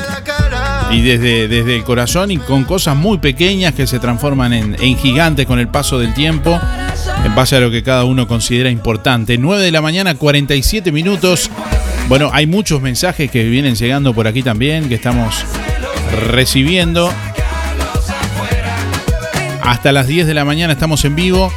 y 0.91 1.03
desde, 1.03 1.47
desde 1.47 1.77
el 1.77 1.85
corazón 1.85 2.33
y 2.33 2.39
con 2.39 2.65
cosas 2.65 2.97
muy 2.97 3.19
pequeñas 3.19 3.75
que 3.75 3.87
se 3.87 4.01
transforman 4.01 4.53
en, 4.53 4.77
en 4.83 4.99
gigantes 4.99 5.47
con 5.47 5.61
el 5.61 5.69
paso 5.69 6.01
del 6.01 6.15
tiempo, 6.15 6.61
en 7.25 7.33
base 7.37 7.55
a 7.55 7.61
lo 7.61 7.71
que 7.71 7.85
cada 7.85 8.03
uno 8.03 8.27
considera 8.27 8.71
importante. 8.71 9.39
9 9.39 9.62
de 9.62 9.71
la 9.71 9.81
mañana, 9.81 10.17
47 10.17 10.91
minutos. 10.91 11.49
Bueno, 12.09 12.31
hay 12.33 12.49
muchos 12.49 12.83
mensajes 12.83 13.31
que 13.31 13.45
vienen 13.45 13.77
llegando 13.77 14.12
por 14.12 14.27
aquí 14.27 14.43
también, 14.43 14.89
que 14.89 14.97
estamos 14.97 15.45
recibiendo. 16.12 17.12
Hasta 19.62 19.92
las 19.92 20.07
10 20.07 20.26
de 20.26 20.34
la 20.34 20.44
mañana 20.44 20.72
estamos 20.74 21.05
en 21.05 21.16
vivo. 21.16 21.50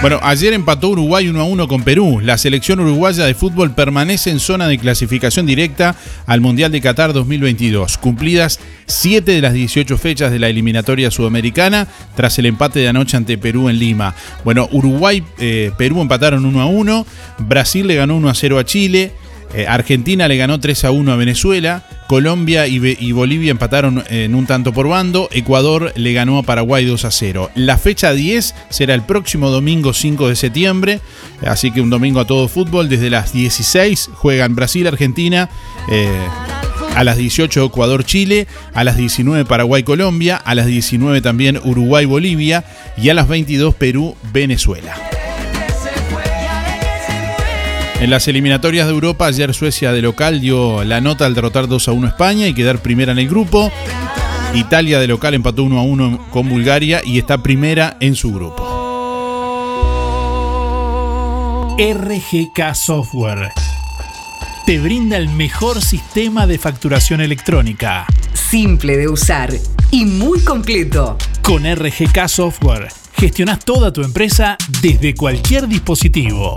Bueno, 0.00 0.18
ayer 0.22 0.54
empató 0.54 0.88
Uruguay 0.88 1.28
1 1.28 1.38
a 1.38 1.44
1 1.44 1.68
con 1.68 1.82
Perú. 1.82 2.20
La 2.22 2.38
selección 2.38 2.80
uruguaya 2.80 3.26
de 3.26 3.34
fútbol 3.34 3.72
permanece 3.72 4.30
en 4.30 4.40
zona 4.40 4.66
de 4.66 4.78
clasificación 4.78 5.44
directa 5.44 5.94
al 6.24 6.40
Mundial 6.40 6.72
de 6.72 6.80
Qatar 6.80 7.12
2022, 7.12 7.98
cumplidas 7.98 8.60
7 8.86 9.30
de 9.30 9.42
las 9.42 9.52
18 9.52 9.98
fechas 9.98 10.32
de 10.32 10.38
la 10.38 10.48
eliminatoria 10.48 11.10
sudamericana 11.10 11.86
tras 12.16 12.38
el 12.38 12.46
empate 12.46 12.78
de 12.78 12.88
anoche 12.88 13.18
ante 13.18 13.36
Perú 13.36 13.68
en 13.68 13.78
Lima. 13.78 14.14
Bueno, 14.42 14.70
Uruguay, 14.72 15.22
eh, 15.38 15.70
empataron 15.78 16.46
1 16.46 16.60
a 16.62 16.64
1, 16.64 17.06
Brasil 17.40 17.86
le 17.86 17.96
ganó 17.96 18.16
1 18.16 18.30
a 18.30 18.34
0 18.34 18.58
a 18.58 18.64
Chile. 18.64 19.12
Eh, 19.54 19.66
Argentina 19.66 20.28
le 20.28 20.36
ganó 20.36 20.60
3 20.60 20.84
a 20.84 20.90
1 20.92 21.12
a 21.12 21.16
Venezuela, 21.16 21.82
Colombia 22.06 22.66
y, 22.66 23.12
Bolivia 23.12 23.50
empataron 23.50 24.04
en 24.08 24.34
un 24.34 24.46
tanto 24.46 24.72
por 24.72 24.88
bando, 24.88 25.28
Ecuador 25.32 25.92
le 25.96 26.12
ganó 26.12 26.38
a 26.38 26.42
Paraguay 26.42 26.84
2 26.84 27.04
a 27.04 27.10
0. 27.10 27.50
La 27.54 27.78
fecha 27.78 28.12
10 28.12 28.54
será 28.68 28.94
el 28.94 29.02
próximo 29.02 29.50
domingo 29.50 29.92
5 29.92 30.28
de 30.28 30.36
septiembre, 30.36 31.00
así 31.46 31.70
que 31.70 31.80
un 31.80 31.90
domingo 31.90 32.20
a 32.20 32.26
todo 32.26 32.48
fútbol, 32.48 32.88
desde 32.88 33.10
las 33.10 33.32
16 33.32 34.10
juegan 34.14 34.54
Brasil, 34.54 34.86
Argentina, 34.86 35.50
eh, 35.90 36.08
a 36.94 37.04
las 37.04 37.16
18 37.16 37.64
Ecuador, 37.64 38.04
Chile, 38.04 38.46
a 38.74 38.84
las 38.84 38.96
19 38.96 39.44
Paraguay, 39.44 39.82
Colombia, 39.82 40.36
a 40.36 40.54
las 40.54 40.66
19 40.66 41.20
también 41.20 41.60
Uruguay, 41.62 42.04
Bolivia 42.04 42.64
y 42.96 43.08
a 43.08 43.14
las 43.14 43.28
22 43.28 43.74
Perú, 43.74 44.16
Venezuela. 44.32 44.94
En 48.00 48.08
las 48.08 48.26
eliminatorias 48.28 48.86
de 48.86 48.94
Europa, 48.94 49.26
ayer 49.26 49.52
Suecia 49.52 49.92
de 49.92 50.00
local 50.00 50.40
dio 50.40 50.84
la 50.84 51.02
nota 51.02 51.26
al 51.26 51.34
derrotar 51.34 51.68
2 51.68 51.88
a 51.88 51.92
1 51.92 52.06
a 52.06 52.10
España 52.10 52.46
y 52.46 52.54
quedar 52.54 52.80
primera 52.80 53.12
en 53.12 53.18
el 53.18 53.28
grupo. 53.28 53.70
Italia 54.54 54.98
de 54.98 55.06
local 55.06 55.34
empató 55.34 55.64
1 55.64 55.78
a 55.78 55.82
1 55.82 56.30
con 56.30 56.48
Bulgaria 56.48 57.02
y 57.04 57.18
está 57.18 57.42
primera 57.42 57.98
en 58.00 58.16
su 58.16 58.32
grupo. 58.32 58.66
RGK 61.78 62.74
Software 62.74 63.52
te 64.64 64.78
brinda 64.78 65.18
el 65.18 65.28
mejor 65.28 65.82
sistema 65.82 66.46
de 66.46 66.56
facturación 66.56 67.20
electrónica. 67.20 68.06
Simple 68.32 68.96
de 68.96 69.08
usar 69.08 69.52
y 69.90 70.06
muy 70.06 70.40
completo. 70.40 71.18
Con 71.42 71.64
RGK 71.64 72.28
Software 72.28 72.88
gestionas 73.12 73.58
toda 73.62 73.92
tu 73.92 74.02
empresa 74.02 74.56
desde 74.80 75.14
cualquier 75.14 75.68
dispositivo. 75.68 76.56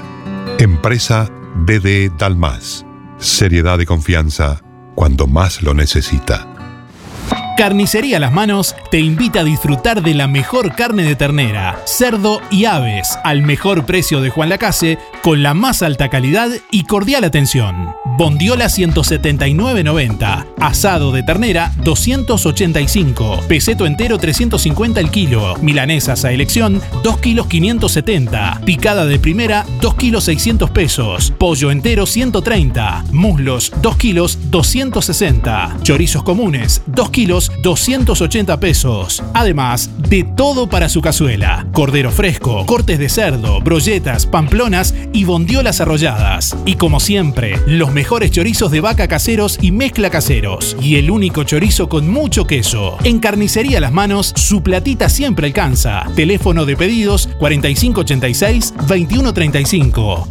Empresa 0.59 1.31
DD 1.67 2.11
Dalmas. 2.19 2.85
Seriedad 3.19 3.79
y 3.79 3.87
confianza 3.87 4.61
cuando 4.95 5.27
más 5.27 5.63
lo 5.63 5.75
necesita. 5.75 6.52
Carnicería 7.57 8.19
Las 8.19 8.33
Manos 8.33 8.75
te 8.91 8.99
invita 9.01 9.41
a 9.41 9.45
disfrutar 9.45 10.03
de 10.03 10.15
la 10.15 10.27
mejor 10.27 10.75
carne 10.75 11.03
de 11.03 11.17
ternera, 11.17 11.79
cerdo 11.85 12.41
y 12.51 12.65
aves 12.65 13.19
al 13.25 13.43
mejor 13.43 13.85
precio 13.85 14.21
de 14.21 14.31
Juan 14.31 14.49
Lacase 14.49 14.99
con 15.23 15.43
la 15.43 15.55
más 15.55 15.83
alta 15.83 16.09
calidad 16.09 16.51
y 16.71 16.85
cordial 16.85 17.25
atención. 17.25 17.95
Bondiola 18.17 18.67
179.90, 18.67 20.47
asado 20.61 21.13
de 21.13 21.23
ternera 21.23 21.73
285, 21.83 23.41
peseto 23.49 23.87
entero 23.87 24.19
350 24.19 25.01
el 25.01 25.11
kilo, 25.11 25.57
milanesas 25.63 26.25
a 26.25 26.33
elección 26.33 26.81
2 27.03 27.19
kilos 27.19 27.47
570, 27.47 28.61
picada 28.65 29.07
de 29.07 29.19
primera 29.19 29.65
2 29.81 29.95
kilos 29.95 30.25
600 30.25 30.71
pesos, 30.71 31.33
pollo 31.39 31.71
entero 31.71 32.07
130, 32.07 33.05
muslos 33.13 33.73
2 33.81 33.97
kilos 33.97 34.39
260, 34.51 35.79
chorizos 35.83 36.23
comunes 36.23 36.83
2 36.87 37.11
kilos 37.11 37.42
280 37.63 38.61
pesos. 38.61 39.23
Además 39.35 39.91
de 40.09 40.25
todo 40.25 40.69
para 40.69 40.89
su 40.89 41.01
cazuela. 41.01 41.67
Cordero 41.73 42.11
fresco, 42.11 42.67
cortes 42.67 42.99
de 42.99 43.09
cerdo, 43.09 43.61
brolletas, 43.61 44.27
pamplonas 44.27 44.95
y 45.13 45.25
bondiolas 45.25 45.81
arrolladas. 45.81 46.57
Y 46.67 46.75
como 46.75 47.01
siempre, 47.01 47.59
los 47.67 47.93
mejores 47.93 48.31
chorizos 48.31 48.71
de 48.71 48.81
vaca 48.81 49.09
caseros 49.09 49.59
y 49.61 49.73
mezcla 49.73 50.11
caseros. 50.11 50.77
Y 50.81 50.97
el 50.97 51.11
único 51.11 51.45
chorizo 51.45 51.89
con 51.89 52.09
mucho 52.09 52.47
queso. 52.47 52.97
En 53.05 53.19
Carnicería 53.19 53.81
Las 53.81 53.93
Manos, 53.93 54.33
su 54.37 54.63
platita 54.63 55.09
siempre 55.09 55.47
alcanza. 55.47 56.07
Teléfono 56.15 56.67
de 56.67 56.77
pedidos 56.77 57.31
4586-2135. 57.39 60.27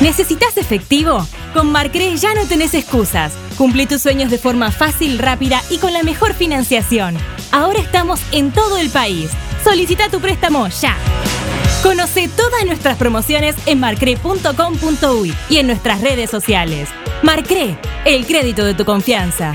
¿Necesitas 0.00 0.56
efectivo? 0.56 1.26
Con 1.58 1.72
Marcre 1.72 2.16
ya 2.16 2.34
no 2.34 2.46
tenés 2.46 2.72
excusas. 2.72 3.32
Cumplí 3.56 3.86
tus 3.86 4.00
sueños 4.00 4.30
de 4.30 4.38
forma 4.38 4.70
fácil, 4.70 5.18
rápida 5.18 5.60
y 5.70 5.78
con 5.78 5.92
la 5.92 6.04
mejor 6.04 6.32
financiación. 6.32 7.16
Ahora 7.50 7.80
estamos 7.80 8.20
en 8.30 8.52
todo 8.52 8.78
el 8.78 8.90
país. 8.90 9.32
Solicita 9.64 10.08
tu 10.08 10.20
préstamo 10.20 10.68
ya. 10.68 10.96
Conoce 11.82 12.28
todas 12.28 12.64
nuestras 12.64 12.96
promociones 12.96 13.56
en 13.66 13.80
marcre.com.uy 13.80 15.34
y 15.50 15.56
en 15.56 15.66
nuestras 15.66 16.00
redes 16.00 16.30
sociales. 16.30 16.90
Marcre, 17.24 17.76
el 18.04 18.24
crédito 18.24 18.64
de 18.64 18.74
tu 18.74 18.84
confianza. 18.84 19.52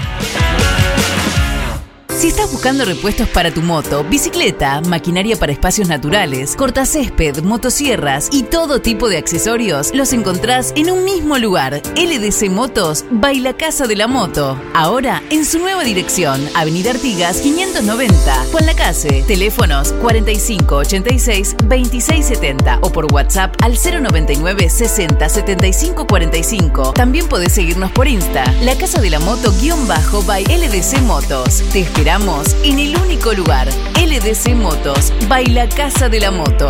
Si 2.24 2.30
estás 2.30 2.54
buscando 2.54 2.86
repuestos 2.86 3.28
para 3.28 3.54
tu 3.54 3.62
moto, 3.62 4.06
bicicleta, 4.06 4.80
maquinaria 4.80 5.36
para 5.36 5.52
espacios 5.52 5.90
naturales, 5.90 6.56
cortacésped, 6.56 7.44
motosierras 7.44 8.30
y 8.32 8.44
todo 8.44 8.80
tipo 8.80 9.10
de 9.10 9.18
accesorios, 9.18 9.94
los 9.94 10.14
encontrás 10.14 10.72
en 10.78 10.90
un 10.90 11.04
mismo 11.04 11.38
lugar. 11.38 11.82
LDC 11.98 12.50
Motos, 12.50 13.04
Baila 13.12 13.58
Casa 13.58 13.88
de 13.88 13.98
la 13.98 14.08
Moto. 14.08 14.58
Ahora 14.74 15.22
en 15.32 15.44
su 15.44 15.60
nueva 15.60 15.84
dirección, 15.84 16.40
Avenida 16.56 16.91
Artigas 16.91 17.41
590, 17.41 18.45
Juan 18.54 18.68
Lacase. 18.68 19.26
Teléfonos 19.28 19.91
4586 19.91 21.58
2670 21.58 22.80
o 22.84 22.90
por 22.90 23.12
WhatsApp 23.12 23.54
al 23.62 23.74
099 23.74 24.70
60 24.70 25.28
75 25.28 26.08
45. 26.08 26.94
También 26.94 27.28
podés 27.28 27.52
seguirnos 27.52 27.91
por 27.91 28.08
Insta, 28.08 28.45
La 28.62 28.78
Casa 28.78 29.02
de 29.02 29.10
la 29.10 29.20
Moto 29.20 29.54
guion 29.60 29.86
bajo 29.90 30.24
by 30.24 30.45
LDC 30.45 31.02
Motos. 31.02 31.62
Te 31.74 31.82
esperamos 31.82 32.12
en 32.14 32.77
el 32.77 32.95
único 32.95 33.34
lugar, 33.34 33.68
LDC 33.95 34.53
Motos, 34.53 35.11
Baila 35.27 35.68
Casa 35.68 36.10
de 36.10 36.19
la 36.19 36.30
Moto. 36.30 36.69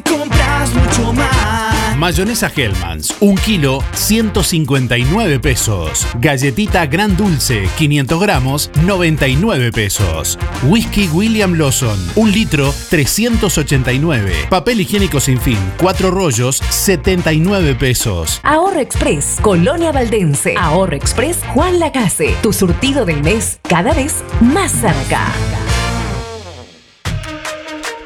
compras 0.02 0.74
mucho 0.74 1.12
más. 1.12 1.96
Mayonesa 1.96 2.50
Hellmann's, 2.54 3.14
un 3.20 3.36
kilo, 3.36 3.84
159 3.92 5.38
pesos. 5.38 6.06
Galletita 6.18 6.86
Gran 6.86 7.16
Dulce, 7.16 7.68
500 7.76 8.20
gramos, 8.20 8.70
99 8.86 9.70
pesos. 9.70 10.38
Whisky 10.62 11.08
William 11.08 11.54
Lawson, 11.54 11.98
un 12.16 12.32
litro, 12.32 12.72
389. 12.88 14.46
Papel 14.48 14.80
higiénico 14.80 15.20
sin 15.20 15.38
fin, 15.38 15.58
4 15.78 16.10
rollos, 16.10 16.62
79 16.70 17.74
pesos. 17.74 18.40
Ahorro 18.44 18.80
Express, 18.80 19.36
Colonia 19.42 19.92
Valdense. 19.92 20.54
Ahorro 20.56 20.96
Express, 20.96 21.40
Juan 21.54 21.78
Lacase. 21.78 22.34
Tu 22.42 22.52
surtido 22.52 23.04
del 23.04 23.22
mes 23.22 23.60
cada 23.68 23.92
vez 23.92 24.24
más 24.40 24.72
cerca. 24.72 25.26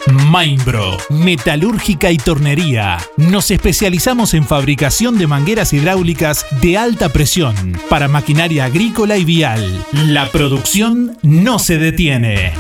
Mainbro, 0.06 0.98
metalúrgica 1.08 2.10
y 2.10 2.18
tornería. 2.18 2.98
Nos 3.16 3.50
especializamos 3.50 4.34
en 4.34 4.44
fabricación 4.44 5.16
de 5.16 5.26
mangueras 5.26 5.72
hidráulicas 5.72 6.44
de 6.60 6.76
alta 6.76 7.08
presión 7.08 7.54
para 7.88 8.08
maquinaria 8.08 8.66
agrícola 8.66 9.16
y 9.16 9.24
vial. 9.24 9.84
La 9.92 10.30
producción 10.30 11.16
no 11.22 11.58
se 11.58 11.78
detiene. 11.78 12.52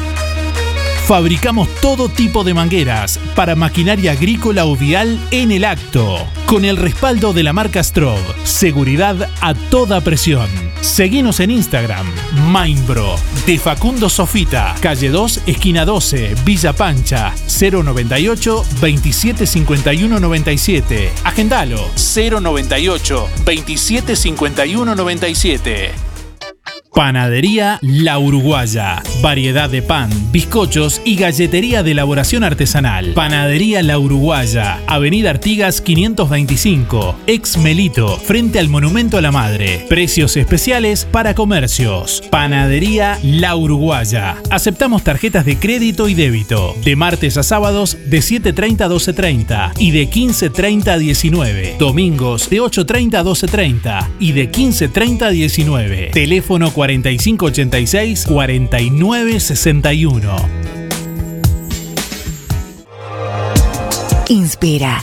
Fabricamos 1.06 1.68
todo 1.82 2.08
tipo 2.08 2.44
de 2.44 2.54
mangueras 2.54 3.20
para 3.36 3.54
maquinaria 3.54 4.12
agrícola 4.12 4.64
o 4.64 4.74
vial 4.74 5.20
en 5.32 5.52
el 5.52 5.66
acto, 5.66 6.16
con 6.46 6.64
el 6.64 6.78
respaldo 6.78 7.34
de 7.34 7.42
la 7.42 7.52
marca 7.52 7.84
Strob. 7.84 8.18
Seguridad 8.44 9.28
a 9.42 9.52
toda 9.52 10.00
presión. 10.00 10.48
Seguinos 10.80 11.40
en 11.40 11.50
Instagram, 11.50 12.06
Mainbro, 12.48 13.16
de 13.44 13.58
Facundo 13.58 14.08
Sofita, 14.08 14.74
calle 14.80 15.10
2, 15.10 15.42
esquina 15.46 15.84
12, 15.84 16.36
Villa 16.42 16.72
Pancha, 16.72 17.34
098 17.48 18.64
2751 18.80 20.20
97. 20.20 21.12
Agendalo, 21.22 21.90
098 21.96 23.28
2751 23.44 24.94
97. 24.94 26.13
Panadería 26.94 27.80
La 27.82 28.20
Uruguaya. 28.20 29.02
Variedad 29.20 29.68
de 29.68 29.82
pan, 29.82 30.10
bizcochos 30.30 31.02
y 31.04 31.16
galletería 31.16 31.82
de 31.82 31.90
elaboración 31.90 32.44
artesanal. 32.44 33.14
Panadería 33.14 33.82
La 33.82 33.98
Uruguaya. 33.98 34.78
Avenida 34.86 35.30
Artigas 35.30 35.80
525. 35.80 37.16
Ex 37.26 37.56
Melito. 37.58 38.16
Frente 38.16 38.60
al 38.60 38.68
Monumento 38.68 39.18
a 39.18 39.22
la 39.22 39.32
Madre. 39.32 39.86
Precios 39.88 40.36
especiales 40.36 41.04
para 41.04 41.34
comercios. 41.34 42.22
Panadería 42.30 43.18
La 43.24 43.56
Uruguaya. 43.56 44.36
Aceptamos 44.50 45.02
tarjetas 45.02 45.44
de 45.44 45.58
crédito 45.58 46.08
y 46.08 46.14
débito. 46.14 46.76
De 46.84 46.94
martes 46.94 47.36
a 47.36 47.42
sábados 47.42 47.98
de 48.06 48.18
7.30 48.18 48.82
a 48.82 48.88
12.30 48.88 49.72
y 49.80 49.90
de 49.90 50.08
15.30 50.08 50.86
a 50.86 50.98
19. 50.98 51.74
Domingos 51.76 52.48
de 52.48 52.60
8.30 52.60 53.14
a 53.16 53.24
12.30 53.24 54.08
y 54.20 54.30
de 54.30 54.48
15.30 54.48 55.22
a 55.22 55.30
19. 55.30 56.10
Teléfono 56.12 56.70
4586 56.86 58.26
4961. 58.26 60.48
Inspira. 64.28 65.02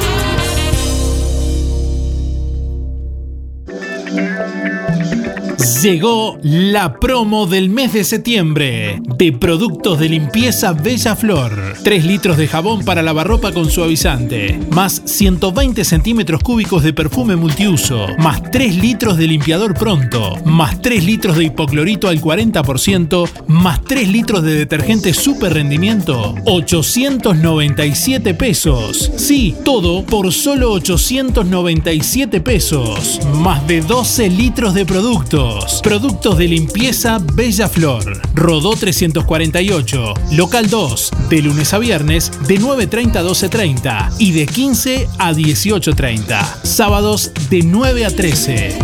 Llegó 5.81 6.37
la 6.43 6.99
promo 6.99 7.47
del 7.47 7.71
mes 7.71 7.93
de 7.93 8.03
septiembre 8.03 9.01
de 9.17 9.31
productos 9.31 9.97
de 9.97 10.09
limpieza 10.09 10.73
Bella 10.73 11.15
Flor. 11.15 11.73
3 11.83 12.05
litros 12.05 12.37
de 12.37 12.47
jabón 12.47 12.85
para 12.85 13.01
lavarropa 13.01 13.51
con 13.51 13.67
suavizante, 13.67 14.59
más 14.69 15.01
120 15.05 15.83
centímetros 15.83 16.43
cúbicos 16.43 16.83
de 16.83 16.93
perfume 16.93 17.35
multiuso, 17.35 18.05
más 18.19 18.43
3 18.51 18.75
litros 18.75 19.17
de 19.17 19.25
limpiador 19.25 19.73
pronto, 19.73 20.35
más 20.45 20.79
3 20.83 21.03
litros 21.03 21.37
de 21.37 21.45
hipoclorito 21.45 22.09
al 22.09 22.21
40%, 22.21 23.27
más 23.47 23.83
3 23.83 24.07
litros 24.07 24.43
de 24.43 24.53
detergente 24.53 25.15
super 25.15 25.51
rendimiento, 25.55 26.35
897 26.45 28.35
pesos. 28.35 29.11
Sí, 29.15 29.55
todo 29.65 30.05
por 30.05 30.31
solo 30.31 30.73
897 30.73 32.39
pesos, 32.41 33.19
más 33.37 33.65
de 33.65 33.81
12 33.81 34.29
litros 34.29 34.75
de 34.75 34.85
productos. 34.85 35.70
Productos 35.79 36.37
de 36.37 36.47
limpieza 36.47 37.19
Bella 37.33 37.69
Flor. 37.69 38.21
Rodó 38.35 38.75
348. 38.75 40.13
Local 40.33 40.69
2. 40.69 41.11
De 41.29 41.41
lunes 41.41 41.73
a 41.73 41.79
viernes 41.79 42.31
de 42.47 42.59
9.30 42.59 43.15
a 43.15 43.23
12.30 43.23 44.15
y 44.19 44.31
de 44.31 44.45
15 44.45 45.07
a 45.17 45.31
18.30. 45.31 46.63
Sábados 46.63 47.31
de 47.49 47.63
9 47.63 48.05
a 48.05 48.09
13. 48.09 48.77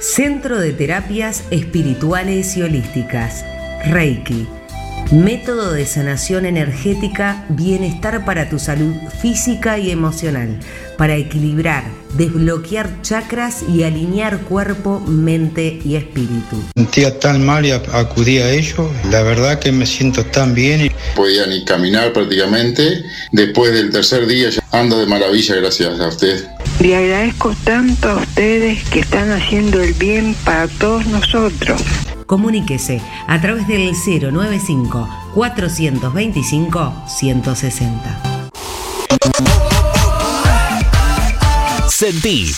Centro 0.00 0.58
de 0.58 0.72
Terapias 0.72 1.44
Espirituales 1.50 2.56
y 2.56 2.62
Holísticas. 2.62 3.44
Reiki. 3.86 4.59
Método 5.10 5.72
de 5.72 5.86
sanación 5.86 6.46
energética, 6.46 7.44
bienestar 7.48 8.24
para 8.24 8.48
tu 8.48 8.60
salud 8.60 8.94
física 9.20 9.76
y 9.76 9.90
emocional, 9.90 10.60
para 10.96 11.16
equilibrar, 11.16 11.82
desbloquear 12.16 13.02
chakras 13.02 13.64
y 13.68 13.82
alinear 13.82 14.38
cuerpo, 14.42 15.00
mente 15.00 15.80
y 15.84 15.96
espíritu. 15.96 16.62
sentía 16.76 17.18
tan 17.18 17.44
mal 17.44 17.66
y 17.66 17.70
ac- 17.70 17.92
acudí 17.92 18.38
a 18.38 18.52
ello. 18.52 18.88
La 19.10 19.22
verdad 19.22 19.58
que 19.58 19.72
me 19.72 19.84
siento 19.84 20.24
tan 20.26 20.54
bien. 20.54 20.92
podía 21.16 21.44
ni 21.46 21.64
caminar 21.64 22.12
prácticamente. 22.12 23.02
Después 23.32 23.72
del 23.72 23.90
tercer 23.90 24.28
día 24.28 24.50
ya 24.50 24.62
ando 24.70 25.00
de 25.00 25.06
maravilla 25.06 25.56
gracias 25.56 25.98
a 25.98 26.06
usted. 26.06 26.46
Le 26.80 26.94
agradezco 26.96 27.52
tanto 27.64 28.08
a 28.10 28.16
ustedes 28.18 28.84
que 28.90 29.00
están 29.00 29.32
haciendo 29.32 29.82
el 29.82 29.92
bien 29.94 30.36
para 30.44 30.68
todos 30.68 31.04
nosotros. 31.06 31.82
Comuníquese 32.30 33.00
a 33.26 33.40
través 33.40 33.66
del 33.66 33.90
095 33.92 35.08
425 35.34 36.94
160. 37.08 38.22
Sentí. 41.88 42.54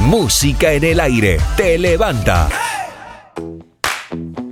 Música 0.00 0.72
en 0.72 0.84
el 0.84 1.00
aire. 1.00 1.38
Te 1.54 1.76
levanta. 1.76 2.48
Oh 3.36 4.47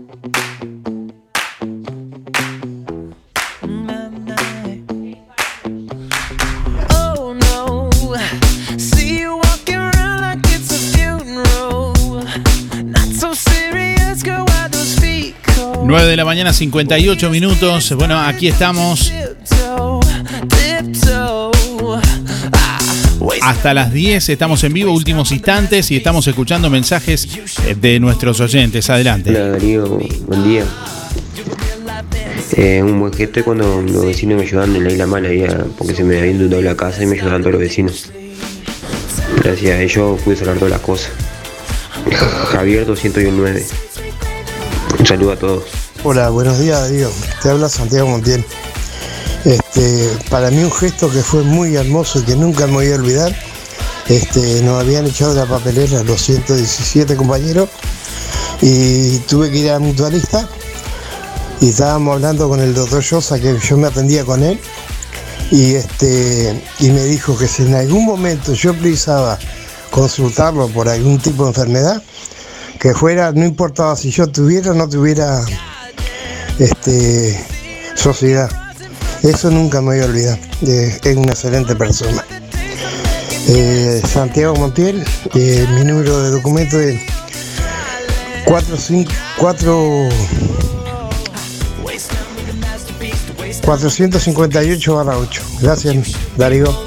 9 15.86 16.08
de 16.08 16.16
la 16.16 16.24
mañana, 16.24 16.52
58 16.52 17.30
minutos. 17.30 17.94
Bueno, 17.96 18.18
aquí 18.18 18.48
estamos 18.48 19.12
hasta 23.40 23.72
las 23.72 23.92
10. 23.92 24.28
Estamos 24.30 24.64
en 24.64 24.72
vivo, 24.72 24.90
últimos 24.92 25.30
instantes, 25.30 25.92
y 25.92 25.96
estamos 25.96 26.26
escuchando 26.26 26.68
mensajes 26.70 27.28
eh, 27.66 27.76
de 27.80 28.00
nuestros 28.00 28.40
oyentes. 28.40 28.90
Adelante. 28.90 29.30
Hola 29.30 29.50
Darío, 29.50 29.86
buen 30.26 30.44
día. 30.44 30.64
Eh, 32.56 32.82
un 32.82 32.98
buen 32.98 33.12
gesto 33.12 33.40
es 33.40 33.44
cuando 33.44 33.80
los 33.82 34.06
vecinos 34.06 34.38
me 34.38 34.44
ayudan 34.44 34.74
en 34.74 34.82
la 34.82 34.90
isla 34.90 35.06
mala, 35.06 35.28
porque 35.78 35.94
se 35.94 36.02
me 36.02 36.18
había 36.18 36.32
inundado 36.32 36.62
la 36.62 36.76
casa 36.76 37.04
y 37.04 37.06
me 37.06 37.14
ayudaban 37.14 37.42
todos 37.42 37.52
los 37.52 37.60
vecinos. 37.60 38.10
Gracias 39.42 39.72
a 39.72 39.80
ellos 39.80 40.20
pude 40.22 40.34
sacar 40.34 40.56
todas 40.56 40.70
las 40.70 40.80
cosas. 40.80 41.12
Javier 42.50 42.86
209. 42.86 43.85
Un 44.98 45.06
saludo 45.06 45.32
a 45.32 45.36
todos. 45.36 45.64
Hola, 46.04 46.30
buenos 46.30 46.58
días 46.58 46.80
Darío. 46.80 47.10
Te 47.42 47.50
habla 47.50 47.68
Santiago 47.68 48.08
Montiel. 48.08 48.44
Este, 49.44 50.10
para 50.30 50.50
mí 50.50 50.62
un 50.62 50.72
gesto 50.72 51.10
que 51.10 51.22
fue 51.22 51.42
muy 51.42 51.76
hermoso 51.76 52.20
y 52.20 52.22
que 52.22 52.36
nunca 52.36 52.66
me 52.66 52.74
voy 52.74 52.90
a 52.92 52.96
olvidar. 52.96 53.36
Este, 54.08 54.62
nos 54.62 54.80
habían 54.80 55.06
echado 55.06 55.34
la 55.34 55.46
papelera 55.46 56.02
los 56.04 56.22
117 56.22 57.16
compañeros 57.16 57.68
y 58.62 59.18
tuve 59.20 59.50
que 59.50 59.58
ir 59.58 59.70
a 59.70 59.78
mutualista 59.78 60.48
y 61.60 61.70
estábamos 61.70 62.14
hablando 62.14 62.48
con 62.48 62.60
el 62.60 62.74
doctor 62.74 63.02
Llosa, 63.02 63.40
que 63.40 63.58
yo 63.58 63.76
me 63.76 63.88
atendía 63.88 64.24
con 64.24 64.42
él, 64.42 64.58
y, 65.50 65.74
este, 65.74 66.62
y 66.80 66.90
me 66.90 67.04
dijo 67.04 67.36
que 67.36 67.46
si 67.48 67.62
en 67.62 67.74
algún 67.74 68.04
momento 68.04 68.52
yo 68.52 68.74
precisaba 68.74 69.38
consultarlo 69.90 70.68
por 70.68 70.88
algún 70.88 71.18
tipo 71.18 71.44
de 71.44 71.50
enfermedad, 71.50 72.02
que 72.86 72.94
fuera, 72.94 73.32
no 73.32 73.44
importaba 73.44 73.96
si 73.96 74.12
yo 74.12 74.28
tuviera 74.28 74.70
o 74.70 74.74
no 74.74 74.88
tuviera 74.88 75.44
este, 76.60 77.44
sociedad. 77.96 78.48
Eso 79.24 79.50
nunca 79.50 79.80
me 79.80 79.96
voy 79.96 80.00
a 80.02 80.04
olvidar. 80.04 80.38
Es 80.62 81.16
una 81.16 81.32
excelente 81.32 81.74
persona. 81.74 82.24
Eh, 83.48 84.00
Santiago 84.06 84.54
Montiel, 84.54 85.04
eh, 85.34 85.66
mi 85.74 85.84
número 85.84 86.22
de 86.22 86.30
documento 86.30 86.78
es 86.78 87.00
454 88.44 90.08
458 93.64 94.96
8. 94.96 95.42
Gracias, 95.60 95.96
Darío. 96.36 96.86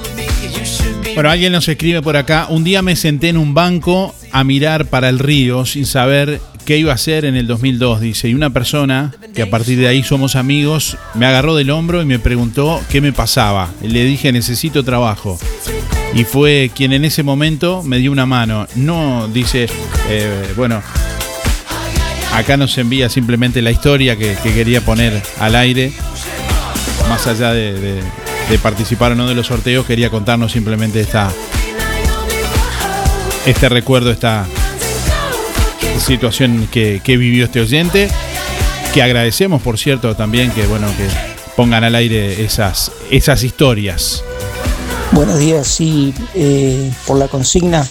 Bueno, 1.13 1.29
alguien 1.29 1.51
nos 1.51 1.67
escribe 1.67 2.01
por 2.01 2.15
acá. 2.15 2.47
Un 2.49 2.63
día 2.63 2.81
me 2.81 2.95
senté 2.95 3.27
en 3.27 3.35
un 3.35 3.53
banco 3.53 4.15
a 4.31 4.43
mirar 4.43 4.85
para 4.85 5.09
el 5.09 5.19
río 5.19 5.65
sin 5.65 5.85
saber 5.85 6.39
qué 6.65 6.77
iba 6.77 6.91
a 6.91 6.95
hacer 6.95 7.25
en 7.25 7.35
el 7.35 7.47
2002, 7.47 8.01
dice. 8.01 8.29
Y 8.29 8.33
una 8.33 8.51
persona, 8.51 9.13
que 9.33 9.41
a 9.41 9.49
partir 9.49 9.79
de 9.79 9.87
ahí 9.87 10.03
somos 10.03 10.35
amigos, 10.35 10.97
me 11.15 11.25
agarró 11.25 11.55
del 11.55 11.69
hombro 11.71 12.01
y 12.01 12.05
me 12.05 12.19
preguntó 12.19 12.81
qué 12.89 13.01
me 13.01 13.11
pasaba. 13.13 13.69
Le 13.81 14.03
dije, 14.03 14.31
necesito 14.31 14.83
trabajo. 14.83 15.39
Y 16.13 16.23
fue 16.23 16.71
quien 16.75 16.93
en 16.93 17.05
ese 17.05 17.23
momento 17.23 17.83
me 17.83 17.97
dio 17.97 18.11
una 18.11 18.25
mano. 18.25 18.67
No, 18.75 19.27
dice, 19.27 19.67
eh, 20.09 20.53
bueno, 20.55 20.81
acá 22.33 22.57
nos 22.57 22.77
envía 22.77 23.09
simplemente 23.09 23.61
la 23.61 23.71
historia 23.71 24.15
que, 24.15 24.35
que 24.41 24.53
quería 24.53 24.81
poner 24.81 25.21
al 25.39 25.55
aire. 25.55 25.91
Más 27.09 27.25
allá 27.27 27.53
de- 27.53 28.01
de 28.49 28.57
participar 28.57 29.11
o 29.11 29.15
no 29.15 29.27
de 29.27 29.35
los 29.35 29.45
sorteos, 29.47 29.85
quería 29.85 30.09
contarnos 30.09 30.51
simplemente 30.51 30.99
esta, 30.99 31.31
este 33.49 33.67
recuerdo, 33.67 34.11
esta 34.11 34.45
situación 35.99 36.67
que, 36.71 37.01
que 37.03 37.17
vivió 37.17 37.45
este 37.45 37.61
oyente. 37.61 38.09
Que 38.93 39.01
agradecemos, 39.01 39.61
por 39.61 39.77
cierto, 39.77 40.15
también 40.15 40.51
que 40.51 40.65
bueno 40.65 40.87
que 40.97 41.07
pongan 41.55 41.83
al 41.83 41.95
aire 41.95 42.43
esas, 42.43 42.91
esas 43.09 43.43
historias. 43.43 44.23
Buenos 45.11 45.39
días, 45.39 45.67
sí, 45.67 46.13
eh, 46.35 46.91
por 47.07 47.17
la 47.17 47.27
consigna. 47.27 47.87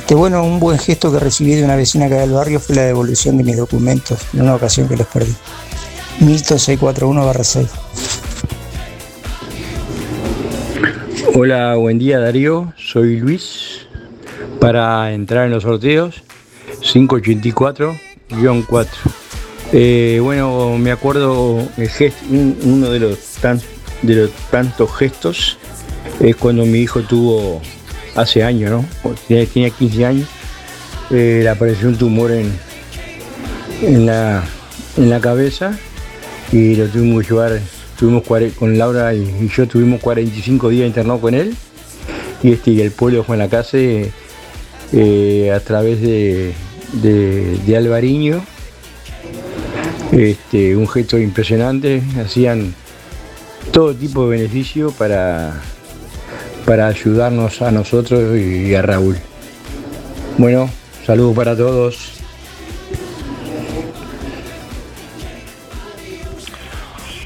Este, 0.00 0.14
bueno, 0.14 0.44
un 0.44 0.58
buen 0.58 0.78
gesto 0.78 1.12
que 1.12 1.18
recibí 1.18 1.54
de 1.54 1.64
una 1.64 1.76
vecina 1.76 2.06
acá 2.06 2.16
del 2.16 2.32
barrio 2.32 2.58
fue 2.60 2.74
la 2.74 2.82
devolución 2.82 3.36
de 3.36 3.44
mis 3.44 3.56
documentos 3.56 4.18
en 4.32 4.42
una 4.42 4.54
ocasión 4.54 4.88
que 4.88 4.96
los 4.96 5.06
perdí. 5.06 5.34
Milton 6.20 6.58
641-6. 6.58 7.68
Hola, 11.34 11.76
buen 11.76 11.98
día 11.98 12.18
Darío, 12.18 12.72
soy 12.76 13.16
Luis. 13.16 13.77
Para 14.60 15.12
entrar 15.12 15.46
en 15.46 15.52
los 15.52 15.62
sorteos, 15.62 16.22
584-4. 16.82 17.94
Eh, 19.72 20.18
bueno, 20.22 20.76
me 20.78 20.90
acuerdo 20.90 21.52
un- 22.30 22.56
uno 22.62 22.90
de 22.90 23.00
los, 23.00 23.18
tantos 24.50 24.96
gestos 24.96 25.58
es 26.20 26.36
cuando 26.36 26.64
mi 26.66 26.78
hijo 26.78 27.02
tuvo 27.02 27.60
hace 28.16 28.42
años, 28.42 28.70
¿no? 28.70 28.84
Tenía, 29.28 29.46
tenía 29.46 29.70
15 29.70 30.06
años, 30.06 30.28
eh, 31.10 31.40
le 31.42 31.48
apareció 31.48 31.88
un 31.88 31.96
tumor 31.96 32.30
en, 32.32 32.50
en, 33.82 34.06
la, 34.06 34.42
en 34.96 35.10
la 35.10 35.20
cabeza 35.20 35.78
y 36.50 36.74
lo 36.76 36.86
tuvimos 36.88 37.22
que 37.24 37.28
llevar, 37.34 37.60
tuvimos 37.98 38.22
con 38.58 38.78
Laura 38.78 39.14
y, 39.14 39.48
yo 39.54 39.68
tuvimos 39.68 40.00
45 40.00 40.70
días 40.70 40.86
internados 40.86 41.20
con 41.20 41.34
él 41.34 41.54
y 42.42 42.52
este 42.52 42.70
y 42.72 42.80
el 42.80 42.90
pueblo 42.90 43.22
fue 43.24 43.36
en 43.36 43.40
la 43.40 43.48
casa 43.48 43.76
eh, 44.92 45.52
a 45.54 45.60
través 45.60 46.00
de, 46.00 46.54
de, 47.02 47.58
de 47.66 47.76
Alvariño 47.76 48.42
este, 50.12 50.74
un 50.74 50.88
gesto 50.88 51.18
impresionante, 51.18 52.02
hacían 52.20 52.74
todo 53.72 53.94
tipo 53.94 54.24
de 54.24 54.38
beneficio 54.38 54.90
para, 54.92 55.60
para 56.64 56.86
ayudarnos 56.86 57.60
a 57.62 57.70
nosotros 57.70 58.36
y 58.38 58.74
a 58.74 58.82
Raúl. 58.82 59.16
Bueno, 60.38 60.70
saludos 61.04 61.36
para 61.36 61.56
todos. 61.56 62.14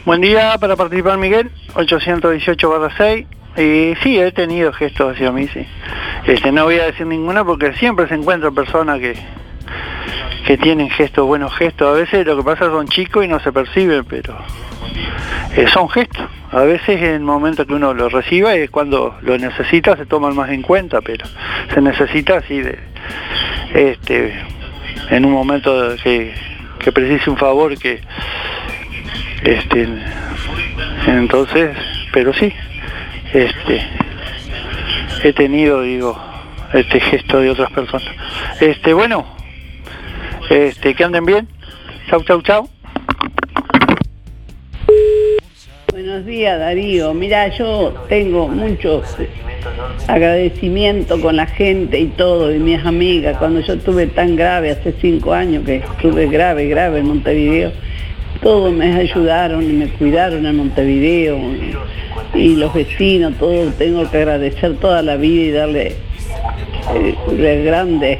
Buen 0.04 0.20
día 0.20 0.56
para 0.58 0.74
participar 0.74 1.18
Miguel, 1.18 1.52
818-6. 1.74 3.26
Y 3.56 3.94
sí, 4.02 4.18
he 4.18 4.32
tenido 4.32 4.72
gestos 4.72 5.12
hacia 5.12 5.30
mí, 5.30 5.46
sí. 5.48 5.66
Este, 6.24 6.52
no 6.52 6.64
voy 6.64 6.78
a 6.78 6.86
decir 6.86 7.06
ninguna 7.06 7.44
porque 7.44 7.72
siempre 7.74 8.08
se 8.08 8.14
encuentran 8.14 8.54
personas 8.54 8.98
que, 8.98 9.14
que 10.46 10.56
tienen 10.56 10.88
gestos, 10.90 11.26
buenos 11.26 11.54
gestos. 11.54 11.88
A 11.88 12.00
veces 12.00 12.26
lo 12.26 12.36
que 12.36 12.42
pasa 12.42 12.66
son 12.66 12.88
chicos 12.88 13.24
y 13.24 13.28
no 13.28 13.40
se 13.40 13.52
perciben, 13.52 14.04
pero 14.04 14.36
eh, 15.56 15.66
son 15.72 15.88
gestos. 15.90 16.26
A 16.50 16.60
veces 16.60 17.00
en 17.00 17.14
el 17.14 17.20
momento 17.20 17.66
que 17.66 17.74
uno 17.74 17.94
lo 17.94 18.08
reciba 18.08 18.54
es 18.54 18.70
cuando 18.70 19.16
lo 19.22 19.36
necesita, 19.38 19.96
se 19.96 20.06
toman 20.06 20.34
más 20.34 20.50
en 20.50 20.62
cuenta, 20.62 21.00
pero 21.00 21.26
se 21.72 21.80
necesita 21.80 22.38
así 22.38 22.60
de, 22.60 22.78
este, 23.74 24.34
en 25.10 25.24
un 25.24 25.32
momento 25.32 25.94
que, 26.02 26.34
que 26.78 26.92
precise 26.92 27.30
un 27.30 27.38
favor 27.38 27.76
que, 27.78 28.00
este, 29.44 29.88
entonces, 31.06 31.76
pero 32.12 32.32
sí, 32.34 32.52
este, 33.32 33.82
he 35.24 35.32
tenido, 35.32 35.82
digo, 35.82 36.16
este 36.72 37.00
gesto 37.00 37.40
de 37.40 37.50
otras 37.50 37.70
personas. 37.72 38.08
Este, 38.60 38.92
bueno, 38.92 39.26
este, 40.50 40.94
que 40.94 41.04
anden 41.04 41.24
bien. 41.24 41.48
Chau, 42.08 42.22
chau, 42.24 42.42
chau. 42.42 42.68
Buenos 45.92 46.24
días 46.24 46.58
Darío, 46.58 47.12
mira 47.14 47.48
yo 47.56 47.92
tengo 48.08 48.48
mucho 48.48 49.02
agradecimiento 50.08 51.20
con 51.20 51.36
la 51.36 51.46
gente 51.46 52.00
y 52.00 52.06
todo, 52.06 52.52
y 52.52 52.58
mis 52.58 52.84
amigas, 52.84 53.36
cuando 53.36 53.60
yo 53.60 53.74
estuve 53.74 54.06
tan 54.06 54.34
grave, 54.34 54.70
hace 54.70 54.94
cinco 55.00 55.32
años 55.32 55.64
que 55.64 55.76
estuve 55.76 56.28
grave, 56.28 56.66
grave 56.68 57.00
en 57.00 57.06
Montevideo, 57.06 57.72
todos 58.42 58.72
me 58.72 58.92
ayudaron 58.92 59.62
y 59.62 59.72
me 59.72 59.88
cuidaron 59.88 60.44
en 60.46 60.56
Montevideo, 60.56 61.38
y, 62.34 62.56
los 62.56 62.72
vecinos, 62.74 63.34
todos 63.38 63.74
tengo 63.76 64.10
que 64.10 64.16
agradecer 64.18 64.76
toda 64.76 65.02
la 65.02 65.16
vida 65.16 65.42
y 65.42 65.50
darle 65.50 65.96
eh, 66.94 67.14
de 67.30 67.64
grande 67.64 68.18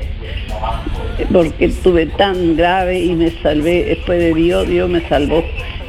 porque 1.33 1.67
estuve 1.67 2.07
tan 2.07 2.57
grave 2.57 3.01
y 3.01 3.15
me 3.15 3.31
salvé, 3.43 3.85
después 3.85 4.19
de 4.19 4.35
Dios, 4.35 4.69
Dios 4.69 4.89
me 4.89 5.07
salvó. 5.09 5.45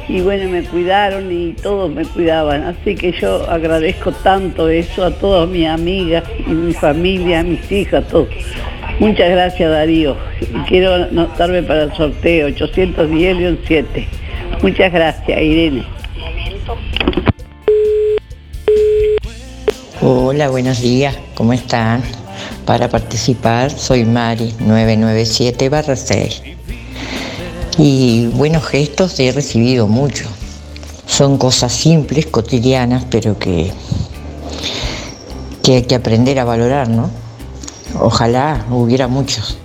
Y 0.06 0.20
bueno, 0.20 0.50
me 0.50 0.62
cuidaron 0.62 1.32
y 1.32 1.52
todos 1.52 1.90
me 1.90 2.04
cuidaban. 2.04 2.62
Así 2.62 2.94
que 2.94 3.12
yo 3.12 3.48
agradezco 3.48 4.12
tanto 4.12 4.68
eso 4.68 5.04
a 5.04 5.10
todas 5.10 5.48
mis 5.48 5.66
amigas 5.66 6.24
y 6.46 6.50
mi 6.50 6.72
familia, 6.74 7.40
a 7.40 7.42
mis 7.42 7.70
hijas, 7.72 8.04
a 8.04 8.08
todos. 8.08 8.28
Muchas 8.98 9.30
gracias 9.30 9.70
Darío. 9.70 10.16
Quiero 10.68 10.94
anotarme 10.94 11.62
para 11.62 11.84
el 11.84 11.92
sorteo 11.94 12.48
810 12.48 13.58
7. 13.66 14.08
Muchas 14.64 14.90
gracias 14.94 15.42
Irene. 15.42 15.84
Hola, 20.00 20.48
buenos 20.48 20.80
días, 20.80 21.14
¿cómo 21.34 21.52
están? 21.52 22.02
Para 22.64 22.88
participar 22.88 23.70
soy 23.70 24.06
Mari 24.06 24.54
997-6. 24.60 26.56
Y 27.76 28.28
buenos 28.28 28.64
gestos 28.64 29.20
he 29.20 29.32
recibido 29.32 29.86
mucho. 29.86 30.24
Son 31.06 31.36
cosas 31.36 31.70
simples, 31.70 32.24
cotidianas, 32.24 33.04
pero 33.10 33.38
que, 33.38 33.70
que 35.62 35.74
hay 35.74 35.82
que 35.82 35.94
aprender 35.94 36.38
a 36.38 36.44
valorar, 36.44 36.88
¿no? 36.88 37.10
Ojalá 38.00 38.64
hubiera 38.70 39.08
muchos. 39.08 39.58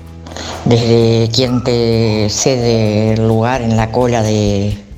Desde 0.66 1.30
quien 1.34 1.64
te 1.64 2.28
cede 2.30 3.14
el 3.14 3.26
lugar 3.26 3.62
en 3.62 3.78
la 3.78 3.94
cola 3.94 4.22
de, 4.22 4.89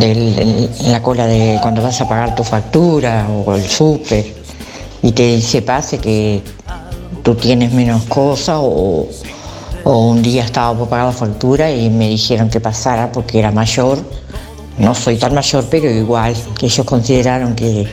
en 0.00 0.92
la 0.92 1.02
cola 1.02 1.26
de 1.26 1.58
cuando 1.60 1.82
vas 1.82 2.00
a 2.00 2.08
pagar 2.08 2.34
tu 2.34 2.44
factura 2.44 3.28
o 3.28 3.54
el 3.54 3.68
súper 3.68 4.24
y 5.02 5.12
te 5.12 5.36
dice 5.36 5.62
pase 5.62 5.98
que 5.98 6.42
tú 7.22 7.34
tienes 7.34 7.72
menos 7.72 8.04
cosas 8.04 8.58
o, 8.60 9.08
o 9.84 9.98
un 10.08 10.22
día 10.22 10.44
estaba 10.44 10.76
por 10.78 10.88
pagar 10.88 11.06
la 11.06 11.12
factura 11.12 11.70
y 11.70 11.90
me 11.90 12.08
dijeron 12.08 12.48
que 12.48 12.60
pasara 12.60 13.10
porque 13.10 13.38
era 13.38 13.50
mayor. 13.50 13.98
No 14.78 14.94
soy 14.94 15.16
tan 15.16 15.34
mayor, 15.34 15.66
pero 15.70 15.90
igual, 15.90 16.34
que 16.58 16.66
ellos 16.66 16.86
consideraron 16.86 17.54
que 17.54 17.86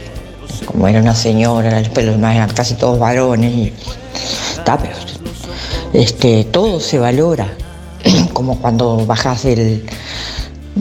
como 0.65 0.88
era 0.88 1.01
una 1.01 1.15
señora, 1.15 1.81
demás 1.81 2.35
eran 2.35 2.49
casi 2.51 2.76
todos 2.76 2.99
varones 2.99 3.53
y 3.53 3.73
está, 4.57 4.77
pero 4.77 4.95
este, 5.93 6.45
todo 6.45 6.80
se 6.80 6.99
valora, 6.99 7.47
como 8.34 8.59
cuando 8.59 9.05
bajas 9.05 9.43
de 9.43 9.84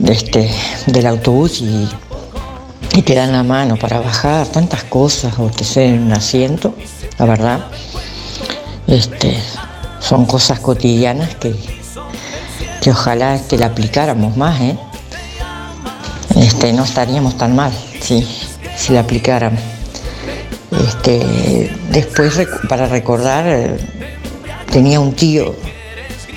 este, 0.05 0.49
del 0.87 1.07
autobús 1.07 1.61
y, 1.61 1.87
te 3.05 3.15
dan 3.15 3.31
la 3.31 3.43
mano 3.43 3.77
para 3.77 4.01
bajar, 4.01 4.45
tantas 4.47 4.83
cosas, 4.83 5.39
o 5.39 5.49
te 5.49 5.63
ceden 5.63 6.03
un 6.03 6.11
asiento, 6.11 6.75
la 7.17 7.25
verdad, 7.25 7.59
este, 8.87 9.39
son 9.99 10.25
cosas 10.25 10.59
cotidianas 10.59 11.33
que, 11.35 11.55
que 12.81 12.91
ojalá 12.91 13.35
este, 13.35 13.57
la 13.57 13.67
aplicáramos 13.67 14.35
más, 14.35 14.59
¿eh? 14.59 14.77
Este, 16.35 16.73
no 16.73 16.83
estaríamos 16.83 17.37
tan 17.37 17.55
mal, 17.55 17.71
sí, 18.01 18.27
si 18.77 18.93
la 18.93 18.99
aplicáramos. 18.99 19.61
Este, 20.71 21.75
después, 21.91 22.39
para 22.67 22.85
recordar, 22.87 23.45
eh, 23.47 23.77
tenía 24.71 24.99
un 24.99 25.13
tío, 25.13 25.55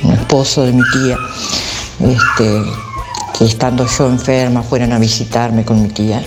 un 0.03 0.13
esposo 0.13 0.63
de 0.63 0.73
mi 0.73 0.83
tía, 0.93 1.17
este, 2.01 2.63
estando 3.47 3.87
yo 3.87 4.07
enferma 4.09 4.63
fueron 4.63 4.93
a 4.93 4.99
visitarme 4.99 5.65
con 5.65 5.83
mi 5.83 5.89
tía. 5.89 6.23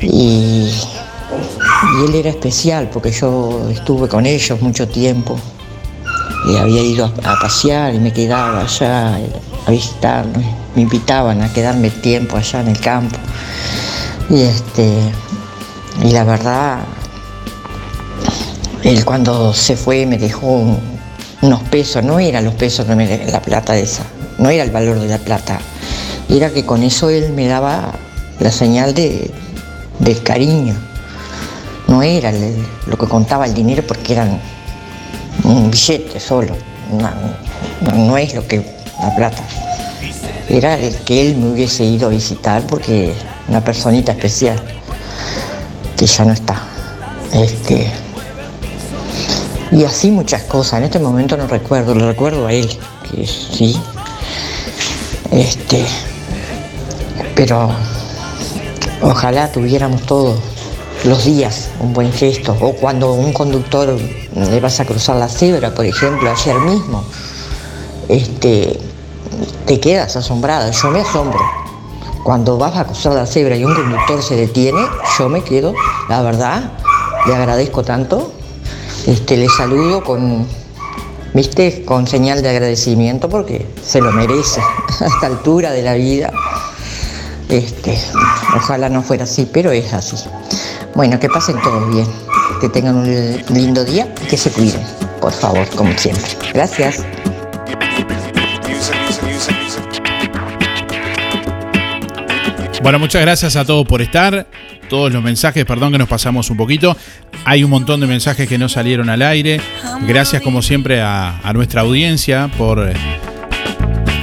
Y, 0.00 0.68
y 0.70 2.04
él 2.06 2.14
era 2.14 2.30
especial 2.30 2.90
porque 2.92 3.10
yo 3.12 3.68
estuve 3.70 4.08
con 4.08 4.26
ellos 4.26 4.60
mucho 4.60 4.88
tiempo. 4.88 5.38
eh, 6.50 6.58
había 6.58 6.82
ido 6.82 7.12
a, 7.22 7.38
pasear 7.40 7.94
y 7.94 7.98
me 7.98 8.12
quedaba 8.12 8.60
allá 8.62 9.16
a 9.66 9.70
visitarme. 9.70 10.44
Me 10.74 10.82
invitaban 10.82 11.40
a 11.42 11.52
quedarme 11.52 11.90
tiempo 11.90 12.36
allá 12.36 12.60
en 12.60 12.68
el 12.68 12.80
campo. 12.80 13.16
Y 14.28 14.42
este 14.42 14.92
y 16.02 16.10
la 16.10 16.24
verdad, 16.24 16.80
él 18.82 19.04
cuando 19.04 19.52
se 19.54 19.76
fue 19.76 20.04
me 20.06 20.18
dejó 20.18 20.46
un- 20.48 20.78
unos 21.42 21.62
pesos, 21.64 22.02
no 22.02 22.18
eran 22.18 22.44
los 22.44 22.54
pesos 22.54 22.86
me 22.88 23.06
de- 23.06 23.30
la 23.30 23.40
plata 23.40 23.76
esa, 23.76 24.02
no 24.38 24.50
era 24.50 24.64
el 24.64 24.70
valor 24.70 24.98
de 24.98 25.08
la 25.08 25.18
plata, 25.18 25.60
era 26.28 26.50
que 26.50 26.64
con 26.64 26.82
eso 26.82 27.08
él 27.10 27.32
me 27.32 27.46
daba 27.46 27.92
la 28.40 28.50
señal 28.50 28.94
de, 28.94 29.30
del 29.98 30.22
cariño. 30.22 30.74
No 31.88 32.02
era 32.02 32.32
lo 32.86 32.96
que 32.98 33.06
contaba 33.06 33.44
el 33.46 33.54
dinero 33.54 33.82
porque 33.86 34.14
eran 34.14 34.40
un 35.44 35.70
billete 35.70 36.18
solo, 36.18 36.56
no- 36.92 37.94
no 37.94 38.16
es 38.16 38.34
lo 38.34 38.46
que 38.46 38.64
la 39.00 39.14
plata. 39.14 39.42
Era 40.48 40.78
el 40.78 40.94
que 40.98 41.26
él 41.28 41.36
me 41.36 41.50
hubiese 41.52 41.84
ido 41.84 42.06
a 42.08 42.10
visitar 42.10 42.62
porque 42.66 43.12
una 43.48 43.62
personita 43.62 44.12
especial 44.12 44.60
que 45.96 46.06
ya 46.06 46.24
no 46.24 46.32
está. 46.32 46.62
Este, 47.32 47.90
y 49.72 49.84
así 49.84 50.10
muchas 50.10 50.42
cosas. 50.44 50.78
En 50.78 50.84
este 50.84 50.98
momento 50.98 51.36
no 51.36 51.46
recuerdo, 51.46 51.94
lo 51.94 52.06
recuerdo 52.08 52.46
a 52.46 52.52
él, 52.52 52.68
que 53.10 53.26
sí. 53.26 53.78
Este, 55.30 55.84
pero 57.34 57.70
ojalá 59.02 59.50
tuviéramos 59.50 60.02
todos 60.02 60.38
los 61.04 61.24
días 61.24 61.70
un 61.80 61.92
buen 61.92 62.12
gesto. 62.12 62.56
O 62.60 62.72
cuando 62.72 63.12
un 63.12 63.32
conductor 63.32 63.96
le 64.34 64.60
vas 64.60 64.80
a 64.80 64.84
cruzar 64.84 65.16
la 65.16 65.28
cebra, 65.28 65.74
por 65.74 65.84
ejemplo, 65.84 66.30
ayer 66.30 66.58
mismo, 66.60 67.04
este, 68.08 68.78
te 69.66 69.80
quedas 69.80 70.16
asombrada. 70.16 70.70
Yo 70.70 70.90
me 70.90 71.00
asombro. 71.00 71.40
Cuando 72.22 72.56
vas 72.56 72.76
a 72.76 72.84
cruzar 72.84 73.12
la 73.12 73.26
cebra 73.26 73.56
y 73.56 73.64
un 73.64 73.74
conductor 73.74 74.22
se 74.22 74.34
detiene, 74.34 74.80
yo 75.18 75.28
me 75.28 75.42
quedo, 75.42 75.74
la 76.08 76.22
verdad, 76.22 76.72
le 77.26 77.34
agradezco 77.34 77.82
tanto. 77.82 78.32
Este, 79.06 79.36
le 79.36 79.48
saludo 79.50 80.02
con, 80.02 80.46
viste, 81.34 81.84
con 81.84 82.06
señal 82.06 82.40
de 82.40 82.48
agradecimiento 82.48 83.28
porque 83.28 83.66
se 83.84 84.00
lo 84.00 84.10
merece 84.12 84.62
a 85.00 85.06
esta 85.06 85.26
altura 85.26 85.72
de 85.72 85.82
la 85.82 85.94
vida. 85.94 86.32
Este, 87.54 87.96
ojalá 88.56 88.88
no 88.88 89.00
fuera 89.00 89.22
así, 89.22 89.48
pero 89.52 89.70
es 89.70 89.92
así. 89.92 90.16
Bueno, 90.92 91.20
que 91.20 91.28
pasen 91.28 91.54
todos 91.62 91.88
bien, 91.94 92.04
que 92.60 92.68
tengan 92.68 92.96
un 92.96 93.44
lindo 93.50 93.84
día 93.84 94.12
y 94.24 94.26
que 94.26 94.36
se 94.36 94.50
cuiden, 94.50 94.80
por 95.20 95.32
favor, 95.32 95.64
como 95.76 95.96
siempre. 95.96 96.24
Gracias. 96.52 97.04
Bueno, 102.82 102.98
muchas 102.98 103.22
gracias 103.22 103.54
a 103.54 103.64
todos 103.64 103.86
por 103.86 104.02
estar. 104.02 104.48
Todos 104.90 105.12
los 105.12 105.22
mensajes, 105.22 105.64
perdón 105.64 105.92
que 105.92 105.98
nos 105.98 106.08
pasamos 106.08 106.50
un 106.50 106.56
poquito. 106.56 106.96
Hay 107.44 107.62
un 107.62 107.70
montón 107.70 108.00
de 108.00 108.08
mensajes 108.08 108.48
que 108.48 108.58
no 108.58 108.68
salieron 108.68 109.08
al 109.08 109.22
aire. 109.22 109.60
Gracias 110.08 110.42
como 110.42 110.60
siempre 110.60 111.00
a, 111.00 111.52
nuestra 111.54 111.82
audiencia 111.82 112.50
por 112.58 112.88
eh, 112.88 112.94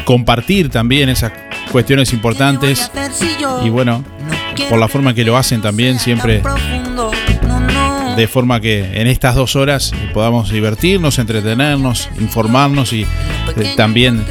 compartir 0.04 0.70
también 0.70 1.08
esas 1.08 1.32
cuestiones 1.72 2.14
importantes. 2.14 2.92
Y 3.64 3.70
bueno, 3.70 4.04
por 4.70 4.80
la 4.80 4.88
forma 4.88 5.14
que 5.14 5.24
lo 5.24 5.38
hacen 5.38 5.62
también, 5.62 6.00
siempre 6.00 6.42
de 8.16 8.28
forma 8.28 8.60
que 8.60 9.02
en 9.02 9.08
estas 9.08 9.36
dos 9.36 9.56
horas 9.56 9.94
podamos 10.14 10.52
divertirnos, 10.52 11.18
entretenernos, 11.18 12.10
informarnos 12.20 12.94
y 12.94 13.02
eh, 13.02 13.74
también 13.76 14.26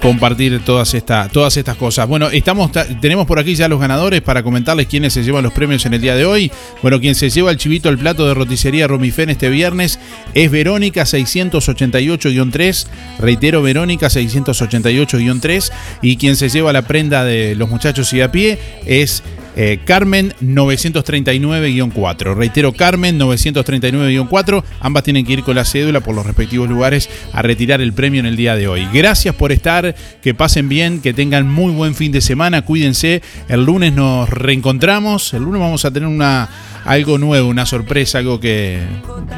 compartir 0.00 0.60
todas, 0.64 0.94
esta, 0.94 1.28
todas 1.28 1.56
estas 1.56 1.76
cosas. 1.76 2.08
Bueno, 2.08 2.28
estamos, 2.30 2.72
ta- 2.72 2.86
tenemos 3.00 3.26
por 3.26 3.38
aquí 3.38 3.54
ya 3.54 3.68
los 3.68 3.78
ganadores 3.80 4.22
para 4.22 4.42
comentarles 4.42 4.86
quiénes 4.86 5.12
se 5.12 5.22
llevan 5.22 5.44
los 5.44 5.52
premios 5.52 5.84
en 5.86 5.94
el 5.94 6.00
día 6.00 6.14
de 6.16 6.24
hoy. 6.24 6.50
Bueno, 6.82 7.00
quien 7.00 7.14
se 7.14 7.30
lleva 7.30 7.50
el 7.50 7.56
chivito 7.56 7.88
al 7.88 7.98
plato 7.98 8.26
de 8.26 8.34
roticería 8.34 8.86
Romifén 8.86 9.30
este 9.30 9.48
viernes 9.50 9.98
es 10.34 10.50
Verónica 10.50 11.02
688-3. 11.04 12.86
Reitero, 13.18 13.62
Verónica 13.62 14.08
688-3. 14.08 15.72
Y 16.02 16.16
quien 16.16 16.36
se 16.36 16.48
lleva 16.48 16.72
la 16.72 16.82
prenda 16.82 17.24
de 17.24 17.54
los 17.54 17.68
muchachos 17.68 18.12
y 18.12 18.20
a 18.20 18.30
pie 18.32 18.58
es 18.86 19.22
eh, 19.56 19.80
Carmen 19.84 20.34
939-4. 20.42 22.34
Reitero, 22.36 22.72
Carmen 22.72 23.18
939-4. 23.18 24.62
Ambas 24.80 25.02
tienen 25.02 25.24
que 25.24 25.32
ir 25.32 25.42
con 25.42 25.56
la 25.56 25.64
cédula 25.64 26.00
por 26.00 26.14
los 26.14 26.26
respectivos 26.26 26.68
lugares 26.68 27.08
a 27.32 27.42
retirar 27.42 27.80
el 27.80 27.92
premio 27.92 28.20
en 28.20 28.26
el 28.26 28.36
día 28.36 28.54
de 28.54 28.68
hoy. 28.68 28.86
Gracias 28.92 29.34
por 29.34 29.52
estar, 29.52 29.94
que 30.22 30.34
pasen 30.34 30.68
bien, 30.68 31.00
que 31.00 31.14
tengan 31.14 31.50
muy 31.50 31.72
buen 31.72 31.94
fin 31.94 32.12
de 32.12 32.20
semana, 32.20 32.62
cuídense. 32.62 33.22
El 33.48 33.64
lunes 33.64 33.92
nos 33.92 34.28
reencontramos. 34.28 35.32
El 35.34 35.42
lunes 35.42 35.60
vamos 35.60 35.84
a 35.84 35.90
tener 35.90 36.08
una 36.08 36.48
algo 36.84 37.18
nuevo, 37.18 37.48
una 37.48 37.66
sorpresa, 37.66 38.18
algo 38.18 38.38
que 38.38 38.80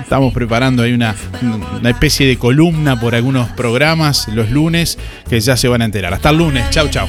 estamos 0.02 0.34
preparando. 0.34 0.82
Hay 0.82 0.92
una, 0.92 1.14
una 1.78 1.90
especie 1.90 2.26
de 2.26 2.36
columna 2.36 3.00
por 3.00 3.14
algunos 3.14 3.48
programas 3.50 4.28
los 4.28 4.50
lunes 4.50 4.98
que 5.28 5.40
ya 5.40 5.56
se 5.56 5.68
van 5.68 5.82
a 5.82 5.84
enterar. 5.84 6.12
Hasta 6.12 6.30
el 6.30 6.38
lunes. 6.38 6.68
Chau, 6.70 6.88
chau. 6.88 7.08